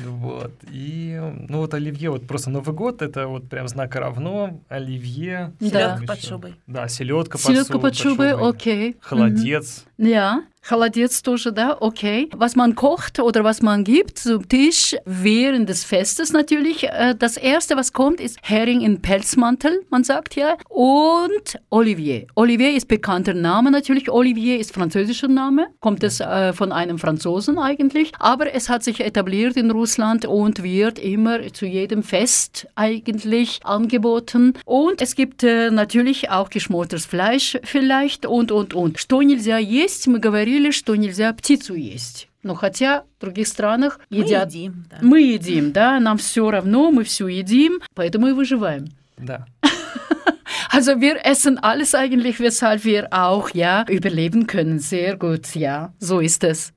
Вот. 0.06 0.52
И, 0.70 1.20
ну, 1.48 1.58
вот 1.58 1.74
оливье, 1.74 2.10
вот 2.10 2.26
просто 2.26 2.48
Новый 2.50 2.74
год, 2.74 3.02
это 3.02 3.26
вот 3.26 3.48
прям 3.48 3.68
знак 3.68 3.94
равно. 3.96 4.60
Оливье. 4.68 5.52
Селедка 5.60 6.00
под 6.06 6.22
шубой. 6.22 6.54
Да, 6.66 6.88
селедка 6.88 7.32
под 7.32 7.40
Селедка 7.42 7.72
су- 7.74 7.80
под 7.80 7.96
шубой, 7.96 8.32
окей. 8.32 8.96
Холодец. 9.00 9.84
Ja, 10.01 10.43
Холодец 10.67 11.21
тоже, 11.23 11.53
да, 11.53 11.77
okay. 11.79 12.29
Was 12.35 12.57
man 12.57 12.75
kocht 12.75 13.21
oder 13.21 13.45
was 13.45 13.61
man 13.61 13.85
gibt 13.85 14.19
zum 14.19 14.49
Tisch 14.49 14.97
während 15.05 15.69
des 15.69 15.85
Festes 15.85 16.33
natürlich. 16.33 16.83
Äh, 16.83 17.15
Das 17.17 17.37
erste, 17.37 17.77
was 17.77 17.93
kommt, 17.93 18.19
ist 18.19 18.37
Hering 18.41 18.81
in 18.81 19.01
Pelzmantel, 19.01 19.85
man 19.89 20.03
sagt 20.03 20.35
ja. 20.35 20.57
Und 20.67 21.57
Olivier. 21.69 22.27
Olivier 22.35 22.75
ist 22.75 22.89
bekannter 22.89 23.33
Name 23.33 23.71
natürlich. 23.71 24.11
Olivier 24.11 24.59
ist 24.59 24.73
französischer 24.73 25.29
Name. 25.29 25.67
Kommt 25.79 26.03
es 26.03 26.19
äh, 26.19 26.51
von 26.51 26.73
einem 26.73 26.99
Franzosen 26.99 27.57
eigentlich. 27.57 28.11
Aber 28.19 28.53
es 28.53 28.67
hat 28.67 28.83
sich 28.83 28.99
etabliert 28.99 29.55
in 29.55 29.71
Russland 29.71 30.25
und 30.25 30.63
wird 30.63 30.99
immer 30.99 31.53
zu 31.53 31.65
jedem 31.65 32.03
Fest 32.03 32.67
eigentlich 32.75 33.61
angeboten. 33.63 34.53
Und 34.65 35.01
es 35.01 35.15
gibt 35.15 35.43
äh, 35.43 35.71
natürlich 35.71 36.29
auch 36.29 36.49
geschmortes 36.49 37.05
Fleisch 37.05 37.57
vielleicht 37.63 38.25
und, 38.25 38.51
und, 38.51 38.73
und. 38.73 38.99
Что 38.99 39.21
нельзя 39.21 39.57
есть? 39.59 39.87
Мы 40.06 40.18
говорили, 40.18 40.70
что 40.70 40.96
нельзя 40.96 41.32
птицу 41.32 41.74
есть. 41.74 42.28
Но 42.42 42.54
хотя 42.54 43.04
в 43.18 43.20
других 43.20 43.46
странах 43.46 44.00
Мы 44.10 44.18
едят. 44.18 44.48
едим, 44.52 44.84
да. 44.90 44.98
Мы 45.00 45.20
едим, 45.22 45.72
да, 45.72 46.00
нам 46.00 46.18
все 46.18 46.50
равно, 46.50 46.90
мы 46.90 47.04
все 47.04 47.28
едим, 47.28 47.80
поэтому 47.94 48.28
и 48.28 48.32
выживаем. 48.32 48.86
Да. 49.16 49.46
Also 50.70 51.00
wir 51.00 51.24
essen 51.24 51.58
alles 51.58 51.94
eigentlich, 51.94 52.40
weshalb 52.40 52.84
wir 52.84 53.08
auch 53.12 53.50
ja 53.50 53.84
überleben 53.88 54.46
können. 54.46 54.78
Sehr 54.78 55.16
gut, 55.18 55.54
ja, 55.54 55.92
so 55.98 56.18
ist 56.20 56.44
es. 56.44 56.72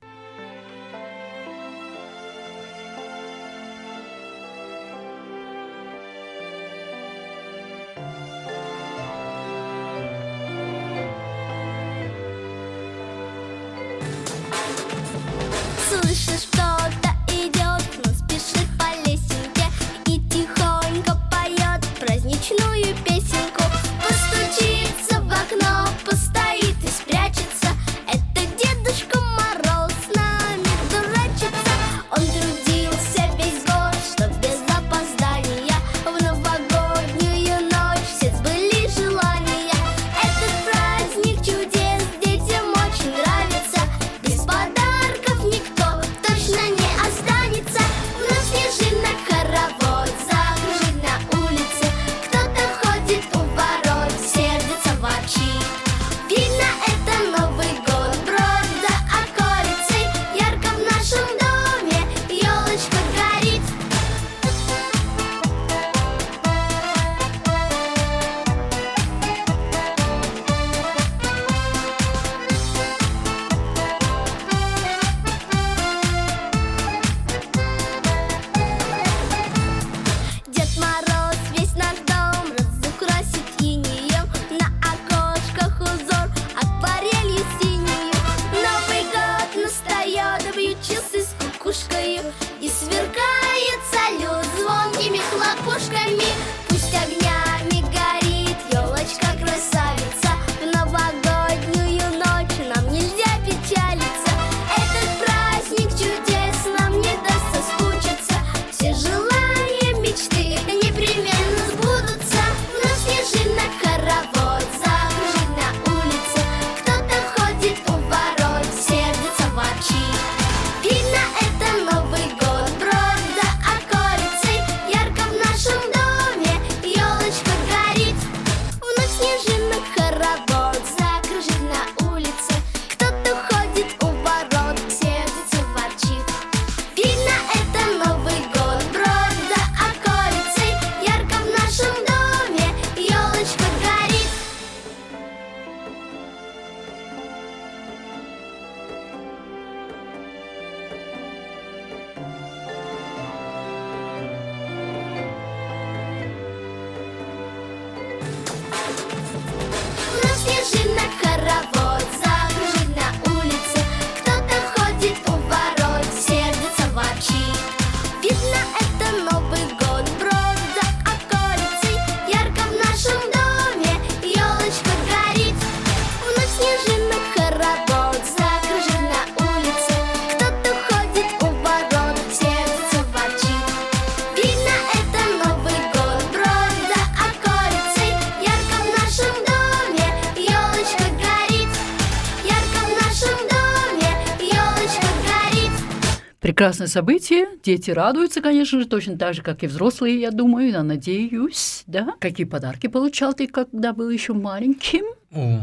Прекрасное 196.86 197.02
событие. 197.02 197.46
Дети 197.62 197.90
радуются, 197.90 198.40
конечно 198.40 198.80
же, 198.80 198.86
точно 198.86 199.18
так 199.18 199.34
же, 199.34 199.42
как 199.42 199.62
и 199.62 199.66
взрослые, 199.66 200.20
я 200.20 200.30
думаю, 200.30 200.70
я 200.70 200.82
надеюсь, 200.82 201.82
да? 201.86 202.14
Какие 202.20 202.46
подарки 202.46 202.86
получал 202.86 203.34
ты, 203.34 203.46
когда 203.48 203.92
был 203.92 204.08
еще 204.10 204.32
маленьким? 204.32 205.04
О, 205.32 205.60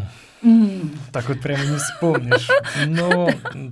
Так 1.12 1.30
вот 1.30 1.42
прямо 1.42 1.64
не 1.66 1.78
вспомнишь. 1.78 2.50
Но 2.88 3.30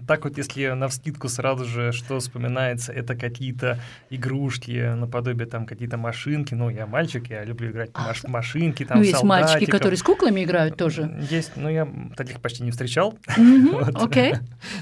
так 0.08 0.24
вот, 0.24 0.38
если 0.38 0.68
на 0.70 0.88
вскидку 0.88 1.28
сразу 1.28 1.66
же, 1.66 1.92
что 1.92 2.20
вспоминается, 2.20 2.94
это 2.94 3.16
какие-то 3.16 3.80
игрушки, 4.10 4.94
наподобие 4.96 5.48
там 5.48 5.66
какие-то 5.66 5.98
машинки. 5.98 6.54
Ну, 6.54 6.70
я 6.70 6.86
мальчик, 6.88 7.30
я 7.30 7.44
люблю 7.44 7.72
играть 7.72 7.92
в 7.92 7.98
маш- 7.98 8.28
машинки, 8.28 8.86
там 8.86 9.00
Ну, 9.00 9.04
есть 9.04 9.24
мальчики, 9.24 9.70
которые 9.70 9.98
с 9.98 10.04
куклами 10.04 10.44
играют 10.44 10.78
тоже. 10.78 11.26
Есть, 11.30 11.54
но 11.56 11.70
я 11.70 11.88
таких 12.16 12.40
почти 12.42 12.64
не 12.64 12.72
встречал. 12.72 13.18
Окей. 13.96 14.36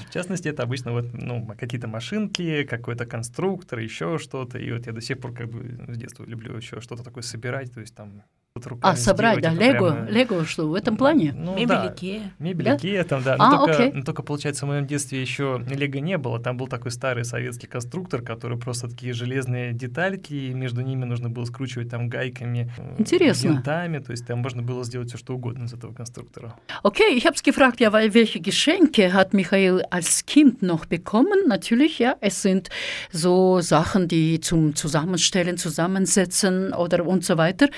В 0.08 0.12
частности, 0.12 0.48
это 0.48 0.62
обычно 0.62 0.92
вот, 0.92 1.06
ну, 1.12 1.46
какие-то 1.58 1.88
машинки, 1.88 2.64
какой-то 2.64 3.06
конструктор, 3.06 3.78
еще 3.78 4.18
что-то. 4.18 4.58
И 4.58 4.70
вот 4.72 4.86
я 4.86 4.92
до 4.92 5.00
сих 5.00 5.18
пор 5.18 5.32
как 5.32 5.48
бы 5.48 5.78
с 5.88 5.96
детства 5.96 6.24
люблю 6.24 6.56
еще 6.56 6.80
что-то 6.80 7.02
такое 7.02 7.22
собирать, 7.22 7.72
то 7.72 7.80
есть 7.80 7.94
там 7.94 8.22
руками 8.56 8.92
А, 8.94 8.96
собрать, 8.96 9.40
да, 9.40 9.50
Лего, 9.52 9.92
прямо- 9.92 10.10
Лего, 10.10 10.44
что, 10.44 10.68
в 10.68 10.74
этом 10.74 10.96
плане? 10.96 11.32
Ну, 11.36 11.54
Мебель 11.54 11.68
да. 11.68 11.94
Икея. 11.94 12.32
Мебель 12.40 12.64
Да? 12.64 12.76
Икея 12.76 13.04
там, 13.04 13.22
да. 13.22 13.36
А, 13.38 13.50
но, 13.50 13.66
только, 13.66 13.82
окей. 13.84 13.92
но 13.94 14.02
только, 14.02 14.22
получается, 14.24 14.66
в 14.66 14.68
моем 14.68 14.86
детстве 14.86 15.20
еще 15.20 15.64
Лего 15.68 15.98
не 15.98 16.18
было. 16.18 16.40
Там 16.40 16.56
был 16.56 16.66
такой 16.66 16.90
старый 16.90 17.24
советский 17.24 17.68
конструктор, 17.68 18.22
который 18.22 18.58
просто 18.58 18.88
такие 18.88 19.12
железные 19.12 19.72
детальки, 19.72 20.34
и 20.34 20.52
между 20.52 20.80
ними 20.80 21.04
нужно 21.04 21.30
было 21.30 21.44
скручивать 21.44 21.90
там 21.90 22.08
гайками, 22.08 22.72
э, 22.76 22.94
Интересно. 22.98 23.48
винтами. 23.48 23.98
То 23.98 24.10
есть 24.10 24.26
там 24.26 24.40
можно 24.40 24.62
было 24.62 24.82
сделать 24.84 25.08
все, 25.10 25.18
что 25.18 25.34
угодно 25.34 25.64
из 25.64 25.72
этого 25.72 25.92
конструктора. 25.94 26.54
Okay, 26.82 27.14
ich 27.16 27.26
habe 27.26 27.36
es 27.36 27.42
gefragt, 27.44 27.78
ja, 27.80 27.92
weil 27.92 28.12
welche 28.14 28.40
Geschenke 28.40 29.12
hat 29.12 29.32
Michael 29.32 29.82
als 29.90 30.26
Kind 30.26 30.60
noch 30.60 30.86
bekommen? 30.86 31.46
Natürlich, 31.46 32.00
ja, 32.00 32.16
es 32.20 32.42
sind 32.42 32.68
so 33.12 33.60
Sachen, 33.60 34.08
die 34.08 34.40
zum 34.40 34.74
Zusammenstellen, 34.74 35.56
Zusammensetzen 35.56 36.72
oder 36.74 37.06
und 37.06 37.24
so 37.24 37.36
weiter. 37.38 37.68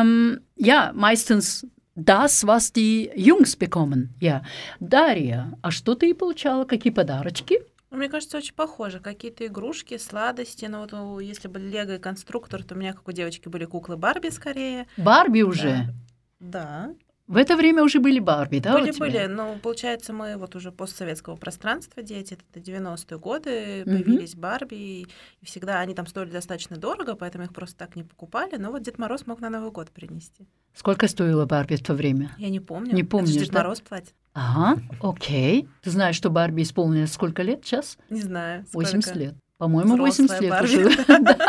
Ähm, 0.00 0.40
ja, 0.56 0.92
meistens 0.94 1.66
das, 1.94 2.46
was 2.46 2.72
die 2.72 3.10
Jungs 3.14 3.56
bekommen. 3.56 4.14
Ja. 4.20 4.42
Дарья, 4.80 5.58
а 5.62 5.70
что 5.70 5.94
ты 5.94 6.14
получала? 6.14 6.64
Какие 6.64 6.92
подарочки? 6.92 7.60
Ну, 7.90 7.98
Мне 7.98 8.08
кажется, 8.08 8.36
очень 8.36 8.54
похоже. 8.54 9.00
Какие-то 9.00 9.46
игрушки, 9.46 9.96
сладости. 9.96 10.66
Ну, 10.66 10.86
вот 10.86 11.20
если 11.20 11.48
бы 11.48 11.58
Лего 11.58 11.94
и 11.94 11.98
конструктор, 11.98 12.62
то 12.62 12.74
у 12.74 12.78
меня, 12.78 12.92
как 12.92 13.08
у 13.08 13.12
девочки, 13.12 13.48
были 13.48 13.64
куклы 13.64 13.96
Барби 13.96 14.28
скорее. 14.28 14.86
Барби 14.96 15.42
уже. 15.42 15.94
Да. 16.38 16.94
В 17.26 17.36
это 17.36 17.56
время 17.56 17.82
уже 17.82 17.98
были 17.98 18.20
Барби, 18.20 18.58
да? 18.60 18.72
были, 18.74 18.92
были. 18.96 19.26
Но 19.26 19.56
получается, 19.60 20.12
мы 20.12 20.36
вот 20.36 20.54
уже 20.54 20.70
постсоветского 20.70 21.34
пространства 21.36 22.02
дети, 22.02 22.38
это 22.52 22.60
90-е 22.60 23.18
годы, 23.18 23.82
Мгм. 23.84 23.96
появились 23.96 24.34
Барби, 24.36 24.74
и 24.76 25.06
всегда 25.42 25.80
они 25.80 25.94
там 25.94 26.06
стоили 26.06 26.30
достаточно 26.30 26.76
дорого, 26.76 27.16
поэтому 27.16 27.44
их 27.44 27.52
просто 27.52 27.76
так 27.78 27.96
не 27.96 28.04
покупали. 28.04 28.56
Но 28.56 28.70
вот 28.70 28.82
Дед 28.82 28.98
Мороз 28.98 29.26
мог 29.26 29.40
на 29.40 29.50
Новый 29.50 29.72
год 29.72 29.90
принести. 29.90 30.46
Сколько 30.72 31.08
стоила 31.08 31.46
Барби 31.46 31.74
в 31.76 31.82
то 31.82 31.94
время? 31.94 32.30
Я 32.38 32.48
не 32.48 32.60
помню. 32.60 32.94
Не 32.94 33.02
помнишь, 33.02 33.32
Дед 33.32 33.50
да? 33.50 33.58
Мороз 33.60 33.80
платит. 33.80 34.14
Ага, 34.32 34.80
окей. 35.00 35.68
Ты 35.82 35.90
знаешь, 35.90 36.14
что 36.14 36.30
Барби 36.30 36.62
исполнилось 36.62 37.12
сколько 37.12 37.42
лет 37.42 37.64
сейчас? 37.64 37.98
Не 38.10 38.20
знаю. 38.20 38.66
80 38.72 39.02
сколько. 39.02 39.18
лет. 39.18 39.34
По-моему, 39.58 39.96
80 39.96 40.24
Взрослая 40.24 40.40
лет 40.40 40.50
Барби. 40.50 40.84
уже. 40.84 41.36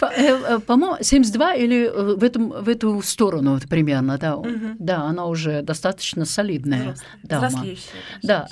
Э, 0.00 0.56
э, 0.56 0.58
По-моему, 0.60 0.96
72 1.00 1.54
или 1.54 1.86
э, 1.86 2.16
в, 2.16 2.24
этом, 2.24 2.48
в 2.50 2.68
эту 2.68 3.00
сторону 3.02 3.54
вот 3.54 3.68
примерно, 3.68 4.18
да. 4.18 4.38
Да, 4.78 5.02
она 5.02 5.26
уже 5.26 5.62
достаточно 5.62 6.24
солидная 6.24 6.94
дама. 7.22 7.50
Да. 8.22 8.48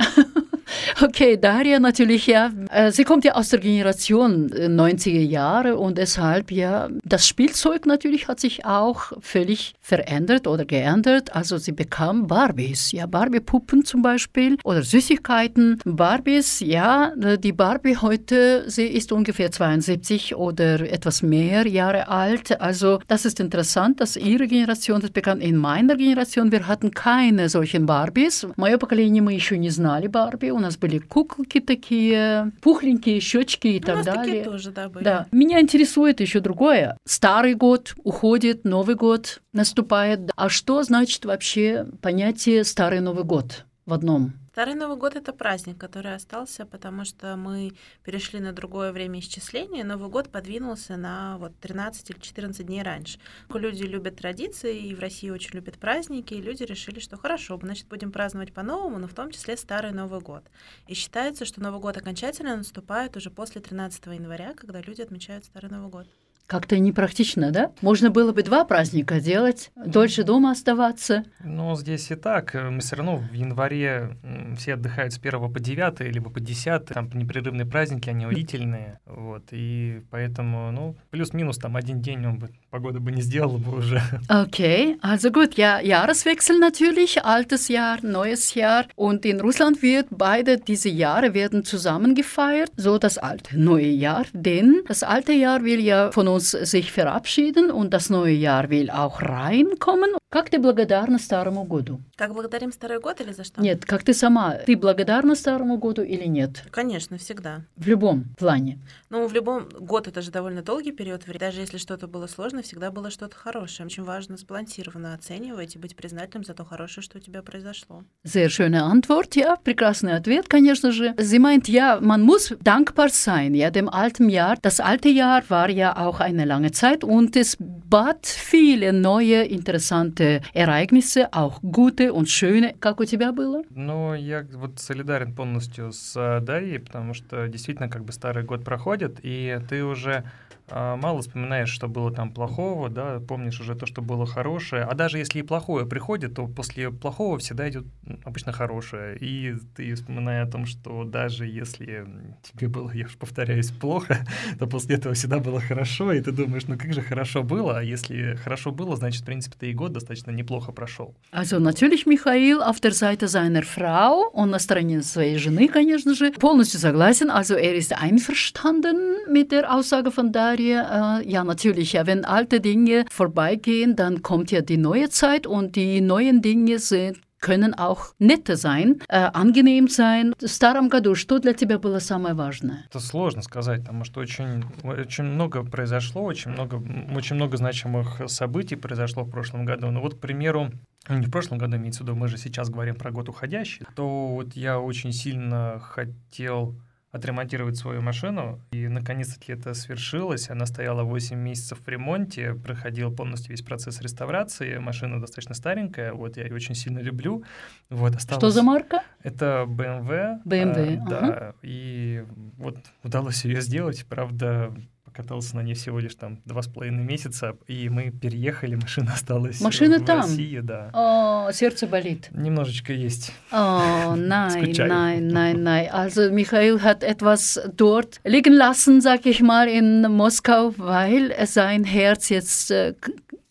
Okay, 1.01 1.38
Daria 1.38 1.80
natürlich, 1.80 2.28
ja. 2.28 2.51
Äh, 2.69 2.91
Sie 2.91 3.03
kommt 3.03 3.26
ja 3.26 3.34
aus 3.34 3.49
der 3.49 3.59
Generation 3.59 4.51
äh, 4.51 4.67
90er 4.67 5.19
Jahre 5.19 5.78
und 5.78 5.97
deshalb, 5.97 6.51
ja, 6.51 6.89
das 7.03 7.28
Spielzeug 7.28 7.86
natürlich 7.86 8.28
hat 8.28 8.39
sich 8.39 8.65
auch 8.65 9.11
völlig 9.19 9.74
verändert 9.82 10.47
oder 10.47 10.65
geändert. 10.65 11.36
Also 11.36 11.57
sie 11.57 11.72
bekam 11.72 12.28
Barbies, 12.28 12.91
ja, 12.91 13.05
Barbie-Puppen 13.05 13.84
zum 13.84 14.01
Beispiel 14.01 14.57
oder 14.63 14.84
Süßigkeiten. 14.84 15.80
Barbies, 15.86 16.59
ja, 16.59 17.13
äh, 17.22 17.38
die 17.38 17.51
Barbie 17.51 17.97
heute, 17.97 18.69
sie 18.69 18.86
ist 18.86 19.11
ungefähr 19.11 19.51
72 19.51 20.36
oder 20.36 20.80
etwas 20.91 21.22
mehr 21.22 21.67
Jahre 21.67 22.07
alt. 22.07 22.61
Also 22.61 22.99
das 23.07 23.26
ist 23.26 23.39
interessant, 23.39 24.01
dass 24.01 24.15
ihre 24.15 24.47
Generation 24.47 25.01
das 25.01 25.11
bekam. 25.11 25.39
In 25.39 25.57
meiner 25.57 25.95
Generation, 25.97 26.51
wir 26.51 26.67
hatten 26.67 26.91
keine 26.91 27.49
solchen 27.49 27.86
Барбис. 27.86 28.47
Мое 28.55 28.78
поколение 28.78 29.22
мы 29.22 29.34
еще 29.34 29.57
не 29.57 29.69
знали 29.69 30.07
Барби. 30.07 30.51
У 30.57 30.59
нас 30.59 30.78
были 30.78 30.96
куколки 30.98 31.61
такие, 31.61 32.50
пухленькие, 32.62 33.20
щечки 33.20 33.66
и 33.66 33.78
У 33.78 33.82
так 33.82 33.96
нас 33.96 34.07
такие 34.07 34.24
далее. 34.24 34.44
тоже, 34.44 34.70
да, 34.70 34.88
были. 34.88 35.04
Да. 35.04 35.26
Меня 35.30 35.61
интересует 35.61 36.20
еще 36.20 36.40
другое. 36.40 36.96
Старый 37.04 37.52
год 37.54 37.94
уходит, 38.04 38.64
Новый 38.64 38.96
год 38.96 39.42
наступает. 39.52 40.30
А 40.34 40.48
что 40.48 40.82
значит 40.82 41.26
вообще 41.26 41.86
понятие 42.00 42.64
Старый 42.64 43.00
Новый 43.00 43.24
год 43.24 43.66
в 43.84 43.92
одном? 43.92 44.32
Старый 44.57 44.74
Новый 44.74 44.96
год 44.96 45.16
это 45.16 45.34
праздник, 45.34 45.76
который 45.76 46.14
остался, 46.14 46.64
потому 46.64 47.04
что 47.04 47.36
мы 47.36 47.74
перешли 48.04 48.40
на 48.40 48.54
другое 48.54 48.90
время 48.90 49.18
исчисления. 49.18 49.84
Новый 49.84 50.09
год 50.09 50.30
подвинулся 50.30 50.96
на 50.96 51.36
вот 51.36 51.52
13 51.61 52.09
или 52.09 52.18
14 52.18 52.64
дней 52.64 52.82
раньше. 52.82 53.18
Люди 53.50 53.82
любят 53.82 54.16
традиции, 54.16 54.78
и 54.78 54.94
в 54.94 55.00
России 55.00 55.28
очень 55.28 55.57
любят 55.57 55.76
праздники, 55.76 56.32
и 56.32 56.40
люди 56.40 56.62
решили, 56.62 57.00
что 57.00 57.18
хорошо, 57.18 57.59
значит, 57.62 57.86
будем 57.88 58.11
праздновать 58.11 58.54
по-новому, 58.54 58.96
но 58.98 59.09
в 59.09 59.12
том 59.12 59.30
числе 59.30 59.59
Старый 59.59 59.92
Новый 59.92 60.20
год. 60.20 60.44
И 60.86 60.94
считается, 60.94 61.44
что 61.44 61.61
Новый 61.61 61.80
год 61.80 61.98
окончательно 61.98 62.57
наступает 62.57 63.14
уже 63.18 63.30
после 63.30 63.61
13 63.61 64.07
января, 64.07 64.54
когда 64.54 64.80
люди 64.80 65.02
отмечают 65.02 65.44
Старый 65.44 65.70
Новый 65.70 65.90
год. 65.90 66.07
Как-то 66.47 66.78
непрактично, 66.78 67.51
да? 67.51 67.72
Можно 67.80 68.11
было 68.11 68.32
бы 68.32 68.44
два 68.44 68.64
праздника 68.64 69.20
делать, 69.20 69.72
дольше 69.74 70.22
дома 70.22 70.53
оставаться. 70.53 71.24
Ну, 71.42 71.74
здесь 71.74 72.11
и 72.12 72.14
так. 72.14 72.55
Мы 72.55 72.78
все 72.78 72.97
равно 72.97 73.16
в 73.16 73.32
январе 73.32 74.16
все 74.57 74.74
отдыхают 74.74 75.12
с 75.12 75.18
1 75.18 75.53
по 75.53 75.59
9, 75.59 76.01
либо 76.12 76.30
по 76.30 76.38
10. 76.38 76.84
Там 76.86 77.11
непрерывные 77.12 77.66
праздники, 77.66 78.11
они 78.11 78.26
удивительные. 78.26 79.01
Вот. 79.07 79.42
И 79.51 80.03
поэтому, 80.11 80.70
ну, 80.70 80.97
плюс-минус 81.11 81.59
там 81.59 81.74
один 81.74 82.01
день 82.01 82.24
он 82.24 82.38
бы, 82.38 82.51
погода 82.70 83.01
бы 83.01 83.11
не 83.11 83.22
сделала 83.22 83.59
бы 83.59 83.78
уже. 83.78 84.01
Okay, 84.28 84.99
also 85.03 85.30
gut, 85.30 85.55
ja, 85.57 85.80
Jahreswechsel 85.80 86.59
natürlich, 86.59 87.24
altes 87.24 87.68
Jahr, 87.68 87.99
neues 88.03 88.55
Jahr. 88.55 88.84
Und 88.97 89.24
in 89.24 89.40
Russland 89.40 89.82
wird 89.82 90.07
beide 90.11 90.59
diese 90.59 90.88
Jahre 90.88 91.34
werden 91.34 91.64
zusammen 91.64 92.14
gefeiert, 92.14 92.70
so 92.76 92.99
das 92.99 93.18
alte 93.18 93.59
neue 93.59 93.88
Jahr. 93.88 94.26
Denn 94.32 94.82
das 94.86 95.03
alte 95.03 95.32
Jahr 95.32 95.64
will 95.64 95.80
ja 95.80 96.12
von 96.12 96.28
uns 96.28 96.36
sich 96.41 96.93
verabschieden 96.93 97.70
und 97.70 97.93
das 97.93 98.11
neue 98.11 98.32
Jahr 98.32 98.70
will 98.70 98.91
auch 98.91 99.22
reinkommen. 99.22 100.11
Как 100.28 100.51
ты 100.51 100.59
благодарна 100.59 101.18
Старому 101.18 101.64
году? 101.64 102.01
Как 102.16 102.34
благодарим 102.34 102.72
Старый 102.72 103.01
год 103.01 103.20
или 103.20 103.32
за 103.32 103.45
что? 103.45 103.62
Нет, 103.62 103.87
как 103.87 104.03
ты 104.03 104.12
сама, 104.12 104.55
ты 104.55 104.76
благодарна 104.76 105.37
Старому 105.37 105.78
году 105.78 106.03
или 106.03 106.24
нет? 106.24 106.64
Конечно, 106.72 107.16
всегда. 107.16 107.62
В 107.76 107.87
любом 107.87 108.24
плане. 108.37 108.78
Ну, 109.09 109.26
в 109.28 109.32
любом 109.32 109.68
год 109.68 110.09
это 110.09 110.22
же 110.22 110.32
довольно 110.32 110.62
долгий 110.62 110.91
период 110.91 111.22
времени. 111.22 111.39
Даже 111.39 111.61
если 111.61 111.78
что-то 111.78 112.09
было 112.09 112.26
сложно, 112.26 112.62
всегда 112.62 112.91
было 112.91 113.11
что-то 113.11 113.37
хорошее. 113.37 113.87
Очень 113.87 114.03
важно 114.03 114.37
сбалансированно 114.37 115.14
оценивать 115.14 115.76
и 115.76 115.78
быть 115.78 115.95
признательным 115.95 116.45
за 116.45 116.55
то 116.55 116.64
хорошее, 116.64 117.05
что 117.05 117.18
у 117.18 117.20
тебя 117.20 117.43
произошло. 117.43 118.03
Sehr 118.24 118.49
schöne 118.49 118.82
Antwort, 118.82 119.37
ja, 119.37 119.57
прекрасный 119.62 120.16
ответ, 120.16 120.49
конечно 120.49 120.91
же. 120.91 121.14
Sie 121.16 121.39
meint, 121.39 121.68
ja, 121.68 122.01
man 122.01 122.22
muss 122.22 122.53
dankbar 122.61 123.11
sein, 123.11 123.55
ja, 123.55 123.70
dem 123.70 123.89
alten 123.89 124.28
Jahr. 124.28 124.57
Das 124.61 124.80
alte 124.80 125.09
Jahr 125.09 125.45
war 125.49 125.70
ja 125.70 125.97
auch 125.97 126.20
eine 126.27 126.45
lange 126.45 126.72
Zeit 126.72 127.05
und 127.05 127.37
es 127.37 127.57
bat 127.61 128.27
viele 128.27 128.93
neue, 128.93 129.45
interessante 129.45 130.41
Ereignisse, 130.55 131.33
auch 131.33 131.61
gute 131.62 132.12
und 132.12 132.29
schöne. 132.29 132.74
Как 132.81 133.01
у 133.01 133.05
тебя 133.05 133.33
было? 133.33 133.62
Ну, 133.70 134.14
я 134.14 134.45
вот 134.55 134.81
солидарен 134.81 135.35
полностью 135.35 135.93
с 135.93 136.16
э, 136.16 136.41
Дарьей, 136.41 136.81
потому 136.81 137.14
что 137.14 137.47
действительно 137.47 137.89
как 137.89 138.05
бы 138.05 138.12
старый 138.12 138.43
год 138.43 138.64
проходит, 138.64 139.20
и 139.22 139.61
ты 139.68 139.85
уже 139.85 140.24
мало 140.70 141.20
вспоминаешь, 141.20 141.68
что 141.68 141.88
было 141.88 142.10
там 142.10 142.32
плохого, 142.32 142.88
да, 142.88 143.20
помнишь 143.20 143.60
уже 143.60 143.74
то, 143.74 143.86
что 143.86 144.02
было 144.02 144.26
хорошее. 144.26 144.82
А 144.82 144.94
даже 144.94 145.18
если 145.18 145.38
и 145.38 145.42
плохое 145.42 145.86
приходит, 145.86 146.34
то 146.34 146.46
после 146.46 146.90
плохого 146.90 147.38
всегда 147.38 147.68
идет 147.68 147.84
обычно 148.24 148.52
хорошее. 148.52 149.16
И 149.20 149.54
ты 149.76 149.94
вспоминая 149.94 150.44
о 150.44 150.50
том, 150.50 150.66
что 150.66 151.04
даже 151.04 151.46
если 151.46 152.16
тебе 152.42 152.68
было, 152.68 152.90
я 152.92 153.06
уж 153.06 153.16
повторяюсь, 153.16 153.70
плохо, 153.70 154.26
то 154.58 154.66
после 154.66 154.96
этого 154.96 155.14
всегда 155.14 155.38
было 155.38 155.60
хорошо, 155.60 156.12
и 156.12 156.20
ты 156.20 156.32
думаешь, 156.32 156.64
ну 156.66 156.76
как 156.76 156.92
же 156.92 157.00
хорошо 157.00 157.42
было, 157.42 157.78
а 157.78 157.82
если 157.82 158.34
хорошо 158.34 158.72
было, 158.72 158.96
значит, 158.96 159.22
в 159.22 159.26
принципе, 159.26 159.56
ты 159.58 159.70
и 159.70 159.74
год 159.74 159.92
достаточно 159.92 160.30
неплохо 160.32 160.72
прошел. 160.72 161.14
Also 161.32 161.58
natürlich 161.60 162.06
auf 162.06 162.80
der 162.80 162.92
Seite 162.92 163.28
seiner 163.28 163.62
Frau 163.62 164.30
und 164.32 164.50
на 164.50 164.58
стороне 164.58 165.02
своей 165.02 165.38
жены, 165.38 165.68
конечно 165.68 166.14
же, 166.14 166.32
полностью 166.32 166.80
согласен. 166.80 167.30
Also 167.30 167.54
er 167.54 167.74
ist 167.74 167.92
einverstanden 167.92 169.30
mit 169.30 169.52
der 169.52 169.72
Aussage 169.72 170.10
von 170.10 170.32
Daria. 170.32 170.55
Äh, 170.59 171.28
ja, 171.28 171.44
natürlich, 171.44 171.92
ja, 171.92 172.07
wenn 172.07 172.24
alte 172.24 172.61
Dinge 172.61 173.04
vorbeigehen, 173.11 173.96
dann 173.96 174.22
kommt 174.22 174.50
ja 174.50 174.61
die 174.61 174.76
neue 174.76 175.09
Zeit 175.09 175.46
und 175.46 175.76
die 175.76 176.00
neuen 176.00 176.42
Dinge 176.42 176.78
sind 176.78 177.18
können 177.40 177.74
auch 177.74 178.14
nette 178.18 178.57
sein, 178.57 179.00
äh, 179.09 179.18
angenehm 179.18 179.88
sein. 179.88 180.32
В 180.40 180.48
старом 180.48 180.88
году 180.88 181.14
что 181.14 181.38
для 181.38 181.52
тебя 181.52 181.78
было 181.78 181.98
самое 182.00 182.34
важное? 182.34 182.84
Это 182.88 182.98
сложно 182.98 183.42
сказать, 183.42 183.82
потому 183.82 184.04
что 184.04 184.20
очень, 184.20 184.64
очень 184.82 185.24
много 185.24 185.62
произошло, 185.62 186.24
очень 186.24 186.50
много, 186.50 186.82
очень 187.14 187.36
много 187.36 187.57
значимых 187.57 188.22
событий 188.26 188.76
произошло 188.76 189.22
в 189.24 189.30
прошлом 189.30 189.64
году. 189.64 189.90
Ну 189.90 190.00
вот, 190.00 190.14
к 190.14 190.18
примеру, 190.18 190.70
ну, 191.09 191.18
не 191.18 191.26
в 191.26 191.30
прошлом 191.30 191.59
году, 191.59 191.76
имеется 191.76 192.02
в 192.02 192.07
виду, 192.07 192.16
мы 192.16 192.28
же 192.28 192.36
сейчас 192.36 192.70
говорим 192.70 192.96
про 192.96 193.11
год 193.11 193.28
уходящий, 193.28 193.86
то 193.94 194.28
вот 194.28 194.54
я 194.54 194.80
очень 194.80 195.12
сильно 195.12 195.78
хотел 195.80 196.74
отремонтировать 197.16 197.76
свою 197.76 198.02
машину. 198.02 198.60
И 198.72 198.88
наконец-таки 198.88 199.52
это 199.52 199.74
свершилось. 199.74 200.50
Она 200.50 200.66
стояла 200.66 201.02
8 201.02 201.36
месяцев 201.36 201.80
в 201.84 201.88
ремонте, 201.88 202.54
проходил 202.54 203.14
полностью 203.14 203.50
весь 203.50 203.62
процесс 203.62 204.00
реставрации. 204.00 204.78
Машина 204.78 205.20
достаточно 205.20 205.54
старенькая, 205.54 206.12
вот 206.12 206.36
я 206.36 206.44
ее 206.44 206.54
очень 206.54 206.74
сильно 206.74 207.00
люблю. 207.00 207.44
Вот, 207.90 208.14
осталось... 208.14 208.40
Что 208.40 208.50
за 208.50 208.62
марка? 208.62 209.02
Это 209.22 209.64
BMW. 209.68 210.42
BMW, 210.44 210.98
а, 210.98 211.08
Да, 211.08 211.54
и 211.62 212.24
вот 212.58 212.78
удалось 213.02 213.44
ее 213.44 213.60
сделать. 213.60 214.06
Правда, 214.06 214.74
катался 215.16 215.56
на 215.56 215.62
ней 215.62 215.74
всего 215.74 215.98
лишь 215.98 216.14
там 216.14 216.40
два 216.44 216.62
с 216.62 216.68
половиной 216.68 217.04
месяца, 217.04 217.56
и 217.66 217.88
мы 217.88 218.10
переехали, 218.10 218.74
машина 218.74 219.14
осталась 219.14 219.60
Машина 219.60 219.98
в 219.98 220.04
там? 220.04 220.20
России, 220.20 220.60
да. 220.60 220.90
О, 220.92 221.50
сердце 221.52 221.86
болит. 221.86 222.28
Немножечко 222.32 222.92
есть. 222.92 223.32
Oh, 223.50 224.14
nein, 224.14 224.72
nein, 224.72 225.28
nein, 225.28 225.62
nein. 225.62 225.88
Also 225.90 226.30
Michael 226.30 226.82
hat 226.82 227.02
etwas 227.02 227.60
dort 227.74 228.20
liegen 228.24 228.52
lassen, 228.52 229.00
sag 229.00 229.24
ich 229.26 229.40
mal, 229.40 229.68
in 229.68 230.02
Moskau, 230.02 230.74
weil 230.76 231.34
sein 231.46 231.84
Herz 231.84 232.28
jetzt, 232.28 232.70
äh, 232.70 232.94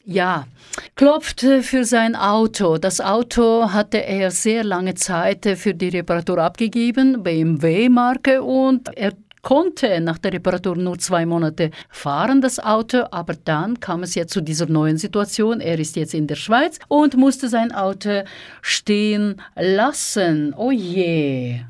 ja, 0.06 0.46
klopft 0.96 1.44
äh, 1.44 1.62
für 1.62 1.84
sein 1.84 2.16
Auto. 2.16 2.78
Das 2.78 3.02
Auto 3.02 3.72
hatte 3.72 3.98
er 3.98 4.32
sehr 4.32 4.64
lange 4.64 4.94
Zeit 4.96 5.46
äh, 5.46 5.56
für 5.56 5.74
die 5.74 5.90
Reparatur 5.90 6.38
abgegeben, 6.38 7.24
BMW-Marke, 7.24 8.44
und 8.44 8.96
er 8.96 9.14
konnte 9.46 10.02
nach 10.02 10.18
der 10.18 10.34
Reparatur 10.34 10.76
nur 10.76 10.98
zwei 10.98 11.26
Monate 11.26 11.70
fahren, 11.90 12.42
das 12.42 12.60
Auto, 12.60 13.04
aber 13.12 13.36
dann 13.36 13.80
kam 13.80 14.02
es 14.02 14.16
ja 14.16 14.26
zu 14.26 14.42
dieser 14.42 14.66
neuen 14.66 14.98
Situation. 14.98 15.62
Er 15.62 15.78
ist 15.78 15.96
jetzt 15.96 16.16
in 16.16 16.26
der 16.26 16.36
Schweiz 16.36 16.80
und 16.88 17.16
musste 17.16 17.48
sein 17.48 17.72
Auto 17.72 18.24
stehen 18.64 19.40
lassen. 19.56 20.56
Oh 20.58 20.72
je. 20.72 21.62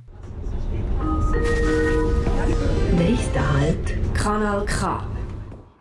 Nächster 2.98 3.54
Halt, 3.60 4.14
Kanal 4.14 4.66
K. 4.66 5.15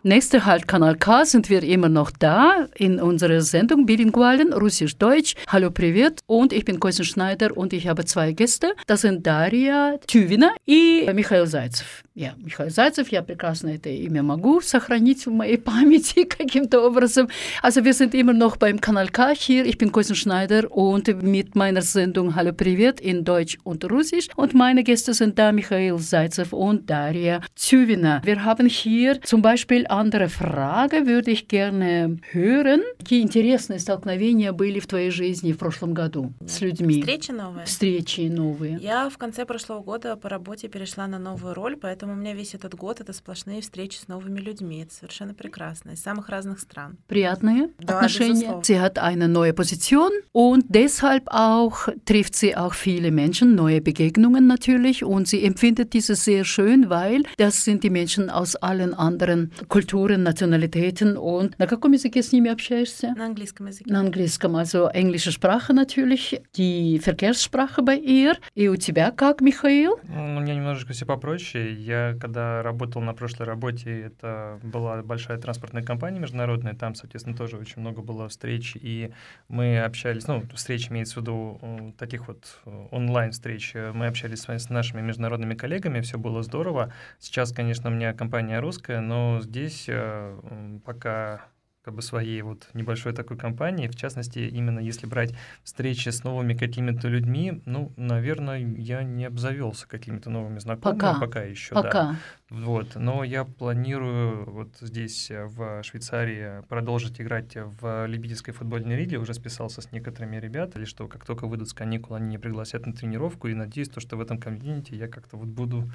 Nächster 0.07 0.45
Halt 0.45 0.67
Kanal 0.67 0.97
K 0.97 1.25
sind 1.25 1.49
wir 1.49 1.63
immer 1.63 1.89
noch 1.89 2.11
da 2.11 2.67
in 2.75 2.99
unserer 2.99 3.41
Sendung 3.41 3.87
Bilingualen 3.87 4.53
Russisch-Deutsch. 4.53 5.33
Hallo, 5.47 5.71
Privet. 5.71 6.19
Und 6.27 6.53
ich 6.53 6.63
bin 6.63 6.79
Kosin 6.79 7.05
Schneider 7.05 7.57
und 7.57 7.73
ich 7.73 7.87
habe 7.87 8.05
zwei 8.05 8.31
Gäste. 8.31 8.75
Das 8.85 9.01
sind 9.01 9.25
Daria 9.25 9.97
Tüvina 10.05 10.51
und 10.67 11.15
Michael 11.15 11.47
Seitz. 11.47 11.83
Я, 12.17 12.33
Михаил 12.37 12.69
Зайцев, 12.69 13.09
я 13.09 13.21
прекрасно 13.21 13.71
это 13.71 13.89
имя 13.89 14.23
могу 14.23 14.61
сохранить 14.61 15.25
в 15.25 15.31
моей 15.31 15.57
памяти 15.71 16.23
каким-то 16.23 16.79
образом. 16.79 17.27
Also 17.61 17.83
wir 17.83 17.93
sind 17.93 18.13
immer 18.13 18.31
noch 18.31 18.55
beim 18.55 18.79
Kanal 18.79 19.09
K 19.09 19.35
hier. 19.35 19.65
Ich 19.65 19.77
bin 19.77 19.91
Koisen 19.91 20.15
Schneider 20.15 20.71
und 20.71 21.09
mit 21.21 21.55
meiner 21.55 21.81
Sendung 21.81 22.33
Hallo, 22.35 22.53
привет 22.53 23.01
in 23.01 23.25
Deutsch 23.25 23.57
und 23.65 23.83
Russisch. 23.83 24.29
Und 24.37 24.53
meine 24.53 24.85
Gäste 24.85 25.13
sind 25.13 25.37
da 25.37 25.51
Michael 25.51 25.97
Zaytsev 25.99 26.53
und 26.53 26.89
Daria 26.89 27.41
Tювина. 27.53 28.21
Wir 28.23 28.45
haben 28.45 28.67
hier 28.67 29.21
zum 29.21 29.41
Beispiel 29.41 29.85
andere 29.89 30.29
Frage, 30.29 31.07
würde 31.07 31.31
ich 31.31 31.49
gerne 31.49 32.15
hören. 32.31 32.81
Какие 32.97 33.23
интересные 33.23 33.79
столкновения 33.79 34.53
были 34.53 34.79
в 34.79 34.87
твоей 34.87 35.09
жизни 35.09 35.51
в 35.51 35.57
прошлом 35.57 35.93
году 35.93 36.31
с 36.47 36.61
людьми? 36.61 37.01
Встреча 37.01 37.33
новая. 37.33 37.65
Встречи 37.65 38.21
новые. 38.21 38.77
Я 38.81 39.09
в 39.09 39.17
конце 39.17 39.45
прошлого 39.45 39.81
года 39.81 40.15
по 40.15 40.29
работе 40.29 40.69
перешла 40.69 41.07
на 41.07 41.19
новую 41.19 41.53
роль, 41.53 41.75
поэтому 41.75 42.04
у 42.04 42.14
меня 42.14 42.34
весь 42.34 42.54
этот 42.54 42.74
год 42.74 43.00
это 43.00 43.12
сплошные 43.12 43.60
встречи 43.60 43.96
с 43.96 44.08
новыми 44.08 44.40
людьми. 44.40 44.82
Это 44.82 44.94
совершенно 44.94 45.34
прекрасно. 45.34 45.92
Из 45.92 46.02
самых 46.02 46.28
разных 46.28 46.60
стран. 46.60 46.98
Приятные 47.08 47.70
Да, 47.78 47.96
Отношения. 47.98 48.32
безусловно. 48.34 48.62
Sie 48.64 48.80
hat 48.80 48.98
eine 48.98 49.28
neue 49.28 49.52
Position 49.52 50.10
und 50.32 50.64
deshalb 50.68 51.24
auch 51.28 51.88
trifft 52.04 52.34
sie 52.36 52.54
auch 52.56 52.74
viele 52.74 53.10
Menschen, 53.10 53.54
neue 53.54 53.80
Begegnungen 53.80 54.46
natürlich 54.46 55.02
und 55.04 55.26
sie 55.28 55.44
empfindet 55.44 55.92
dieses 55.94 56.24
sehr 56.24 56.44
schön, 56.44 56.90
weil 56.90 57.22
das 57.38 57.64
sind 57.64 57.82
die 57.82 57.90
Menschen 57.90 58.30
aus 58.30 58.56
allen 58.56 58.94
anderen 58.94 59.50
Kulturen, 59.68 60.22
Nationalitäten 60.22 61.16
und 61.16 61.58
на 61.58 61.66
каком 61.66 61.92
языке 61.92 62.22
с 62.22 62.32
ними 62.32 62.50
общаешься? 62.50 63.14
На 63.16 63.26
английском 63.26 63.66
языке. 63.66 63.90
На 63.92 64.00
английском, 64.00 64.56
also 64.56 64.88
englische 64.92 65.32
Sprache 65.32 65.72
natürlich, 65.72 66.40
die 66.56 66.98
Verkehrssprache 66.98 67.82
bei 67.82 67.96
ihr. 67.96 68.36
И 68.54 68.68
у 68.68 68.76
тебя 68.76 69.10
как, 69.10 69.40
Михаил? 69.40 69.98
Ну, 70.08 70.36
У 70.36 70.40
меня 70.40 70.54
немножечко 70.54 70.92
все 70.92 71.06
попроще. 71.06 71.72
Я 71.74 71.93
когда 72.19 72.61
работал 72.63 73.01
на 73.01 73.13
прошлой 73.13 73.45
работе, 73.45 74.01
это 74.01 74.59
была 74.63 75.01
большая 75.03 75.37
транспортная 75.37 75.83
компания 75.83 76.19
международная, 76.19 76.73
там, 76.73 76.95
соответственно, 76.95 77.35
тоже 77.35 77.57
очень 77.57 77.81
много 77.81 78.01
было 78.01 78.27
встреч, 78.27 78.75
и 78.75 79.11
мы 79.47 79.79
общались, 79.79 80.27
ну, 80.27 80.43
встречи 80.53 80.89
имеется 80.89 81.15
в 81.15 81.17
виду 81.21 81.93
таких 81.97 82.27
вот 82.27 82.59
э, 82.65 82.87
онлайн-встреч, 82.91 83.73
мы 83.93 84.07
общались 84.07 84.41
с, 84.41 84.49
с 84.49 84.69
нашими 84.69 85.01
международными 85.01 85.55
коллегами, 85.55 86.01
все 86.01 86.17
было 86.17 86.43
здорово. 86.43 86.93
Сейчас, 87.19 87.51
конечно, 87.51 87.89
у 87.89 87.93
меня 87.93 88.13
компания 88.13 88.59
русская, 88.59 89.01
но 89.01 89.39
здесь 89.41 89.85
э, 89.87 90.79
пока 90.85 91.45
как 91.85 91.93
бы 91.93 92.01
своей 92.01 92.41
вот 92.41 92.67
небольшой 92.73 93.13
такой 93.13 93.37
компании, 93.37 93.87
в 93.87 93.95
частности, 93.95 94.39
именно 94.39 94.79
если 94.79 95.05
брать 95.05 95.35
встречи 95.63 96.09
с 96.09 96.23
новыми 96.23 96.55
какими-то 96.55 97.07
людьми, 97.07 97.61
ну, 97.65 97.93
наверное, 97.95 98.57
я 98.57 99.03
не 99.03 99.25
обзавелся 99.25 99.87
какими-то 99.87 100.31
новыми 100.31 100.57
знакомыми 100.57 100.99
Пока. 100.99 101.19
пока 101.19 101.43
еще, 101.43 101.75
да. 101.75 101.83
Пока. 101.83 102.15
Вот, 102.49 102.95
но 102.95 103.23
я 103.23 103.43
планирую 103.43 104.49
вот 104.49 104.69
здесь, 104.79 105.29
э, 105.29 105.45
в 105.45 105.83
Швейцарии, 105.83 106.63
продолжить 106.67 107.21
играть 107.21 107.53
в 107.55 108.07
любительской 108.07 108.53
футбольной 108.53 108.95
лиге. 108.95 109.17
Уже 109.17 109.35
списался 109.35 109.81
с 109.81 109.91
некоторыми 109.91 110.37
ребятами, 110.37 110.85
что 110.85 111.07
как 111.07 111.25
только 111.25 111.45
выйдут 111.45 111.69
с 111.69 111.73
каникул, 111.73 112.15
они 112.15 112.27
меня 112.27 112.39
пригласят 112.39 112.85
на 112.87 112.93
тренировку. 112.93 113.47
И 113.47 113.53
надеюсь, 113.53 113.89
то, 113.89 113.99
что 113.99 114.15
в 114.17 114.21
этом 114.21 114.39
комьюнити 114.39 114.93
я 114.93 115.07
как-то 115.07 115.37
вот 115.37 115.47
буду 115.47 115.91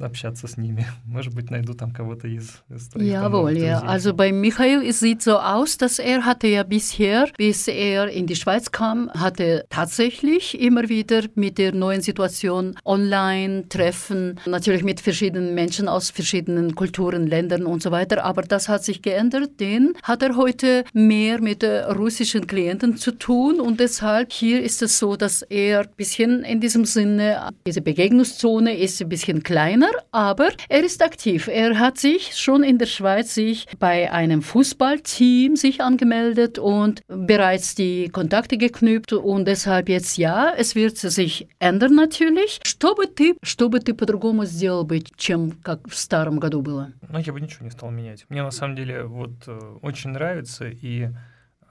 общаться 0.00 0.48
с 0.48 0.56
ними. 0.56 0.86
Может 1.06 1.34
быть, 1.34 1.50
найду 1.50 1.74
там 1.74 1.92
кого-то 1.92 2.26
из, 2.26 2.62
из 2.68 2.88
твоих 2.88 3.12
там 3.12 3.32
Jawohl, 3.32 3.52
новых 3.52 3.62
ja. 3.62 3.80
друзей. 3.80 3.88
Also 3.88 4.12
bei 4.12 4.32
Michael 4.32 4.82
es 4.82 5.00
sieht 5.00 5.22
so 5.22 5.38
aus, 5.38 5.78
dass 5.78 5.98
er 5.98 6.24
hatte 6.24 6.48
ja 6.48 6.62
bisher, 6.62 7.28
bis 7.36 7.68
er 7.68 8.08
in 8.08 8.26
die 8.26 8.36
Schweiz 8.36 8.70
kam, 8.70 9.10
hatte 9.12 9.66
tatsächlich 9.70 10.60
immer 10.60 10.88
wieder 10.88 11.22
mit 11.34 11.58
der 11.58 11.74
neuen 11.74 12.00
Situation 12.00 12.76
online 12.84 13.68
Treffen, 13.68 14.40
natürlich 14.46 14.82
mit 14.82 15.00
verschiedenen 15.00 15.54
Menschen 15.54 15.88
aus 15.88 16.10
verschiedenen 16.10 16.74
Kulturen, 16.74 17.26
Ländern 17.26 17.64
und 17.64 17.82
so 17.82 17.90
weiter. 17.90 18.24
Aber 18.24 18.42
das 18.42 18.68
hat 18.68 18.84
sich 18.84 19.02
geändert, 19.02 19.60
denn 19.60 19.94
hat 20.02 20.22
er 20.22 20.36
heute 20.36 20.84
mehr 20.92 21.40
mit 21.40 21.62
äh, 21.62 21.84
russischen 21.84 22.46
Klienten 22.46 22.96
zu 22.96 23.12
tun 23.12 23.60
und 23.60 23.78
deshalb 23.78 24.32
hier 24.32 24.62
ist 24.62 24.82
es 24.82 24.98
so, 24.98 25.16
dass 25.16 25.42
er 25.42 25.80
ein 25.80 25.88
bisschen 25.96 26.42
in 26.42 26.60
diesem 26.60 26.84
Sinne, 26.84 27.50
diese 27.66 27.80
Begegnungszone 27.80 28.76
ist 28.76 29.00
ein 29.00 29.08
bisschen 29.08 29.42
kleiner, 29.72 29.88
aber 30.12 30.50
er 30.68 30.84
ist 30.84 31.02
aktiv. 31.02 31.48
Er 31.48 31.78
hat 31.78 31.96
sich 31.96 32.36
schon 32.36 32.62
in 32.62 32.76
der 32.76 32.84
Schweiz 32.84 33.34
sich 33.34 33.66
bei 33.78 34.12
einem 34.12 34.42
Fußballteam 34.42 35.56
sich 35.56 35.80
angemeldet 35.80 36.58
und 36.58 37.00
bereits 37.08 37.74
die 37.74 38.10
Kontakte 38.10 38.58
geknüpft 38.58 39.14
und 39.14 39.46
deshalb 39.46 39.88
jetzt 39.88 40.18
ja, 40.18 40.52
es 40.54 40.74
wird 40.74 40.98
sich 40.98 41.48
ändern 41.60 41.94
natürlich. 41.94 42.60
Что 42.62 42.94
бы 42.94 43.06
ты, 43.06 43.36
что 43.42 43.70
бы 43.70 43.80
ты 43.80 43.94
по-другому 43.94 44.44
сделал 44.44 44.84
бы, 44.84 45.02
чем 45.16 45.52
как 45.62 45.88
в 45.88 45.96
старом 45.96 46.38
году 46.40 46.60
было? 46.60 46.92
Ну, 47.10 47.18
я 47.18 47.32
бы 47.32 47.40
ничего 47.40 47.64
не 47.64 47.70
стал 47.70 47.90
менять. 47.90 48.26
Мне 48.28 48.42
на 48.42 48.50
самом 48.50 48.76
деле 48.76 49.04
вот 49.04 49.32
э, 49.46 49.58
очень 49.80 50.10
нравится, 50.10 50.68
и 50.68 51.08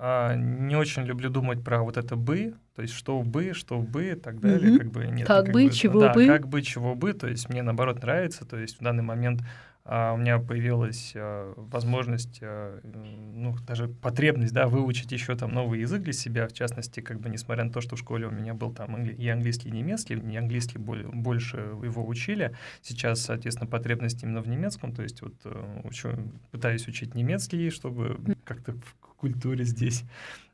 а, 0.05 0.35
не 0.35 0.75
очень 0.75 1.05
люблю 1.05 1.31
думать 1.31 1.63
про 1.63 1.81
вот 1.81 1.97
это 1.97 2.17
бы, 2.17 2.55
то 2.75 2.83
есть 2.83 2.93
что 2.93 3.23
бы, 3.23 3.53
что 3.55 3.79
бы 3.79 4.11
и 4.11 4.15
так 4.17 4.41
далее. 4.41 4.73
Мгм. 4.73 4.79
Как 4.81 4.91
бы 4.91 5.07
нет. 5.07 5.29
Как 5.29 5.53
бы, 5.53 5.71
чего 5.71 6.01
да, 6.01 6.13
бы. 6.13 6.27
как 6.27 6.49
бы, 6.49 6.61
чего 6.61 6.97
бы. 6.97 7.13
То 7.13 7.29
есть 7.29 7.49
мне 7.49 7.63
наоборот 7.63 8.03
нравится. 8.03 8.45
То 8.45 8.59
есть 8.59 8.81
в 8.81 8.83
данный 8.83 9.05
момент 9.05 9.43
у 9.85 10.17
меня 10.17 10.39
появилась 10.39 11.13
а, 11.17 11.55
возможность, 11.57 12.39
а, 12.41 12.81
м, 12.85 13.43
ну, 13.43 13.57
даже 13.67 13.89
потребность, 13.89 14.53
да, 14.53 14.69
выучить 14.69 15.11
еще 15.11 15.35
там 15.37 15.53
новый 15.53 15.81
язык 15.81 16.03
для 16.03 16.13
себя, 16.13 16.47
в 16.47 16.53
частности, 16.53 17.01
как 17.01 17.21
бы, 17.21 17.29
несмотря 17.29 17.65
на 17.65 17.73
то, 17.73 17.81
что 17.81 17.97
в 17.97 17.99
школе 17.99 18.29
у 18.29 18.31
меня 18.31 18.55
был 18.55 18.73
там 18.73 19.03
и 19.05 19.29
английский, 19.29 19.71
и 19.71 19.73
немецкий, 19.73 20.15
не 20.15 20.37
английский 20.37 20.79
боль- 20.79 21.07
больше 21.07 21.57
его 21.57 22.07
учили, 22.07 22.55
сейчас, 22.81 23.23
соответственно, 23.23 23.69
потребность 23.69 24.23
именно 24.23 24.41
в 24.41 24.49
немецком, 24.49 24.95
то 24.95 25.03
есть 25.03 25.21
вот 25.21 25.35
э, 25.45 25.81
учу, 25.85 26.11
пытаюсь 26.53 26.87
учить 26.87 27.15
немецкий, 27.17 27.71
чтобы 27.71 28.21
как-то 28.45 28.73
в 28.73 28.95
культуре 29.17 29.65
здесь 29.65 30.05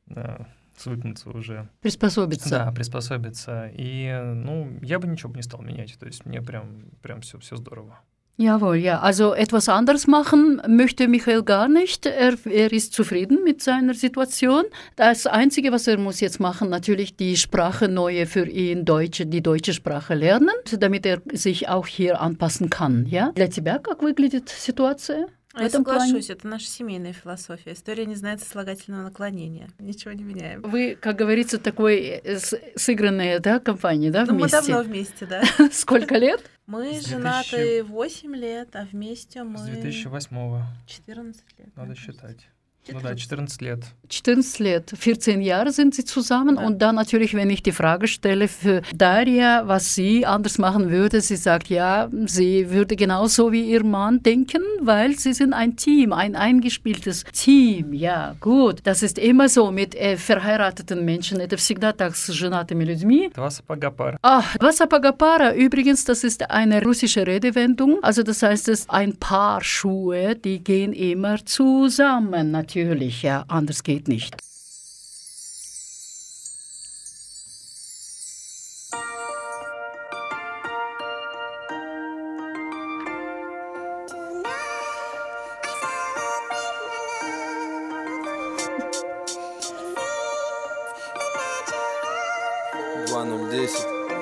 э, 0.09 0.45
свыкнуться 0.76 1.29
уже. 1.31 1.68
Приспособиться. 1.83 2.49
Да, 2.49 2.72
приспособиться. 2.72 3.68
И, 3.74 4.05
э, 4.05 4.33
ну, 4.33 4.79
я 4.81 4.99
бы 4.99 5.07
ничего 5.07 5.31
бы 5.31 5.37
не 5.37 5.43
стал 5.43 5.61
менять, 5.61 5.99
то 5.99 6.07
есть 6.07 6.24
мне 6.24 6.41
прям, 6.41 6.85
прям 7.03 7.20
все, 7.20 7.39
все 7.39 7.57
здорово. 7.57 7.99
Jawohl, 8.38 8.78
ja. 8.78 8.99
Also 8.99 9.34
etwas 9.36 9.69
anderes 9.69 10.07
machen 10.07 10.59
möchte 10.67 11.07
Michael 11.07 11.43
gar 11.43 11.67
nicht. 11.67 12.07
Er, 12.07 12.34
er 12.45 12.74
ist 12.74 12.93
zufrieden 12.93 13.43
mit 13.43 13.61
seiner 13.61 13.93
Situation. 13.93 14.63
Das 14.95 15.28
Einzige, 15.28 15.71
was 15.71 15.88
er 15.88 15.99
muss 15.99 16.19
jetzt 16.19 16.39
machen, 16.39 16.69
natürlich 16.69 17.15
die 17.15 17.38
Sprache 17.38 17.88
neue 17.88 18.26
für 18.26 18.47
ihn, 18.47 18.86
Deutsche, 18.86 19.28
die 19.28 19.43
deutsche 19.43 19.74
Sprache 19.74 20.15
lernen, 20.15 20.49
damit 20.80 21.05
er 21.05 21.21
sich 21.32 21.69
auch 21.69 21.86
hier 21.86 22.21
anpassen 22.21 22.71
kann. 22.71 23.05
Ja? 23.05 23.32
Для 23.36 23.47
тебя 23.47 23.78
как 23.78 24.01
выглядит 24.01 24.49
ситуация? 24.49 25.28
А 25.59 25.62
я 25.62 25.68
этом 25.68 25.84
плане- 25.84 26.00
соглашусь, 26.06 26.30
это 26.30 26.46
наша 26.48 26.66
семейная 26.66 27.12
философия. 27.12 27.72
История 27.72 28.06
не 28.06 28.14
знает 28.14 28.40
сослагательного 28.40 29.02
наклонения. 29.02 29.68
Ничего 29.78 30.12
не 30.12 30.24
меняем. 30.24 30.62
Вы, 30.62 30.96
как 31.00 31.16
говорится, 31.16 31.59
такой 31.59 31.98
э, 32.22 32.38
сыгранная, 32.76 33.38
да, 33.40 33.59
компания, 33.61 34.11
да, 34.11 34.24
Ну, 34.24 34.34
мы 34.34 34.38
вместе? 34.40 34.56
давно 34.56 34.82
вместе, 34.82 35.26
да. 35.26 35.42
Сколько 35.72 36.16
лет? 36.16 36.40
Мы 36.66 37.00
С 37.00 37.04
2000 37.04 37.09
женаты 37.11 37.84
8 37.84 38.34
лет, 38.36 38.68
а 38.76 38.84
вместе 38.90 39.42
мы 39.42 39.59
С 39.59 39.62
2008 39.62 40.62
14 40.86 41.42
лет. 41.59 41.76
надо 41.76 41.94
считать. 41.94 42.48
Ну 42.91 42.99
да, 43.01 43.15
14 43.15 43.47
лет. 43.61 43.86
14 44.09 44.63
лет, 44.63 44.91
14 44.95 45.41
Jahre 45.41 45.71
sind 45.71 45.95
sie 45.95 46.03
zusammen. 46.03 46.57
Ja. 46.57 46.67
Und 46.67 46.82
dann 46.82 46.95
natürlich, 46.95 47.34
wenn 47.34 47.49
ich 47.49 47.63
die 47.63 47.71
Frage 47.71 48.07
stelle 48.07 48.47
für 48.47 48.82
Daria, 48.93 49.63
was 49.67 49.95
sie 49.95 50.26
anders 50.26 50.57
machen 50.57 50.91
würde, 50.91 51.21
sie 51.21 51.38
sagt, 51.38 51.69
ja, 51.69 52.09
sie 52.26 52.69
würde 52.69 52.95
genauso 52.95 53.51
wie 53.51 53.71
ihr 53.71 53.84
Mann 53.84 54.21
denken, 54.21 54.61
weil 54.82 55.17
sie 55.17 55.34
sind 55.34 55.53
ein 55.53 55.78
Team, 55.78 56.11
ein 56.11 56.36
eingespieltes 56.36 57.24
Team. 57.32 57.93
Ja, 57.93 58.36
gut. 58.41 58.82
Das 58.84 59.01
ist 59.01 59.17
immer 59.17 59.47
so 59.47 59.71
mit 59.71 59.95
äh, 59.95 60.17
verheirateten 60.17 61.05
Menschen. 61.05 61.39
Это 61.39 61.55
всегда 61.57 61.93
так 61.93 62.15
с 62.15 62.28
женатыми 62.28 62.84
людьми. 62.84 63.32
Два 63.34 63.49
сапога 63.49 63.91
пара. 63.91 64.17
Ah, 64.21 64.43
Wasapagapara, 64.59 65.55
übrigens, 65.55 66.03
das 66.03 66.24
ist 66.24 66.49
eine 66.51 66.84
russische 66.84 67.26
Redewendung. 67.26 68.03
Also 68.03 68.21
das 68.24 68.43
heißt, 68.43 68.67
es 68.67 68.89
ein 68.89 69.15
Paar 69.15 69.63
Schuhe, 69.63 70.36
die 70.36 70.63
gehen 70.63 70.91
immer 70.93 71.43
zusammen. 71.45 72.51
Natürlich, 72.51 72.66
Ja, 72.74 73.44
anders 73.48 73.82
geht 73.82 74.08
nicht. 74.08 74.36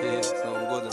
Эй, 0.03 0.23
с 0.23 0.33
Новым 0.45 0.69
годом. 0.69 0.93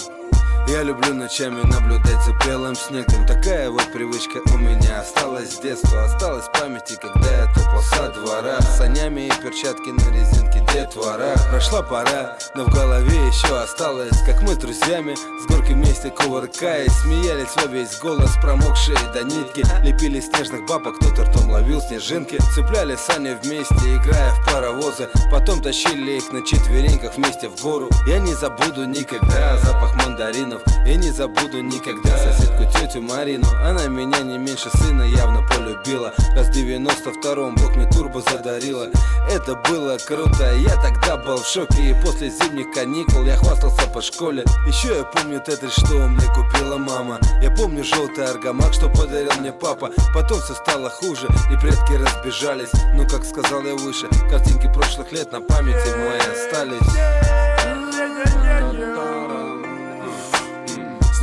Я 0.68 0.84
люблю 0.84 1.14
ночами 1.14 1.62
наблюдать 1.62 2.13
за 2.26 2.34
белым 2.46 2.76
снегом. 2.76 3.26
Такая 3.26 3.70
вот 3.70 3.92
привычка 3.92 4.40
у 4.54 4.58
меня 4.58 5.02
осталась 5.02 5.56
с 5.56 5.60
детства. 5.60 6.06
Осталась 6.06 6.46
в 6.46 6.52
памяти, 6.52 6.98
когда 7.02 7.30
я 7.30 7.54
топал 7.54 7.82
со 7.82 8.10
двора. 8.10 8.62
Санями 8.62 9.28
и 9.28 9.32
перчатки 9.42 9.90
на 9.90 10.16
резинке 10.16 10.64
детвора 10.74 11.36
Прошла 11.50 11.82
пора, 11.82 12.38
но 12.56 12.64
в 12.66 12.74
голове 12.74 13.28
еще 13.28 13.60
осталось 13.60 14.18
Как 14.26 14.42
мы 14.42 14.56
друзьями 14.56 15.16
с 15.16 15.46
горки 15.48 15.74
вместе 15.74 16.10
кувыркаясь. 16.10 16.92
Смеялись 17.02 17.56
во 17.56 17.66
весь 17.68 18.00
голос, 18.00 18.32
промокшие 18.42 18.98
до 19.14 19.24
нитки. 19.24 19.64
Лепили 19.84 20.20
снежных 20.20 20.66
бабок, 20.68 20.98
кто-то 21.00 21.24
ртом 21.24 21.52
ловил 21.52 21.82
снежинки. 21.82 22.38
Цепляли 22.56 22.96
сани 22.96 23.38
вместе, 23.42 23.76
играя 23.96 24.32
в 24.32 24.46
паровозы. 24.46 25.10
Потом 25.32 25.62
тащили 25.62 26.18
их 26.18 26.32
на 26.32 26.46
четвереньках 26.46 27.16
вместе 27.16 27.50
в 27.50 27.62
гору. 27.62 27.90
Я 28.08 28.20
не 28.20 28.34
забуду 28.34 28.86
никогда 28.86 29.58
запах 29.58 29.96
мандаринов. 29.96 30.62
Я 30.86 30.96
не 30.96 31.12
забуду 31.12 31.62
никогда 31.62 32.13
соседку 32.18 32.64
тетю 32.66 33.02
Марину 33.02 33.46
Она 33.64 33.88
меня 33.88 34.20
не 34.20 34.38
меньше 34.38 34.70
сына 34.78 35.04
явно 35.04 35.42
полюбила. 35.48 36.14
Раз 36.36 36.48
в 36.48 36.52
92-м 36.52 37.56
Бог 37.56 37.76
мне 37.76 37.88
турбо 37.88 38.22
задарила. 38.22 38.88
Это 39.30 39.56
было 39.56 39.98
круто, 39.98 40.54
я 40.56 40.76
тогда 40.82 41.18
был 41.18 41.38
в 41.38 41.48
шоке. 41.48 41.92
И 41.92 41.96
после 42.04 42.30
зимних 42.30 42.72
каникул 42.74 43.24
я 43.24 43.38
хвастался 43.38 43.88
по 43.88 44.02
школе. 44.02 44.44
Еще 44.68 44.96
я 44.98 45.04
помню 45.04 45.40
тетрис, 45.40 45.72
что 45.72 45.94
мне 46.08 46.28
купила 46.34 46.78
мама. 46.78 47.20
Я 47.42 47.52
помню 47.52 47.84
желтый 47.84 48.26
аргамак, 48.26 48.74
что 48.74 48.90
подарил 48.90 49.32
мне 49.40 49.52
папа. 49.52 49.92
Потом 50.14 50.40
все 50.40 50.54
стало 50.54 50.90
хуже 50.90 51.28
и 51.52 51.58
предки 51.58 51.94
разбежались. 51.94 52.72
Ну 52.94 53.08
как 53.08 53.24
сказал 53.26 53.64
я 53.64 53.76
выше, 53.76 54.08
картинки 54.30 54.72
прошлых 54.72 55.12
лет 55.12 55.32
на 55.32 55.42
памяти 55.42 55.88
моей 55.98 56.20
остались 56.20 57.24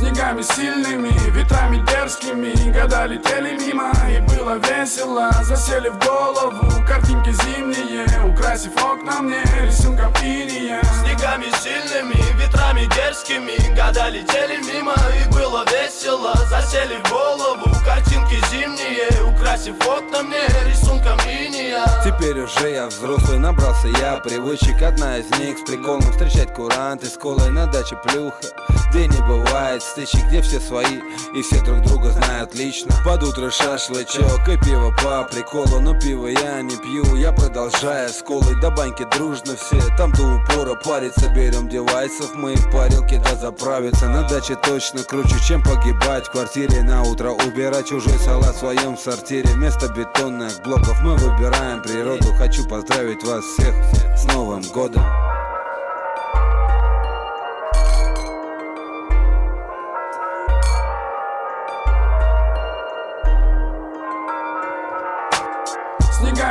Снегами 0.01 0.41
сильными, 0.41 1.11
ветрами 1.29 1.77
дерзкими 1.85 2.53
Года 2.71 3.05
летели 3.05 3.55
мимо 3.55 3.91
и 4.09 4.19
было 4.21 4.57
весело. 4.57 5.29
Засели 5.43 5.89
в 5.89 5.99
голову 5.99 6.83
картинки 6.87 7.29
зимние 7.29 8.07
Украсив 8.25 8.75
окна 8.83 9.21
мне 9.21 9.43
рисунком 9.63 10.11
иния 10.23 10.81
Снегами 11.03 11.45
сильными, 11.61 12.15
ветрами 12.35 12.89
дерзкими 12.95 13.55
Года 13.75 14.09
летели 14.09 14.57
мимо 14.73 14.95
и 15.23 15.31
было 15.31 15.63
весело. 15.69 16.33
Засели 16.49 16.97
в 17.05 17.11
голову 17.11 17.69
картинки 17.85 18.43
зимние 18.49 19.07
Украсив 19.31 19.75
окна 19.87 20.23
мне 20.23 20.47
рисунком 20.67 21.19
иния 21.29 21.85
Теперь 22.03 22.39
уже 22.39 22.71
я 22.71 22.87
взрослый, 22.87 23.37
набрался 23.37 23.89
я 23.99 24.17
привычек. 24.17 24.81
Одна 24.81 25.19
из 25.19 25.29
них 25.37 25.59
с 25.59 25.61
приколом 25.61 26.01
встречать 26.01 26.55
куранты 26.55 27.05
с 27.05 27.17
колой 27.17 27.51
на 27.51 27.67
даче 27.67 27.95
плюха 27.97 28.47
Где 28.91 29.07
не 29.07 29.21
бывает. 29.21 29.81
Стычек, 29.81 30.27
где 30.27 30.41
все 30.41 30.59
свои 30.59 30.99
и 31.33 31.41
все 31.41 31.61
друг 31.63 31.81
друга 31.81 32.11
знают 32.11 32.53
лично. 32.55 32.93
Под 33.05 33.23
утро 33.23 33.49
шашлычок 33.49 34.49
и 34.49 34.57
пиво 34.57 34.93
по 35.01 35.23
приколу 35.31 35.79
Но 35.79 35.97
пиво 35.97 36.27
я 36.27 36.61
не 36.61 36.75
пью, 36.75 37.15
я 37.15 37.31
продолжаю 37.31 38.09
с 38.09 38.21
колой 38.21 38.59
До 38.59 38.69
баньки 38.69 39.07
дружно 39.15 39.55
все, 39.55 39.79
там 39.97 40.11
до 40.11 40.35
упора 40.35 40.75
париться 40.75 41.29
Берем 41.29 41.69
девайсов, 41.69 42.35
мы 42.35 42.55
в 42.55 42.69
парилке 42.69 43.21
да 43.23 43.35
заправиться. 43.35 44.09
На 44.09 44.23
даче 44.23 44.55
точно 44.55 45.03
круче, 45.03 45.39
чем 45.47 45.63
погибать. 45.63 46.27
В 46.27 46.31
квартире 46.31 46.83
На 46.83 47.03
утро 47.03 47.29
убирать 47.29 47.87
чужой 47.87 48.19
салат 48.19 48.55
в 48.55 48.59
своем 48.59 48.97
сортире. 48.97 49.47
Вместо 49.53 49.87
бетонных 49.87 50.61
блоков 50.63 51.01
мы 51.01 51.15
выбираем 51.15 51.81
природу. 51.81 52.33
Хочу 52.37 52.67
поздравить 52.67 53.23
вас 53.23 53.45
всех 53.45 53.73
с 54.17 54.25
Новым 54.25 54.61
годом 54.73 55.03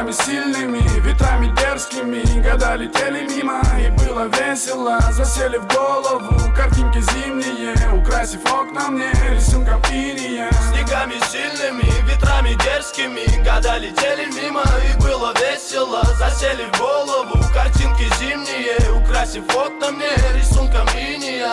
Снегами 0.01 0.13
сильными, 0.13 1.01
ветрами 1.03 1.55
дерзкими 1.57 2.23
Года 2.41 2.75
летели 2.75 3.29
мимо 3.29 3.61
и 3.79 3.91
было 3.91 4.29
весело. 4.29 4.99
Засели 5.13 5.59
в 5.59 5.69
голову 5.69 6.55
картинки 6.57 7.01
зимние 7.01 7.75
Украсив 7.93 8.41
окна 8.47 8.89
мне 8.89 9.13
рисунком 9.31 9.83
иния 9.93 10.49
Снегами 10.73 11.17
сильными, 11.31 11.85
ветрами 12.09 12.55
дерзкими 12.65 13.27
Года 13.45 13.77
летели 13.77 14.25
мимо 14.33 14.63
и 14.89 14.99
было 15.03 15.35
весело. 15.35 16.03
Засели 16.19 16.65
в 16.73 16.79
голову 16.79 17.45
картинки 17.53 18.09
зимние 18.19 18.79
Украсив 19.03 19.45
окна 19.55 19.91
мне 19.91 20.09
рисунком 20.35 20.89
иния 20.97 21.53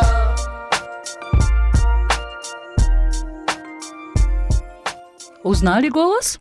Узнали 5.44 5.90
голос? 5.90 6.40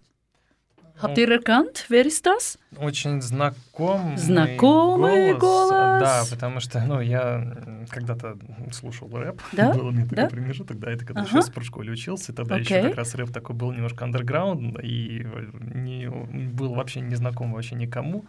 Habt 1.00 1.18
ihr 1.18 1.30
erkannt, 1.30 1.84
wer 1.90 2.06
ist 2.06 2.24
das? 2.24 2.58
Очень 2.78 3.20
знакомый, 3.20 4.16
Знакомый 4.16 5.34
голос. 5.34 5.70
Да, 6.00 6.24
потому 6.30 6.60
что, 6.60 6.80
ну, 6.80 7.00
я 7.00 7.84
когда-то 7.90 8.38
слушал 8.72 9.08
рэп. 9.10 9.40
Да? 9.52 9.72
Был 9.74 9.88
у 9.88 9.90
меня 9.90 10.04
такой 10.04 10.16
Да? 10.16 10.28
промежуток, 10.30 10.78
да, 10.78 10.90
это 10.90 11.04
когда 11.04 11.20
Ага. 11.20 11.28
еще 11.30 11.40
в 11.40 11.44
спортшколе 11.44 11.92
учился, 11.92 12.32
тогда 12.32 12.56
еще 12.56 12.76
Окей. 12.76 12.88
как 12.88 12.98
раз 12.98 13.14
рэп 13.14 13.30
такой 13.30 13.54
был 13.54 13.72
немножко 13.72 14.04
андерграунд, 14.04 14.78
и 14.82 15.26
не, 15.60 16.08
был 16.08 16.74
вообще 16.74 17.00
не 17.00 17.14
знаком 17.14 17.52
вообще 17.52 17.74
никому. 17.74 18.24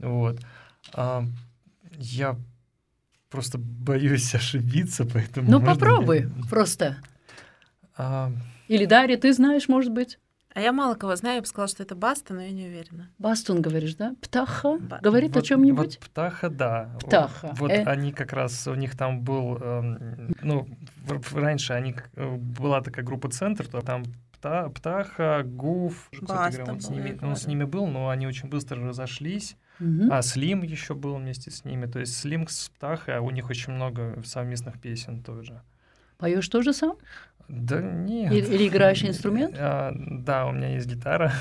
Вот. 0.00 0.40
А, 0.94 1.24
я 1.98 2.36
просто 3.30 3.58
боюсь 3.58 4.34
ошибиться, 4.34 5.04
поэтому... 5.04 5.48
Ну, 5.50 5.60
попробуй 5.64 6.22
мне- 6.22 6.44
просто. 6.50 6.96
А, 7.96 8.32
Или 8.66 8.86
Дарья, 8.86 9.16
ты 9.16 9.32
знаешь, 9.32 9.68
может 9.68 9.92
быть? 9.92 10.18
А 10.58 10.60
я 10.60 10.72
мало 10.72 10.96
кого 10.96 11.14
знаю, 11.14 11.36
я 11.36 11.40
бы 11.40 11.46
сказала, 11.46 11.68
что 11.68 11.84
это 11.84 11.94
Баста, 11.94 12.34
но 12.34 12.42
я 12.42 12.50
не 12.50 12.66
уверена. 12.66 13.08
Бастун 13.18 13.62
говоришь, 13.62 13.94
да? 13.94 14.16
Птаха? 14.20 14.76
Ба- 14.78 14.98
Говорит 15.00 15.36
о 15.36 15.38
Вот- 15.38 15.44
чем-нибудь? 15.46 15.98
Вот 16.00 16.08
птаха, 16.10 16.50
да. 16.50 16.90
Птаха. 17.00 17.54
Вот 17.60 17.70
Э. 17.70 17.84
они 17.84 18.10
как 18.10 18.32
раз, 18.32 18.66
у 18.66 18.74
них 18.74 18.96
там 18.96 19.20
был, 19.20 19.56
эм, 19.58 20.34
ну, 20.42 20.66
в- 21.06 21.20
в- 21.20 21.36
раньше 21.36 21.74
они, 21.74 21.94
э, 22.16 22.36
была 22.36 22.80
такая 22.80 23.04
группа 23.04 23.28
«Центр», 23.30 23.68
то 23.68 23.82
там 23.82 24.02
Пта- 24.42 24.68
Птаха, 24.72 25.44
Гуф, 25.44 26.08
кстати 26.10 26.26
Баста 26.28 26.56
говоря, 26.64 26.72
он 26.72 26.80
с, 26.80 26.90
ними, 26.90 27.18
он 27.22 27.36
с 27.36 27.46
ними 27.46 27.62
был, 27.62 27.86
но 27.86 28.08
они 28.08 28.26
очень 28.26 28.48
быстро 28.48 28.84
разошлись. 28.84 29.56
Мгм. 29.78 30.10
А 30.12 30.22
Слим 30.22 30.62
еще 30.64 30.94
был 30.94 31.14
вместе 31.18 31.52
с 31.52 31.64
ними. 31.64 31.86
То 31.86 32.00
есть 32.00 32.16
Слим 32.18 32.48
с 32.48 32.68
Птахой, 32.70 33.14
а 33.14 33.20
у 33.20 33.30
них 33.30 33.48
очень 33.48 33.74
много 33.74 34.20
совместных 34.24 34.80
песен 34.80 35.22
тоже. 35.22 35.62
Поешь 36.18 36.48
тоже 36.48 36.72
сам? 36.72 36.96
Да 37.48 37.80
нет. 37.80 38.32
Или, 38.32 38.54
или 38.54 38.68
играешь 38.68 39.02
инструмент? 39.04 39.54
А, 39.58 39.92
да, 39.94 40.46
у 40.46 40.52
меня 40.52 40.74
есть 40.74 40.86
гитара. 40.86 41.32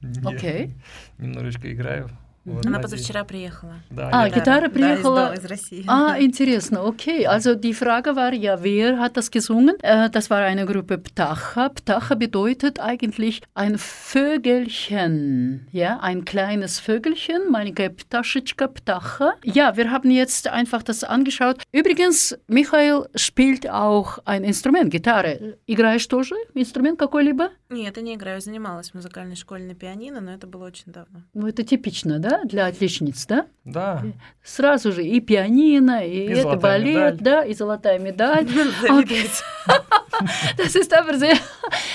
Я 0.00 0.30
Окей. 0.30 0.74
Немножечко 1.18 1.72
играю. 1.72 2.08
Вот, 2.45 2.65
Она 2.65 2.77
надеюсь. 2.79 2.91
позавчера 3.03 3.23
приехала. 3.23 3.75
Да, 3.91 4.09
Ah, 4.11 4.27
я- 4.27 4.33
Gitarre 4.33 4.69
приехала. 4.69 5.27
Да, 5.27 5.33
из, 5.35 5.39
из 5.43 5.45
России. 5.45 5.85
Ah, 5.87 6.17
interessant. 6.17 6.79
Okay, 6.79 7.27
also 7.27 7.53
die 7.53 7.71
Frage 7.75 8.15
war 8.15 8.33
ja, 8.33 8.63
wer 8.63 8.97
hat 8.97 9.15
das 9.15 9.29
gesungen? 9.29 9.75
Äh, 9.83 10.09
das 10.09 10.31
war 10.31 10.39
eine 10.39 10.65
Gruppe 10.65 10.97
Ptacha. 10.97 11.69
Ptacha 11.69 12.15
bedeutet 12.15 12.79
eigentlich 12.79 13.43
ein 13.53 13.77
Vögelchen. 13.77 15.67
Ja, 15.71 15.99
ein 16.01 16.25
kleines 16.25 16.79
Vögelchen. 16.79 17.51
Маленькая 17.51 17.89
пташечка, 17.91 18.67
Ptacha. 18.67 19.33
Ja, 19.43 19.77
wir 19.77 19.91
haben 19.91 20.09
jetzt 20.09 20.47
einfach 20.47 20.81
das 20.83 21.03
angeschaut. 21.03 21.61
Übrigens, 21.71 22.35
Michael 22.47 23.05
spielt 23.15 23.69
auch 23.69 24.17
ein 24.25 24.43
Instrument, 24.43 24.89
Gitarre. 24.89 25.57
Играешь 25.67 26.07
тоже 26.07 26.33
инструмент 26.55 26.97
какой-либо? 26.99 27.49
Нет, 27.68 27.96
я 27.96 28.02
не 28.02 28.14
играю. 28.14 28.40
Занималась 28.40 28.90
в 28.90 28.94
музыкальной 28.94 29.34
школе 29.34 29.64
на 29.64 29.74
пианино, 29.74 30.20
но 30.20 30.32
это 30.32 30.46
было 30.46 30.66
очень 30.66 30.92
давно. 30.92 31.22
Ну, 31.34 31.48
это 31.48 31.64
типично, 31.64 32.18
да, 32.20 32.42
для 32.44 32.66
отличниц, 32.66 33.26
да? 33.26 33.46
Да. 33.64 34.04
Сразу 34.44 34.92
же 34.92 35.04
и 35.04 35.20
пианино, 35.20 36.06
и, 36.06 36.26
И 36.26 36.30
это 36.30 36.56
балет, 36.56 37.14
медаль. 37.14 37.18
да, 37.18 37.44
и 37.44 37.54
золотая 37.54 37.98
медаль. 37.98 38.46
Das 40.57 40.75
ist 40.75 40.95
aber 40.95 41.17
sehr. 41.17 41.35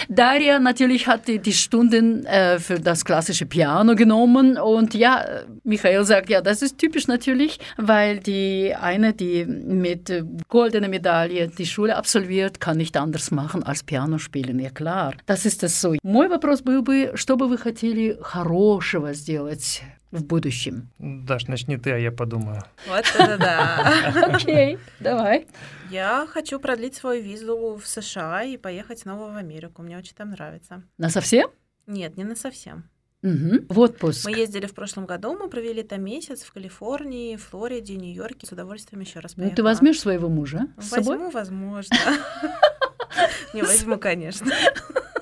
Daria 0.08 0.58
natürlich 0.58 1.06
hat 1.06 1.28
die, 1.28 1.38
die 1.38 1.52
Stunden 1.52 2.24
äh, 2.26 2.58
für 2.58 2.80
das 2.80 3.04
klassische 3.04 3.46
Piano 3.46 3.94
genommen 3.94 4.58
und 4.58 4.94
ja, 4.94 5.20
äh, 5.20 5.44
Michael 5.64 6.04
sagt 6.04 6.30
ja, 6.30 6.40
das 6.40 6.62
ist 6.62 6.78
typisch 6.78 7.06
natürlich, 7.06 7.58
weil 7.76 8.18
die 8.18 8.74
eine, 8.74 9.12
die 9.12 9.44
mit 9.44 10.10
äh, 10.10 10.24
goldener 10.48 10.88
Medaille 10.88 11.48
die 11.48 11.66
Schule 11.66 11.96
absolviert, 11.96 12.60
kann 12.60 12.76
nicht 12.78 12.96
anders 12.96 13.30
machen 13.30 13.62
als 13.62 13.82
Piano 13.82 14.18
spielen. 14.18 14.58
Ja 14.58 14.70
klar, 14.70 15.14
das 15.26 15.46
ist 15.46 15.62
das 15.62 15.80
so. 15.80 15.94
Мой 16.02 16.28
вопрос 16.28 16.62
был 16.62 16.82
бы, 16.82 17.12
что 17.14 17.36
бы 17.36 17.48
вы 17.48 17.58
хотели 17.58 18.18
хорошего 18.20 19.14
сделать 19.14 19.82
в 20.11 20.23
будущем? 20.25 20.89
Даш, 20.99 21.47
начни 21.47 21.77
ты, 21.77 21.91
а 21.91 21.97
я 21.97 22.11
подумаю. 22.11 22.63
Вот 22.87 23.05
это 23.17 23.37
да. 23.37 24.13
Окей, 24.33 24.77
давай. 24.99 25.47
Я 25.89 26.27
хочу 26.29 26.59
продлить 26.59 26.95
свою 26.95 27.21
визу 27.23 27.75
в 27.81 27.87
США 27.87 28.43
и 28.43 28.57
поехать 28.57 28.99
снова 28.99 29.31
в 29.31 29.35
Америку. 29.37 29.81
Мне 29.81 29.97
очень 29.97 30.15
там 30.15 30.31
нравится. 30.31 30.83
На 30.97 31.09
совсем? 31.09 31.49
Нет, 31.87 32.17
не 32.17 32.23
на 32.23 32.35
совсем. 32.35 32.89
Мгм. 33.21 33.67
В 33.69 33.79
отпуск. 33.79 34.25
Мы 34.25 34.35
ездили 34.35 34.65
в 34.65 34.73
прошлом 34.73 35.05
году, 35.05 35.37
мы 35.37 35.47
провели 35.47 35.83
там 35.83 36.03
месяц 36.03 36.41
в 36.41 36.51
Калифорнии, 36.51 37.35
Флориде, 37.35 37.95
Нью-Йорке. 37.95 38.47
С 38.47 38.51
удовольствием 38.51 39.01
еще 39.01 39.19
раз 39.19 39.33
Ну, 39.37 39.43
поехала. 39.43 39.55
ты 39.55 39.63
возьмешь 39.63 39.99
своего 39.99 40.27
мужа 40.27 40.67
с 40.79 40.89
собой? 40.89 41.17
Возьму, 41.17 41.29
возможно. 41.31 41.95
Не 43.53 43.61
возьму, 43.61 43.97
конечно. 43.97 44.51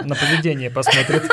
На 0.00 0.14
поведение 0.14 0.70
посмотрит. 0.70 1.22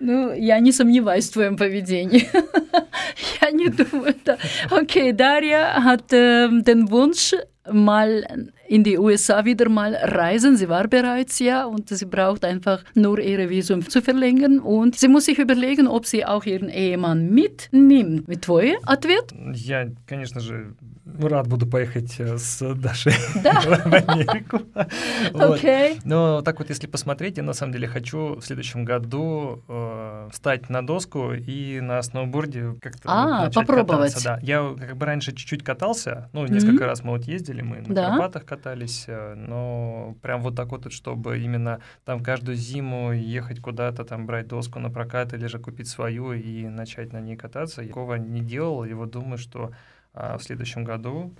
Ну, 0.00 0.32
я 0.32 0.58
не 0.60 0.72
сомневаюсь 0.72 1.28
в 1.28 1.32
твоем 1.32 1.56
поведении. 1.56 2.28
Я 3.42 3.50
не 3.50 3.68
думаю, 3.68 4.14
да. 4.24 4.38
Okay, 4.70 5.12
Daria 5.12 5.82
hat 5.84 6.12
ähm, 6.12 6.64
den 6.64 6.90
Wunsch, 6.90 7.34
mal 7.72 8.50
in 8.68 8.84
die 8.84 8.98
USA 8.98 9.44
wieder 9.44 9.68
mal 9.68 9.94
reisen. 9.94 10.56
Sie 10.56 10.68
war 10.68 10.88
bereits 10.88 11.38
ja 11.38 11.64
und 11.64 11.88
sie 11.88 12.06
braucht 12.06 12.44
einfach 12.44 12.84
nur 12.94 13.18
ihre 13.18 13.48
Visum 13.50 13.88
zu 13.88 14.00
verlängern 14.00 14.60
und 14.60 14.96
sie 14.96 15.08
muss 15.08 15.24
sich 15.26 15.38
überlegen, 15.38 15.86
ob 15.86 16.06
sie 16.06 16.24
auch 16.24 16.44
ihren 16.44 16.68
Ehemann 16.68 17.30
mitnimmt. 17.30 18.28
Mit 18.28 18.42
твой 18.42 18.76
ответ? 18.84 19.34
Я, 19.54 19.90
конечно 20.06 20.40
же, 20.40 20.74
рад 21.19 21.47
буду 21.47 21.65
поехать 21.67 22.15
э, 22.19 22.37
с 22.37 22.73
Дашей 22.75 23.13
Да. 23.43 23.61
в 23.85 23.93
Америку. 23.93 24.61
Вот. 25.33 25.55
Окей. 25.57 25.99
Но 26.03 26.41
так 26.41 26.59
вот, 26.59 26.69
если 26.69 26.87
посмотреть, 26.87 27.37
я 27.37 27.43
на 27.43 27.53
самом 27.53 27.73
деле 27.73 27.87
хочу 27.87 28.35
в 28.35 28.41
следующем 28.45 28.85
году 28.85 29.63
э, 29.67 30.29
встать 30.31 30.69
на 30.69 30.85
доску 30.85 31.31
и 31.33 31.79
на 31.81 32.01
сноуборде 32.01 32.75
как-то 32.81 33.01
А, 33.05 33.45
вот 33.45 33.53
попробовать. 33.53 34.13
кататься. 34.13 34.23
Да. 34.23 34.39
Я 34.41 34.73
как 34.77 34.97
бы 34.97 35.05
раньше 35.05 35.31
чуть-чуть 35.33 35.63
катался, 35.63 36.29
ну, 36.33 36.45
несколько 36.45 36.85
раз 36.85 37.03
мы 37.03 37.11
вот 37.11 37.23
ездили, 37.23 37.61
мы 37.61 37.77
на 37.81 37.93
Да. 37.95 38.09
Карпатах 38.11 38.45
катались, 38.45 39.05
э, 39.07 39.33
но 39.35 40.15
прям 40.21 40.41
вот 40.41 40.55
так 40.55 40.69
вот, 40.71 40.91
чтобы 40.91 41.39
именно 41.39 41.79
там 42.05 42.21
каждую 42.23 42.55
зиму 42.57 43.11
ехать 43.13 43.59
куда-то, 43.59 44.03
там 44.03 44.25
брать 44.25 44.47
доску 44.47 44.79
на 44.79 44.89
прокат 44.89 45.33
или 45.33 45.47
же 45.47 45.59
купить 45.59 45.87
свою 45.87 46.33
и 46.33 46.65
начать 46.67 47.13
на 47.13 47.19
ней 47.21 47.35
кататься, 47.35 47.81
я 47.81 47.87
такого 47.87 48.15
не 48.15 48.41
делал, 48.41 48.83
и 48.83 48.93
вот 48.93 49.11
думаю, 49.11 49.37
что 49.37 49.71
в 50.15 50.39
следующем 50.39 50.83
году, 50.83 51.35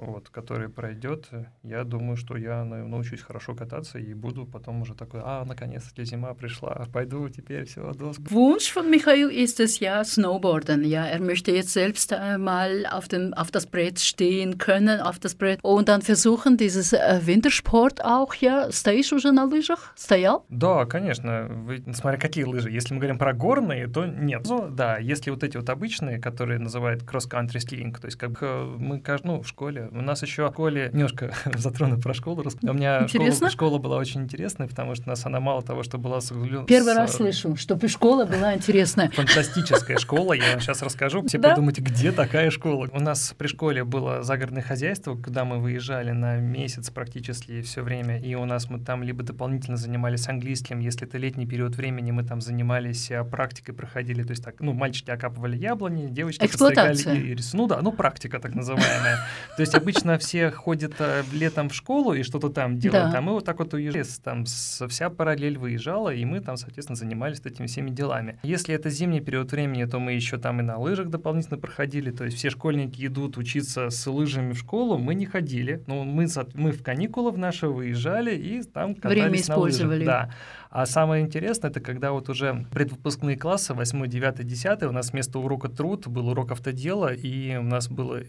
вот, 0.00 0.28
который 0.28 0.68
пройдет, 0.68 1.28
я 1.62 1.84
думаю, 1.84 2.16
что 2.16 2.36
я 2.36 2.64
на- 2.64 2.84
научусь 2.86 3.20
хорошо 3.22 3.54
кататься 3.54 3.98
и 3.98 4.14
буду 4.14 4.46
потом 4.46 4.82
уже 4.82 4.94
такой, 4.94 5.20
а, 5.24 5.44
наконец-таки 5.44 6.04
зима 6.04 6.34
пришла, 6.34 6.86
пойду 6.92 7.28
теперь 7.28 7.64
все, 7.64 7.92
доску. 7.92 8.22
Wunsch 8.30 8.72
von 8.72 8.88
Michael 8.90 9.30
ist 9.30 9.60
es 9.60 9.80
ja 9.80 10.04
Snowboarden. 10.04 10.84
Ja, 10.84 11.06
er 11.06 11.20
möchte 11.20 11.50
jetzt 11.50 11.72
selbst 11.72 12.12
äh, 12.12 12.38
mal 12.38 12.86
auf, 12.90 13.08
den, 13.08 13.34
auf 13.34 13.50
das 13.50 13.66
Brett 13.66 13.98
stehen 13.98 14.58
können, 14.58 15.00
auf 15.00 15.18
das 15.18 15.34
Brett 15.34 15.58
und 15.62 15.88
dann 15.88 16.02
versuchen, 16.02 16.56
dieses 16.56 16.92
äh, 16.92 17.20
Wintersport 17.24 18.04
auch. 18.04 18.34
Ja, 18.34 18.70
стоишь 18.70 19.12
уже 19.12 19.32
на 19.32 19.44
лыжах? 19.44 19.92
Стоял? 19.96 20.44
Да, 20.48 20.84
конечно, 20.86 21.48
вы, 21.50 21.82
смотря 21.92 22.18
какие 22.18 22.44
лыжи. 22.44 22.70
Если 22.70 22.94
мы 22.94 23.00
говорим 23.00 23.18
про 23.18 23.32
горные, 23.32 23.88
то 23.88 24.06
нет. 24.06 24.46
Ну, 24.48 24.68
да, 24.70 24.98
если 24.98 25.30
вот 25.30 25.42
эти 25.42 25.56
вот 25.56 25.68
обычные, 25.68 26.18
которые 26.20 26.58
называют 26.58 27.02
cross-country 27.02 27.58
skiing, 27.58 27.98
то 27.98 28.06
есть 28.06 28.16
как 28.16 28.42
э, 28.42 28.64
мы, 28.78 29.02
ну, 29.24 29.42
в 29.42 29.48
школе, 29.48 29.87
у 29.92 30.00
нас 30.00 30.22
еще 30.22 30.48
в 30.48 30.52
школе, 30.52 30.90
немножко 30.92 31.32
затрону 31.56 32.00
про 32.00 32.14
школу, 32.14 32.44
у 32.62 32.72
меня 32.72 33.06
школа, 33.08 33.50
школа 33.50 33.78
была 33.78 33.96
очень 33.96 34.22
интересная, 34.22 34.68
потому 34.68 34.94
что 34.94 35.04
у 35.06 35.08
нас 35.10 35.24
она 35.26 35.40
мало 35.40 35.62
того, 35.62 35.82
что 35.82 35.98
была 35.98 36.20
с 36.20 36.28
Первый 36.66 36.94
с, 36.94 36.96
раз 36.96 37.14
э, 37.14 37.16
слышу, 37.16 37.56
чтобы 37.56 37.88
школа 37.88 38.24
была 38.24 38.54
интересная. 38.54 39.10
Фантастическая 39.14 39.98
школа, 39.98 40.32
я 40.32 40.52
вам 40.52 40.60
сейчас 40.60 40.82
расскажу. 40.82 41.26
Все 41.26 41.38
Да? 41.38 41.50
подумайте, 41.50 41.82
где 41.82 42.12
такая 42.12 42.50
школа? 42.50 42.88
У 42.92 43.00
нас 43.00 43.34
при 43.36 43.46
школе 43.46 43.84
было 43.84 44.22
загородное 44.22 44.62
хозяйство, 44.62 45.14
куда 45.14 45.44
мы 45.44 45.58
выезжали 45.58 46.10
на 46.10 46.36
месяц 46.36 46.90
практически 46.90 47.62
все 47.62 47.82
время, 47.82 48.18
и 48.20 48.34
у 48.34 48.44
нас 48.44 48.68
мы 48.70 48.78
там 48.80 49.02
либо 49.02 49.22
дополнительно 49.22 49.76
занимались 49.76 50.28
английским, 50.28 50.80
если 50.80 51.06
это 51.06 51.18
летний 51.18 51.46
период 51.46 51.76
времени, 51.76 52.10
мы 52.10 52.24
там 52.24 52.40
занимались 52.40 53.10
э, 53.10 53.24
практикой, 53.24 53.72
проходили, 53.72 54.22
то 54.22 54.30
есть 54.30 54.44
так, 54.44 54.56
ну, 54.60 54.72
мальчики 54.72 55.10
окапывали 55.10 55.56
яблони, 55.56 56.08
девочки 56.08 56.40
подстригали 56.40 56.96
и 57.18 57.34
рис- 57.34 57.50
Ну 57.52 57.66
да, 57.66 57.80
ну, 57.82 57.92
практика 57.92 58.38
так 58.38 58.54
называемая. 58.54 59.18
То 59.56 59.62
есть 59.62 59.74
обычно 59.78 60.18
все 60.18 60.50
ходят 60.50 60.94
э, 60.98 61.22
летом 61.32 61.68
в 61.68 61.74
школу 61.74 62.12
и 62.14 62.22
что-то 62.22 62.48
там 62.50 62.78
делают, 62.78 63.12
Да. 63.12 63.18
а 63.18 63.20
мы 63.20 63.32
вот 63.32 63.44
так 63.44 63.58
вот 63.58 63.72
уезжали, 63.74 64.04
там 64.22 64.44
вся 64.44 65.10
параллель 65.10 65.58
выезжала, 65.58 66.10
и 66.14 66.24
мы 66.24 66.40
там, 66.40 66.56
соответственно, 66.56 66.96
занимались 66.96 67.40
этими 67.44 67.66
всеми 67.66 67.90
делами. 67.90 68.38
Если 68.42 68.74
это 68.74 68.90
зимний 68.90 69.20
период 69.20 69.50
времени, 69.52 69.84
то 69.84 69.98
мы 69.98 70.12
еще 70.12 70.36
там 70.38 70.60
и 70.60 70.62
на 70.62 70.78
лыжах 70.78 71.08
дополнительно 71.08 71.58
проходили, 71.58 72.10
то 72.10 72.24
есть 72.24 72.36
все 72.36 72.50
школьники 72.50 73.06
идут 73.06 73.36
учиться 73.38 73.90
с 73.90 74.06
лыжами 74.06 74.52
в 74.52 74.58
школу, 74.58 74.98
мы 74.98 75.14
не 75.14 75.26
ходили, 75.26 75.82
но 75.86 76.04
мы, 76.04 76.26
за- 76.26 76.46
мы 76.54 76.72
в 76.72 76.82
каникулы 76.82 77.30
в 77.30 77.38
наши 77.38 77.68
выезжали 77.68 78.36
и 78.36 78.62
там 78.62 78.94
катались 78.94 79.14
Время 79.22 79.28
на 79.28 79.30
лыжах. 79.32 79.40
использовали. 79.40 80.04
Да. 80.04 80.30
А 80.70 80.84
самое 80.84 81.24
интересное, 81.24 81.70
это 81.70 81.80
когда 81.80 82.12
вот 82.12 82.28
уже 82.28 82.66
предвыпускные 82.72 83.36
классы, 83.36 83.72
8, 83.72 84.06
9, 84.06 84.46
10, 84.46 84.82
у 84.82 84.92
нас 84.92 85.12
вместо 85.12 85.38
урока 85.38 85.68
труд 85.68 86.06
был 86.06 86.28
урок 86.28 86.52
автодела, 86.52 87.12
и 87.12 87.56
у 87.56 87.62
нас 87.62 87.88
было 87.88 88.20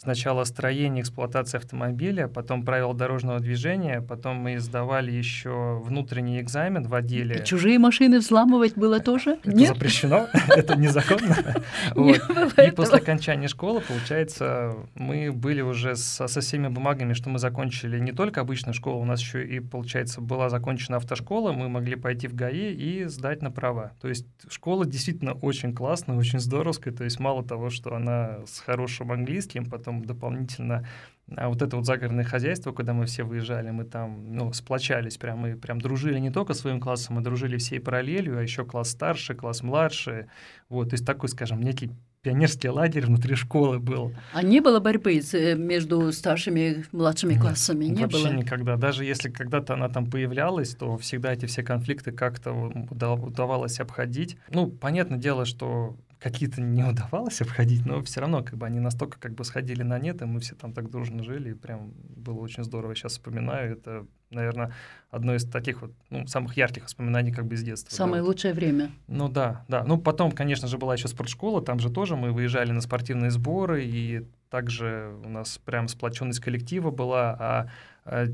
сначала 0.00 0.44
строение, 0.44 1.02
эксплуатация 1.02 1.58
автомобиля, 1.58 2.26
потом 2.26 2.64
правила 2.64 2.94
дорожного 2.94 3.38
движения, 3.38 4.00
потом 4.00 4.36
мы 4.36 4.58
сдавали 4.58 5.12
еще 5.12 5.80
внутренний 5.84 6.40
экзамен 6.40 6.84
в 6.84 6.94
отделе. 6.94 7.36
И 7.36 7.44
чужие 7.44 7.78
машины 7.78 8.18
взламывать 8.18 8.74
было 8.74 8.98
тоже? 8.98 9.38
Это 9.44 9.50
Нет? 9.54 9.68
запрещено, 9.68 10.26
это 10.48 10.76
незаконно. 10.76 11.36
И 12.66 12.70
после 12.72 12.98
окончания 12.98 13.46
школы, 13.46 13.80
получается, 13.80 14.74
мы 14.94 15.30
были 15.32 15.60
уже 15.60 15.94
со, 15.94 16.26
со 16.26 16.40
всеми 16.40 16.68
бумагами, 16.68 17.12
что 17.12 17.30
мы 17.30 17.38
закончили 17.38 18.00
не 18.00 18.12
только 18.12 18.40
обычную 18.40 18.74
школу, 18.74 19.00
у 19.00 19.04
нас 19.04 19.20
еще 19.20 19.46
и, 19.46 19.60
получается, 19.60 20.20
была 20.20 20.48
закончена 20.48 20.96
автошкола, 20.96 21.52
мы 21.52 21.67
могли 21.68 21.96
пойти 21.96 22.28
в 22.28 22.34
ГАИ 22.34 22.72
и 22.72 23.04
сдать 23.04 23.42
на 23.42 23.50
права. 23.50 23.92
То 24.00 24.08
есть 24.08 24.26
школа 24.48 24.86
действительно 24.86 25.32
очень 25.32 25.74
классная, 25.74 26.16
очень 26.16 26.38
здоровская, 26.38 26.94
то 26.94 27.04
есть 27.04 27.18
мало 27.20 27.44
того, 27.44 27.70
что 27.70 27.94
она 27.94 28.40
с 28.46 28.60
хорошим 28.60 29.12
английским, 29.12 29.66
потом 29.66 30.04
дополнительно 30.04 30.86
а 31.36 31.48
вот 31.48 31.60
это 31.60 31.76
вот 31.76 31.84
загородное 31.84 32.24
хозяйство, 32.24 32.72
когда 32.72 32.94
мы 32.94 33.04
все 33.04 33.22
выезжали, 33.22 33.70
мы 33.70 33.84
там, 33.84 34.34
ну, 34.34 34.52
сплочались 34.54 35.18
прям, 35.18 35.38
мы 35.38 35.56
прям 35.56 35.78
дружили 35.78 36.18
не 36.18 36.30
только 36.30 36.54
своим 36.54 36.80
классом, 36.80 37.16
мы 37.16 37.20
дружили 37.20 37.58
всей 37.58 37.80
параллелью, 37.80 38.38
а 38.38 38.42
еще 38.42 38.64
класс 38.64 38.90
старше, 38.90 39.34
класс 39.34 39.62
младше, 39.62 40.28
вот, 40.70 40.90
то 40.90 40.94
есть 40.94 41.04
такой, 41.04 41.28
скажем, 41.28 41.60
некий 41.60 41.90
пионерский 42.22 42.68
лагерь 42.68 43.06
внутри 43.06 43.34
школы 43.34 43.78
был. 43.78 44.12
А 44.32 44.42
не 44.42 44.60
было 44.60 44.80
борьбы 44.80 45.20
э, 45.32 45.54
между 45.54 46.12
старшими 46.12 46.60
и 46.60 46.84
младшими 46.92 47.34
классами? 47.38 47.84
Не 47.86 48.02
Вообще 48.02 48.24
было? 48.24 48.32
никогда. 48.34 48.76
Даже 48.76 49.04
если 49.04 49.30
когда-то 49.30 49.74
она 49.74 49.88
там 49.88 50.10
появлялась, 50.10 50.74
то 50.74 50.96
всегда 50.98 51.32
эти 51.32 51.46
все 51.46 51.62
конфликты 51.62 52.12
как-то 52.12 52.52
уда- 52.90 53.12
удавалось 53.14 53.80
обходить. 53.80 54.36
Ну, 54.50 54.66
понятное 54.68 55.18
дело, 55.18 55.44
что 55.44 55.96
какие-то 56.18 56.60
не 56.60 56.82
удавалось 56.84 57.40
обходить, 57.40 57.86
но 57.86 58.02
все 58.02 58.20
равно 58.20 58.42
как 58.42 58.56
бы 58.56 58.66
они 58.66 58.80
настолько 58.80 59.20
как 59.20 59.34
бы 59.34 59.44
сходили 59.44 59.82
на 59.82 59.98
нет, 59.98 60.20
и 60.20 60.24
мы 60.24 60.40
все 60.40 60.54
там 60.54 60.72
так 60.72 60.90
дружно 60.90 61.22
жили, 61.22 61.50
и 61.50 61.54
прям 61.54 61.92
было 62.16 62.40
очень 62.40 62.64
здорово. 62.64 62.94
Сейчас 62.94 63.12
вспоминаю, 63.12 63.72
это, 63.72 64.06
наверное, 64.30 64.72
одно 65.10 65.34
из 65.34 65.44
таких 65.44 65.82
вот 65.82 65.92
ну, 66.10 66.26
самых 66.26 66.56
ярких 66.56 66.84
воспоминаний 66.84 67.32
как 67.32 67.46
бы 67.46 67.54
из 67.54 67.62
детства. 67.62 67.94
Самое 67.94 68.22
да, 68.22 68.28
лучшее 68.28 68.52
время. 68.52 68.90
Ну 69.06 69.28
да, 69.28 69.64
да. 69.68 69.84
Ну 69.84 69.98
потом, 69.98 70.32
конечно 70.32 70.66
же, 70.66 70.76
была 70.76 70.94
еще 70.94 71.08
спортшкола, 71.08 71.62
там 71.62 71.78
же 71.78 71.90
тоже 71.90 72.16
мы 72.16 72.32
выезжали 72.32 72.72
на 72.72 72.80
спортивные 72.80 73.30
сборы, 73.30 73.84
и 73.84 74.26
также 74.50 75.14
у 75.24 75.28
нас 75.28 75.58
прям 75.58 75.88
сплоченность 75.88 76.40
коллектива 76.40 76.90
была, 76.90 77.36
а 77.38 77.70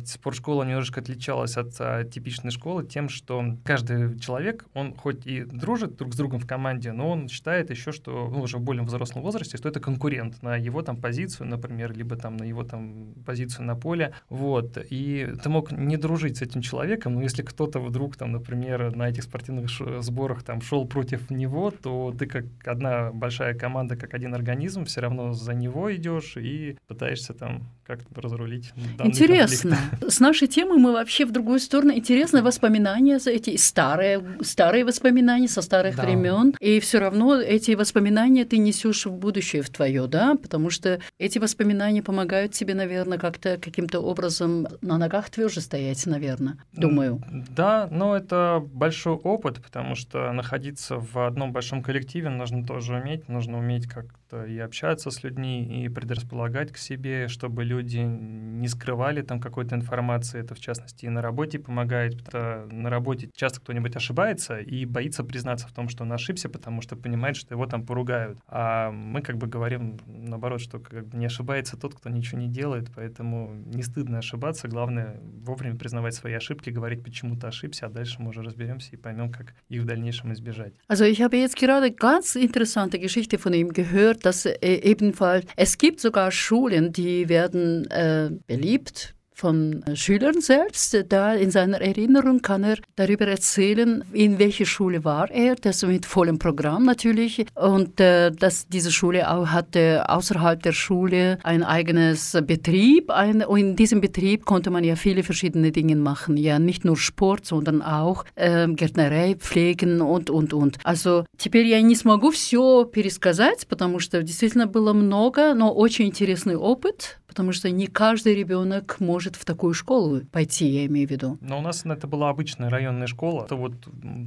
спортшкола 0.07 0.65
немножечко 0.65 1.01
отличалась 1.01 1.57
от 1.57 1.75
а, 1.81 2.05
типичной 2.05 2.51
школы 2.51 2.85
тем, 2.85 3.09
что 3.09 3.57
каждый 3.65 4.19
человек, 4.19 4.67
он 4.75 4.95
хоть 4.95 5.27
и 5.27 5.43
дружит 5.45 5.97
друг 5.97 6.15
с 6.15 6.17
другом 6.17 6.41
в 6.41 6.47
команде, 6.47 6.93
но 6.93 7.11
он 7.11 7.29
считает 7.29 7.71
еще, 7.71 7.93
что 7.93 8.29
ну, 8.31 8.43
уже 8.43 8.59
в 8.59 8.61
более 8.61 8.85
взрослом 8.85 9.23
возрасте, 9.23 9.57
что 9.57 9.69
это 9.69 9.81
конкурент 9.81 10.43
на 10.43 10.57
его 10.57 10.83
там 10.83 10.97
позицию, 10.97 11.49
например, 11.49 11.93
либо 11.93 12.17
там 12.17 12.37
на 12.37 12.45
его 12.45 12.63
там 12.63 13.15
позицию 13.27 13.67
на 13.67 13.75
поле, 13.75 14.15
вот. 14.29 14.79
И 14.91 15.33
ты 15.43 15.49
мог 15.49 15.73
не 15.73 15.97
дружить 15.97 16.39
с 16.39 16.43
этим 16.43 16.61
человеком, 16.61 17.15
но 17.15 17.23
если 17.23 17.43
кто-то 17.43 17.81
вдруг 17.81 18.17
там, 18.17 18.33
например, 18.33 18.95
на 18.95 19.09
этих 19.09 19.25
спортивных 19.25 19.71
сборах 20.01 20.43
там 20.43 20.61
шел 20.61 20.87
против 20.87 21.31
него, 21.31 21.71
то 21.71 22.15
ты 22.17 22.27
как 22.27 22.45
одна 22.65 23.11
большая 23.13 23.55
команда, 23.55 23.97
как 23.97 24.15
один 24.15 24.35
организм, 24.35 24.85
все 24.85 25.01
равно 25.01 25.33
за 25.33 25.55
него 25.55 25.95
идешь 25.95 26.37
и 26.37 26.77
пытаешься 26.87 27.35
там 27.35 27.65
как-то 27.85 28.21
разрулить. 28.21 28.73
Интересно 29.03 29.64
интересно. 29.65 29.77
С 30.11 30.21
нашей 30.21 30.49
темы 30.49 30.79
мы 30.79 30.93
вообще 30.93 31.25
в 31.25 31.33
другую 31.33 31.59
сторону. 31.59 31.93
Интересные 31.93 32.43
воспоминания 32.43 33.19
за 33.19 33.31
эти 33.31 33.57
старые, 33.57 34.23
старые 34.43 34.85
воспоминания 34.85 35.49
со 35.49 35.63
старых 35.63 35.97
да. 35.97 36.03
времен. 36.03 36.55
И 36.61 36.81
все 36.81 36.99
равно 36.99 37.37
эти 37.37 37.73
воспоминания 37.73 38.45
ты 38.45 38.59
несешь 38.59 39.07
в 39.07 39.13
будущее 39.13 39.63
в 39.63 39.71
твое, 39.71 40.07
да, 40.07 40.35
потому 40.35 40.71
что 40.71 41.01
эти 41.19 41.39
воспоминания 41.39 42.03
помогают 42.03 42.53
тебе, 42.53 42.75
наверное, 42.75 43.19
как-то 43.19 43.59
каким-то 43.59 44.01
образом 44.01 44.67
на 44.81 44.99
ногах 44.99 45.31
тверже 45.31 45.61
стоять, 45.61 46.07
наверное, 46.07 46.59
думаю. 46.73 47.23
Да, 47.57 47.89
но 47.91 48.17
это 48.17 48.63
большой 48.73 49.15
опыт, 49.15 49.63
потому 49.63 49.95
что 49.95 50.33
находиться 50.33 50.97
в 50.97 51.27
одном 51.27 51.53
большом 51.53 51.83
коллективе 51.83 52.29
нужно 52.29 52.67
тоже 52.67 52.95
уметь, 52.95 53.29
нужно 53.29 53.59
уметь 53.59 53.87
как-то 53.87 54.45
и 54.45 54.59
общаться 54.59 55.11
с 55.11 55.23
людьми, 55.23 55.85
и 55.85 55.89
предрасполагать 55.89 56.73
к 56.73 56.77
себе, 56.77 57.29
чтобы 57.29 57.65
люди 57.65 57.99
не 57.99 58.69
скрывали 58.69 59.23
там 59.23 59.41
какой-то 59.55 59.77
информации. 59.77 60.41
Это, 60.41 60.57
в 60.57 60.59
частности, 60.59 61.07
и 61.07 61.09
на 61.09 61.23
работе 61.23 61.61
помогает. 61.61 62.25
Потому 62.25 62.67
на 62.73 62.91
работе 62.91 63.31
часто 63.35 63.61
кто-нибудь 63.61 63.95
ошибается 63.95 64.59
и 64.59 64.85
боится 64.85 65.23
признаться 65.23 65.69
в 65.69 65.73
том, 65.73 65.89
что 65.89 66.03
он 66.03 66.13
ошибся, 66.13 66.49
потому 66.49 66.83
что 66.83 66.97
понимает, 66.97 67.37
что 67.37 67.55
его 67.55 67.67
там 67.67 67.87
поругают. 67.87 68.39
А 68.49 68.91
мы 68.91 69.23
как 69.23 69.37
бы 69.37 69.47
говорим, 69.47 69.99
наоборот, 70.07 70.61
что 70.61 70.81
как 70.81 71.07
бы 71.07 71.17
не 71.17 71.27
ошибается 71.27 71.77
тот, 71.77 71.95
кто 71.95 72.11
ничего 72.11 72.41
не 72.41 72.49
делает, 72.49 72.91
поэтому 72.95 73.55
не 73.55 73.83
стыдно 73.83 74.19
ошибаться. 74.19 74.67
Главное 74.67 75.21
вовремя 75.23 75.77
признавать 75.77 76.15
свои 76.15 76.35
ошибки, 76.35 76.71
говорить, 76.71 77.05
почему 77.05 77.37
ты 77.37 77.47
ошибся, 77.47 77.87
а 77.87 77.91
дальше 77.91 78.17
мы 78.19 78.31
уже 78.31 78.43
разберемся 78.43 78.91
и 78.93 78.97
поймем, 78.97 79.31
как 79.31 79.55
их 79.69 79.83
в 79.83 79.87
дальнейшем 79.87 80.33
избежать. 80.33 80.75
Also 80.89 81.05
ich 81.05 81.23
habe 81.23 81.37
jetzt 81.37 81.57
gerade 81.57 81.93
ganz 81.93 82.35
interessante 82.35 82.99
Geschichte 82.99 83.39
von 83.39 83.55
ihm 83.55 83.73
gehört, 83.73 84.27
dass 84.27 84.47
ebenfalls 84.47 85.47
es 85.57 85.79
gibt 85.79 86.01
sogar 86.01 86.33
Schulen, 86.33 86.93
die 86.93 87.29
werden 87.29 87.89
äh, 87.91 88.31
beliebt 88.49 89.14
von 89.40 89.84
äh, 89.84 89.96
Schülern 89.96 90.42
selbst. 90.42 91.06
Da 91.08 91.34
in 91.34 91.50
seiner 91.50 91.82
Erinnerung 91.82 92.42
kann 92.42 92.64
er 92.64 92.78
darüber 92.96 93.28
erzählen, 93.28 94.04
in 94.12 94.38
welcher 94.38 94.66
Schule 94.66 95.04
war 95.06 95.32
er, 95.32 95.56
das 95.56 95.84
mit 95.84 96.06
vollem 96.06 96.38
Programm 96.38 96.84
natürlich. 96.84 97.46
Und 97.56 98.00
äh, 98.02 98.32
dass 98.32 98.68
diese 98.68 98.92
Schule 98.92 99.32
auch 99.32 99.48
hatte 99.48 100.10
außerhalb 100.10 100.62
der 100.62 100.74
Schule 100.74 101.40
ein 101.44 101.64
eigenes 101.64 102.38
Betrieb. 102.46 103.10
Ein, 103.12 103.44
und 103.44 103.60
in 103.60 103.76
diesem 103.76 104.02
Betrieb 104.02 104.46
konnte 104.46 104.70
man 104.72 104.84
ja 104.84 104.96
viele 104.96 105.24
verschiedene 105.24 105.72
Dinge 105.72 105.96
machen. 105.96 106.36
Ja, 106.36 106.60
nicht 106.60 106.84
nur 106.84 106.98
Sport, 106.98 107.46
sondern 107.46 107.82
auch 107.82 108.26
äh, 108.36 108.68
Gärtnerei, 108.68 109.36
Pflegen 109.36 110.02
und, 110.02 110.30
und, 110.30 110.54
und. 110.54 110.78
Also 110.84 111.24
теперь 111.38 111.66
я 111.66 111.82
не 111.82 111.96
смогу 111.96 112.32
все 112.32 112.84
пересказать, 112.84 113.68
потому 113.68 114.00
что 114.00 114.22
действительно 114.22 114.68
было 114.68 114.92
много, 114.92 115.54
но 115.54 115.74
очень 115.74 116.08
интересный 116.08 116.58
опыт 116.58 117.20
Потому 117.35 117.51
что 117.53 117.69
не 117.69 117.89
каждый 117.89 118.37
ребенок 118.37 119.01
может 119.01 119.35
в 119.35 119.45
такую 119.45 119.75
школу 119.75 120.21
пойти, 120.31 120.67
я 120.67 120.87
имею 120.87 121.09
в 121.09 121.11
виду. 121.11 121.37
Но 121.41 121.59
у 121.59 121.63
нас 121.63 121.85
это 121.85 122.07
была 122.07 122.31
обычная 122.31 122.71
районная 122.71 123.09
школа, 123.09 123.45
это 123.45 123.57
вот 123.57 123.73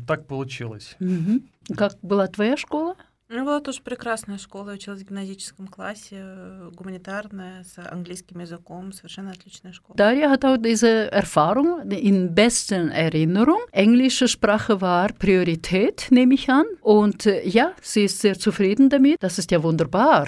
так 0.05 0.27
получилось. 0.27 0.97
Угу. 0.99 1.75
Как 1.77 1.93
была 2.01 2.27
твоя 2.27 2.57
школа? 2.57 2.95
Ну, 3.29 3.43
была 3.43 3.59
тоже 3.59 3.81
прекрасная 3.81 4.37
школа, 4.37 4.71
училась 4.71 5.01
в 5.01 5.05
гимназическом 5.07 5.67
классе, 5.67 6.23
гуманитарная, 6.73 7.63
с 7.63 7.77
английским 7.77 8.39
языком, 8.39 8.93
совершенно 8.93 9.31
отличная 9.31 9.73
школа. 9.73 9.97
Дарья 9.97 10.29
hat 10.29 10.45
auch 10.45 10.57
diese 10.57 11.11
Erfahrung 11.11 11.89
in 11.91 12.33
besten 12.33 12.89
Erinnerung. 12.89 13.59
Englische 13.71 14.27
Sprache 14.27 14.79
war 14.79 15.11
Priorität, 15.13 16.07
nehme 16.09 16.35
ich 16.35 16.49
an. 16.49 16.65
Und 16.81 17.25
ja, 17.25 17.73
sie 17.81 18.05
ist 18.05 18.21
sehr 18.21 18.39
zufrieden 18.39 18.89
damit. 18.89 19.21
Das 19.21 19.39
ist 19.39 19.51
ja 19.51 19.61
wunderbar. 19.61 20.27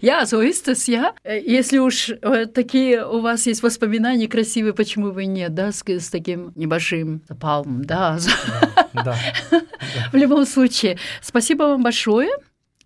Ja, 0.00 0.24
so 0.24 0.40
ist 0.40 0.68
es, 0.68 0.86
ja. 0.86 1.14
Если 1.24 1.78
уж 1.78 2.12
такие 2.54 3.06
у 3.06 3.20
вас 3.20 3.46
есть 3.46 3.62
воспоминания 3.62 4.28
красивые, 4.28 4.72
почему 4.72 5.12
бы 5.12 5.26
нет, 5.26 5.54
да, 5.54 5.72
с, 5.72 5.82
с 5.86 6.08
таким 6.08 6.52
небольшим 6.54 7.22
запалом, 7.28 7.84
да. 7.84 8.18
Да. 8.94 9.16
В 10.12 10.16
любом 10.16 10.46
случае, 10.46 10.98
спасибо 11.20 11.64
вам 11.64 11.82
большое 11.82 12.30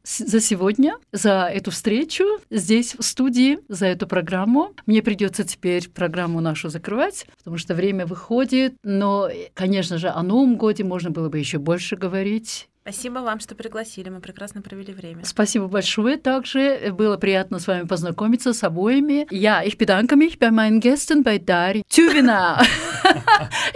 за 0.04 0.40
сегодня, 0.40 0.96
за 1.12 1.48
эту 1.50 1.70
встречу 1.70 2.24
здесь, 2.50 2.94
в 2.94 3.02
студии, 3.02 3.58
за 3.68 3.86
эту 3.86 4.06
программу. 4.06 4.74
Мне 4.86 5.02
придется 5.02 5.44
теперь 5.44 5.88
программу 5.88 6.40
нашу 6.40 6.68
закрывать, 6.68 7.26
потому 7.38 7.56
что 7.56 7.74
время 7.74 8.06
выходит. 8.06 8.74
Но, 8.82 9.30
конечно 9.54 9.98
же, 9.98 10.08
о 10.08 10.22
Новом 10.22 10.56
годе 10.56 10.84
можно 10.84 11.10
было 11.10 11.28
бы 11.30 11.38
еще 11.38 11.58
больше 11.58 11.96
говорить. 11.96 12.68
Спасибо 12.89 13.19
вам, 13.19 13.39
что 13.39 13.53
пригласили. 13.53 14.09
Мы 14.09 14.19
прекрасно 14.19 14.63
провели 14.63 14.93
время. 14.93 15.23
Спасибо 15.23 15.67
большое. 15.67 16.17
Также 16.17 16.91
было 16.91 17.17
приятно 17.17 17.59
с 17.59 17.67
вами 17.67 17.85
познакомиться 17.85 18.51
с 18.51 18.63
обоими. 18.63 19.27
Ja, 19.29 19.61
ich 19.63 19.77
bedanke 19.77 20.15
mich 20.15 20.39
bei 20.39 20.49
meinen 20.49 20.79
Gästen, 20.79 21.21
bei 21.21 21.37
Daria 21.37 21.83
Tüvina. 21.87 22.59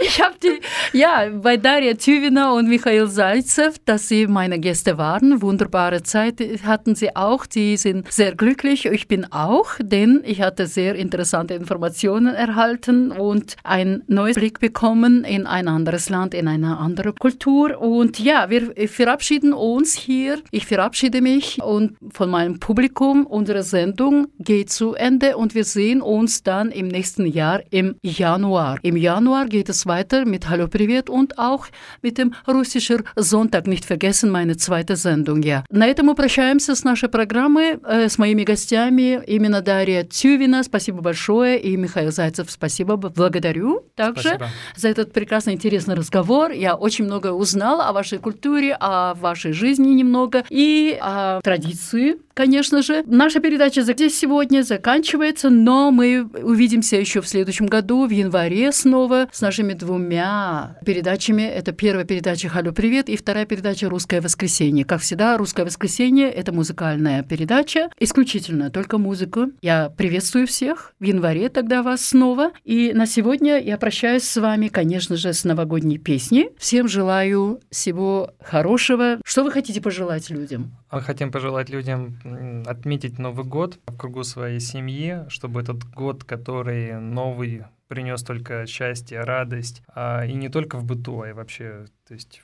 ich 0.00 0.20
habe 0.20 0.34
die, 0.42 0.60
ja, 0.92 1.28
bei 1.30 1.56
Daria 1.56 1.94
Tüvina 1.94 2.52
und 2.52 2.68
Michael 2.68 3.06
Salzev, 3.06 3.76
dass 3.84 4.08
sie 4.08 4.26
meine 4.26 4.58
Gäste 4.58 4.98
waren. 4.98 5.40
Wunderbare 5.42 6.02
Zeit 6.02 6.40
hatten 6.64 6.96
sie 6.96 7.14
auch. 7.14 7.46
Die 7.46 7.76
sind 7.76 8.10
sehr 8.10 8.34
glücklich. 8.34 8.86
Ich 8.86 9.06
bin 9.06 9.30
auch, 9.30 9.70
denn 9.80 10.22
ich 10.24 10.40
hatte 10.40 10.66
sehr 10.66 10.96
interessante 10.96 11.54
Informationen 11.54 12.34
erhalten 12.34 13.12
und 13.12 13.56
einen 13.62 14.02
neuen 14.08 14.34
Blick 14.34 14.58
bekommen 14.58 15.22
in 15.22 15.46
ein 15.46 15.68
anderes 15.68 16.08
Land, 16.08 16.34
in 16.34 16.48
eine 16.48 16.78
andere 16.78 17.12
Kultur. 17.12 17.80
Und 17.80 18.18
ja, 18.18 18.50
wir 18.50 18.72
verabschieden 18.98 19.52
uns 19.52 19.94
hier. 19.94 20.42
Ich 20.50 20.66
verabschiede 20.66 21.20
mich 21.20 21.62
und 21.62 21.96
von 22.12 22.30
meinem 22.30 22.60
Publikum. 22.60 23.26
Unsere 23.26 23.62
Sendung 23.62 24.28
geht 24.38 24.70
zu 24.70 24.94
Ende 24.94 25.36
und 25.36 25.54
wir 25.54 25.64
sehen 25.64 26.00
uns 26.02 26.42
dann 26.42 26.70
im 26.70 26.88
nächsten 26.88 27.26
Jahr 27.26 27.62
im 27.70 27.96
Januar. 28.02 28.78
Im 28.82 28.96
Januar 28.96 29.46
geht 29.46 29.68
es 29.68 29.86
weiter 29.86 30.24
mit 30.24 30.48
Hallo 30.48 30.68
Privet 30.68 31.10
und 31.10 31.38
auch 31.38 31.66
mit 32.02 32.18
dem 32.18 32.34
russischen 32.46 33.02
Sonntag. 33.16 33.66
Nicht 33.66 33.84
vergessen 33.84 34.30
meine 34.30 34.56
zweite 34.56 34.96
Sendung, 34.96 35.42
ja. 35.42 35.64
На 35.70 35.86
этом 35.86 36.06
мы 36.06 36.14
прощаемся 36.14 36.74
с 36.74 36.84
нашей 36.84 37.08
программой, 37.08 37.78
э, 37.84 38.08
с 38.08 38.18
моими 38.18 38.44
гостями, 38.44 39.22
именно 39.26 39.62
Дарья 39.62 40.04
Тювина, 40.04 40.62
спасибо 40.62 41.00
большое, 41.00 41.60
и 41.60 41.76
Михаил 41.76 42.12
Зайцев, 42.12 42.50
спасибо, 42.50 42.96
благодарю 42.96 43.84
также 43.94 44.28
Спасибо. 44.28 44.48
за 44.76 44.88
этот 44.88 45.12
прекрасный, 45.12 45.54
интересный 45.54 45.94
разговор. 45.94 46.50
Я 46.52 46.74
очень 46.74 47.04
много 47.04 47.32
узнала 47.32 47.88
о 47.88 47.92
вашей 47.92 48.18
культуре, 48.18 48.76
о 48.78 48.87
вашей 49.19 49.53
жизни 49.53 49.93
немного 49.93 50.43
и 50.49 50.97
о 51.01 51.41
традиции, 51.41 52.17
конечно 52.33 52.81
же. 52.81 53.03
Наша 53.05 53.39
передача 53.39 53.81
здесь 53.81 54.17
сегодня 54.17 54.63
заканчивается, 54.63 55.49
но 55.49 55.91
мы 55.91 56.29
увидимся 56.41 56.95
еще 56.95 57.21
в 57.21 57.27
следующем 57.27 57.67
году, 57.67 58.05
в 58.05 58.11
январе 58.11 58.71
снова, 58.71 59.27
с 59.31 59.41
нашими 59.41 59.73
двумя 59.73 60.77
передачами. 60.85 61.43
Это 61.43 61.71
первая 61.71 62.05
передача 62.05 62.49
«Халю, 62.49 62.73
привет» 62.73 63.09
и 63.09 63.17
вторая 63.17 63.45
передача 63.45 63.89
«Русское 63.89 64.21
воскресенье». 64.21 64.85
Как 64.85 65.01
всегда, 65.01 65.37
«Русское 65.37 65.65
воскресенье»— 65.65 66.29
это 66.31 66.51
музыкальная 66.51 67.23
передача, 67.23 67.89
исключительно 67.99 68.69
только 68.69 68.97
музыку. 68.97 69.47
Я 69.61 69.89
приветствую 69.89 70.47
всех 70.47 70.93
в 70.99 71.03
январе 71.03 71.49
тогда 71.49 71.83
вас 71.83 72.05
снова. 72.05 72.51
И 72.63 72.93
на 72.93 73.05
сегодня 73.05 73.59
я 73.59 73.77
прощаюсь 73.77 74.23
с 74.23 74.39
вами, 74.39 74.67
конечно 74.67 75.15
же, 75.17 75.33
с 75.33 75.43
новогодней 75.43 75.97
песней. 75.97 76.49
Всем 76.57 76.87
желаю 76.87 77.59
всего 77.69 78.31
хорошего. 78.41 78.78
Что 78.79 79.43
вы 79.43 79.51
хотите 79.51 79.81
пожелать 79.81 80.29
людям? 80.29 80.71
Мы 80.91 81.01
хотим 81.01 81.31
пожелать 81.31 81.69
людям 81.69 82.63
отметить 82.65 83.19
Новый 83.19 83.45
год 83.45 83.79
в 83.85 83.97
кругу 83.97 84.23
своей 84.23 84.59
семьи, 84.59 85.25
чтобы 85.29 85.61
этот 85.61 85.83
год, 85.83 86.23
который 86.23 86.99
новый 86.99 87.63
принес 87.87 88.23
только 88.23 88.65
счастье, 88.67 89.21
радость, 89.21 89.81
а, 89.93 90.25
и 90.25 90.33
не 90.33 90.47
только 90.49 90.77
в 90.77 90.85
быту, 90.85 91.21
а 91.21 91.29
и 91.29 91.33
вообще, 91.33 91.85
то 92.07 92.13
есть 92.13 92.43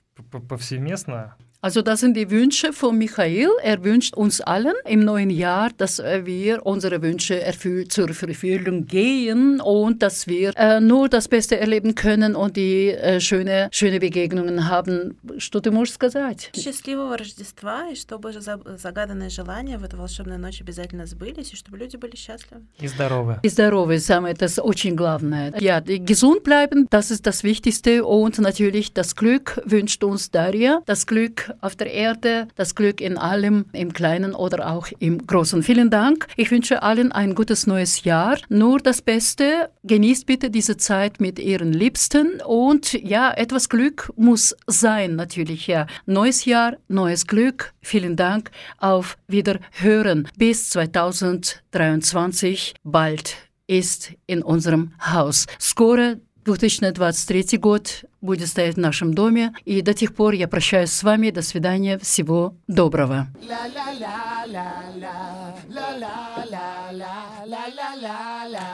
повсеместно 0.49 1.35
Also 1.64 1.82
das 1.82 2.00
sind 2.00 2.16
die 2.16 2.30
Wünsche 2.30 2.72
von 2.72 2.96
Michael. 2.96 3.50
Er 3.62 3.84
wünscht 3.84 4.14
uns 4.14 4.40
allen 4.40 4.72
im 4.86 5.00
neuen 5.00 5.28
Jahr, 5.28 5.68
dass 5.76 5.98
wir 5.98 6.64
unsere 6.64 7.02
Wünsche 7.02 7.38
erfüllt, 7.38 7.92
zur 7.92 8.08
Erfüllung 8.08 8.86
gehen 8.86 9.60
und 9.60 10.02
dass 10.02 10.26
wir 10.26 10.56
äh, 10.56 10.80
nur 10.80 11.10
das 11.10 11.28
Beste 11.28 11.60
erleben 11.60 11.94
können 11.94 12.34
und 12.34 12.56
die 12.56 12.88
äh, 12.88 13.20
schöne, 13.20 13.68
schöne 13.72 14.00
Begegnungen 14.00 14.70
haben. 14.70 15.18
Что 15.36 15.60
ты 15.60 15.70
можешь 15.70 15.92
сказать? 15.92 16.50
Счастливого 16.56 17.18
Рождества, 17.18 17.90
и 17.92 17.94
чтобы 17.94 18.32
загаданные 18.32 19.28
желания 19.28 19.76
в 19.76 19.84
эту 19.84 19.98
волшебную 19.98 20.38
ночь 20.38 20.62
обязательно 20.62 21.04
сбылись, 21.04 21.52
и 21.52 21.56
чтобы 21.56 21.76
люди 21.76 21.96
были 21.96 22.16
счастливы. 22.16 22.62
И 22.78 22.88
здоровы. 22.88 23.38
И 23.42 23.48
здоровы, 23.50 23.98
самое 23.98 24.34
das 24.34 24.58
очень 24.58 24.96
главное. 24.96 25.52
Ja, 25.60 25.80
gesund 25.80 26.42
bleiben, 26.42 26.86
das 26.88 27.10
ist 27.10 27.26
das 27.26 27.44
Wichtigste 27.44 28.06
und 28.06 28.38
natürlich 28.38 28.94
das 28.94 29.14
Glück 29.14 29.60
wünscht 29.66 30.02
uns 30.02 30.30
Daria. 30.30 30.80
Das 30.86 31.06
Glück 31.06 31.50
auf 31.61 31.75
der 31.75 31.93
Erde, 31.93 32.47
das 32.55 32.75
Glück 32.75 33.01
in 33.01 33.17
allem, 33.17 33.65
im 33.73 33.93
Kleinen 33.93 34.33
oder 34.33 34.71
auch 34.71 34.87
im 34.99 35.25
Großen. 35.25 35.63
Vielen 35.63 35.89
Dank. 35.89 36.27
Ich 36.35 36.51
wünsche 36.51 36.83
allen 36.83 37.11
ein 37.11 37.35
gutes 37.35 37.67
neues 37.67 38.03
Jahr. 38.03 38.37
Nur 38.49 38.79
das 38.79 39.01
Beste. 39.01 39.69
Genießt 39.83 40.25
bitte 40.25 40.49
diese 40.49 40.77
Zeit 40.77 41.19
mit 41.19 41.39
Ihren 41.39 41.73
Liebsten. 41.73 42.41
Und 42.45 42.93
ja, 42.93 43.31
etwas 43.31 43.69
Glück 43.69 44.11
muss 44.15 44.55
sein, 44.67 45.15
natürlich. 45.15 45.67
Ja. 45.67 45.87
Neues 46.05 46.45
Jahr, 46.45 46.77
neues 46.87 47.27
Glück. 47.27 47.73
Vielen 47.81 48.15
Dank. 48.15 48.51
Auf 48.77 49.17
Wiederhören. 49.27 50.27
Bis 50.37 50.69
2023. 50.71 52.73
Bald 52.83 53.35
ist 53.67 54.13
in 54.27 54.43
unserem 54.43 54.93
Haus. 54.99 55.45
Score 55.59 56.19
2023 56.45 57.57
год 57.57 58.03
будет 58.21 58.47
стоять 58.47 58.75
в 58.75 58.79
нашем 58.79 59.13
доме. 59.13 59.53
И 59.65 59.81
до 59.81 59.93
тех 59.93 60.15
пор 60.15 60.33
я 60.33 60.47
прощаюсь 60.47 60.91
с 60.91 61.03
вами. 61.03 61.31
До 61.31 61.41
свидания. 61.41 61.97
Всего 61.97 62.55
доброго. 62.67 63.27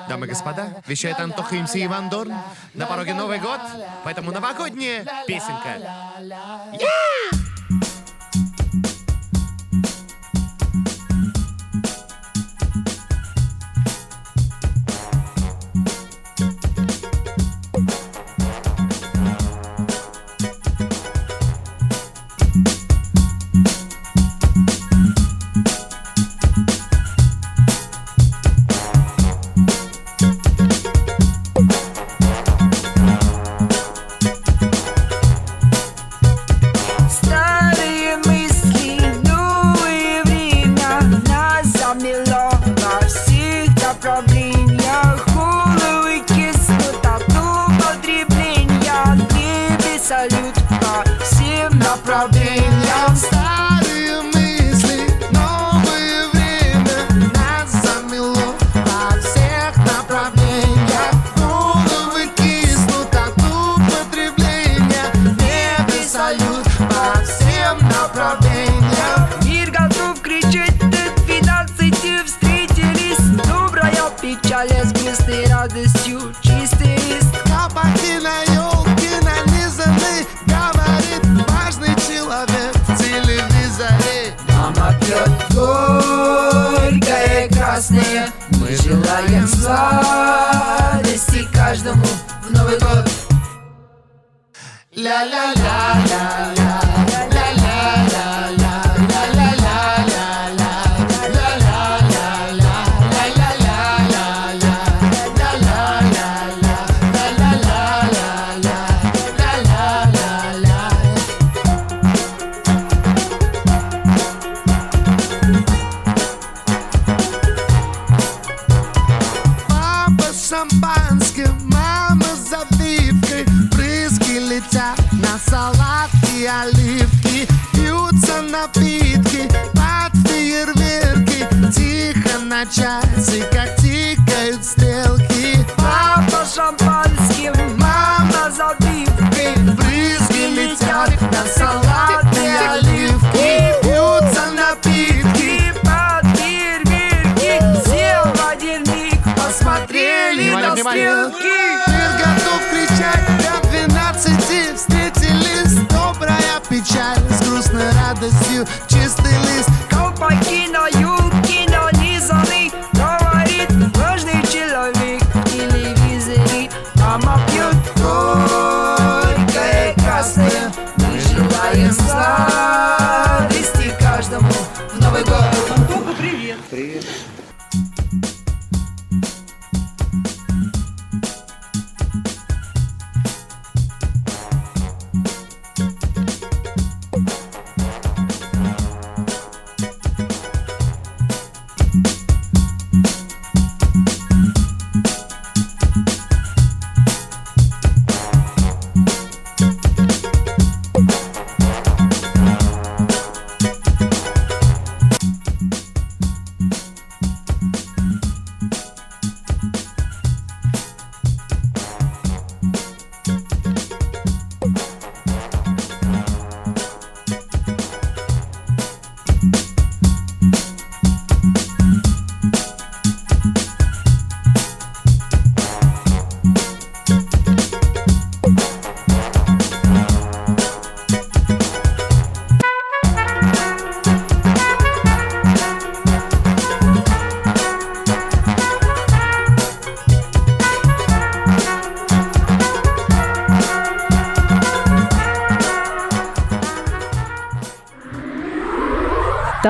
Дамы 0.09 0.25
и 0.25 0.29
господа, 0.29 0.81
вещает 0.87 1.19
Антоха 1.19 1.55
МС 1.55 1.75
Иван 1.75 2.09
Дорн. 2.09 2.33
На 2.73 2.85
пороге 2.85 3.13
Новый 3.13 3.39
год, 3.39 3.59
поэтому 4.03 4.31
новогодняя 4.31 5.05
песенка. 5.25 5.79
Yeah! 6.73 7.40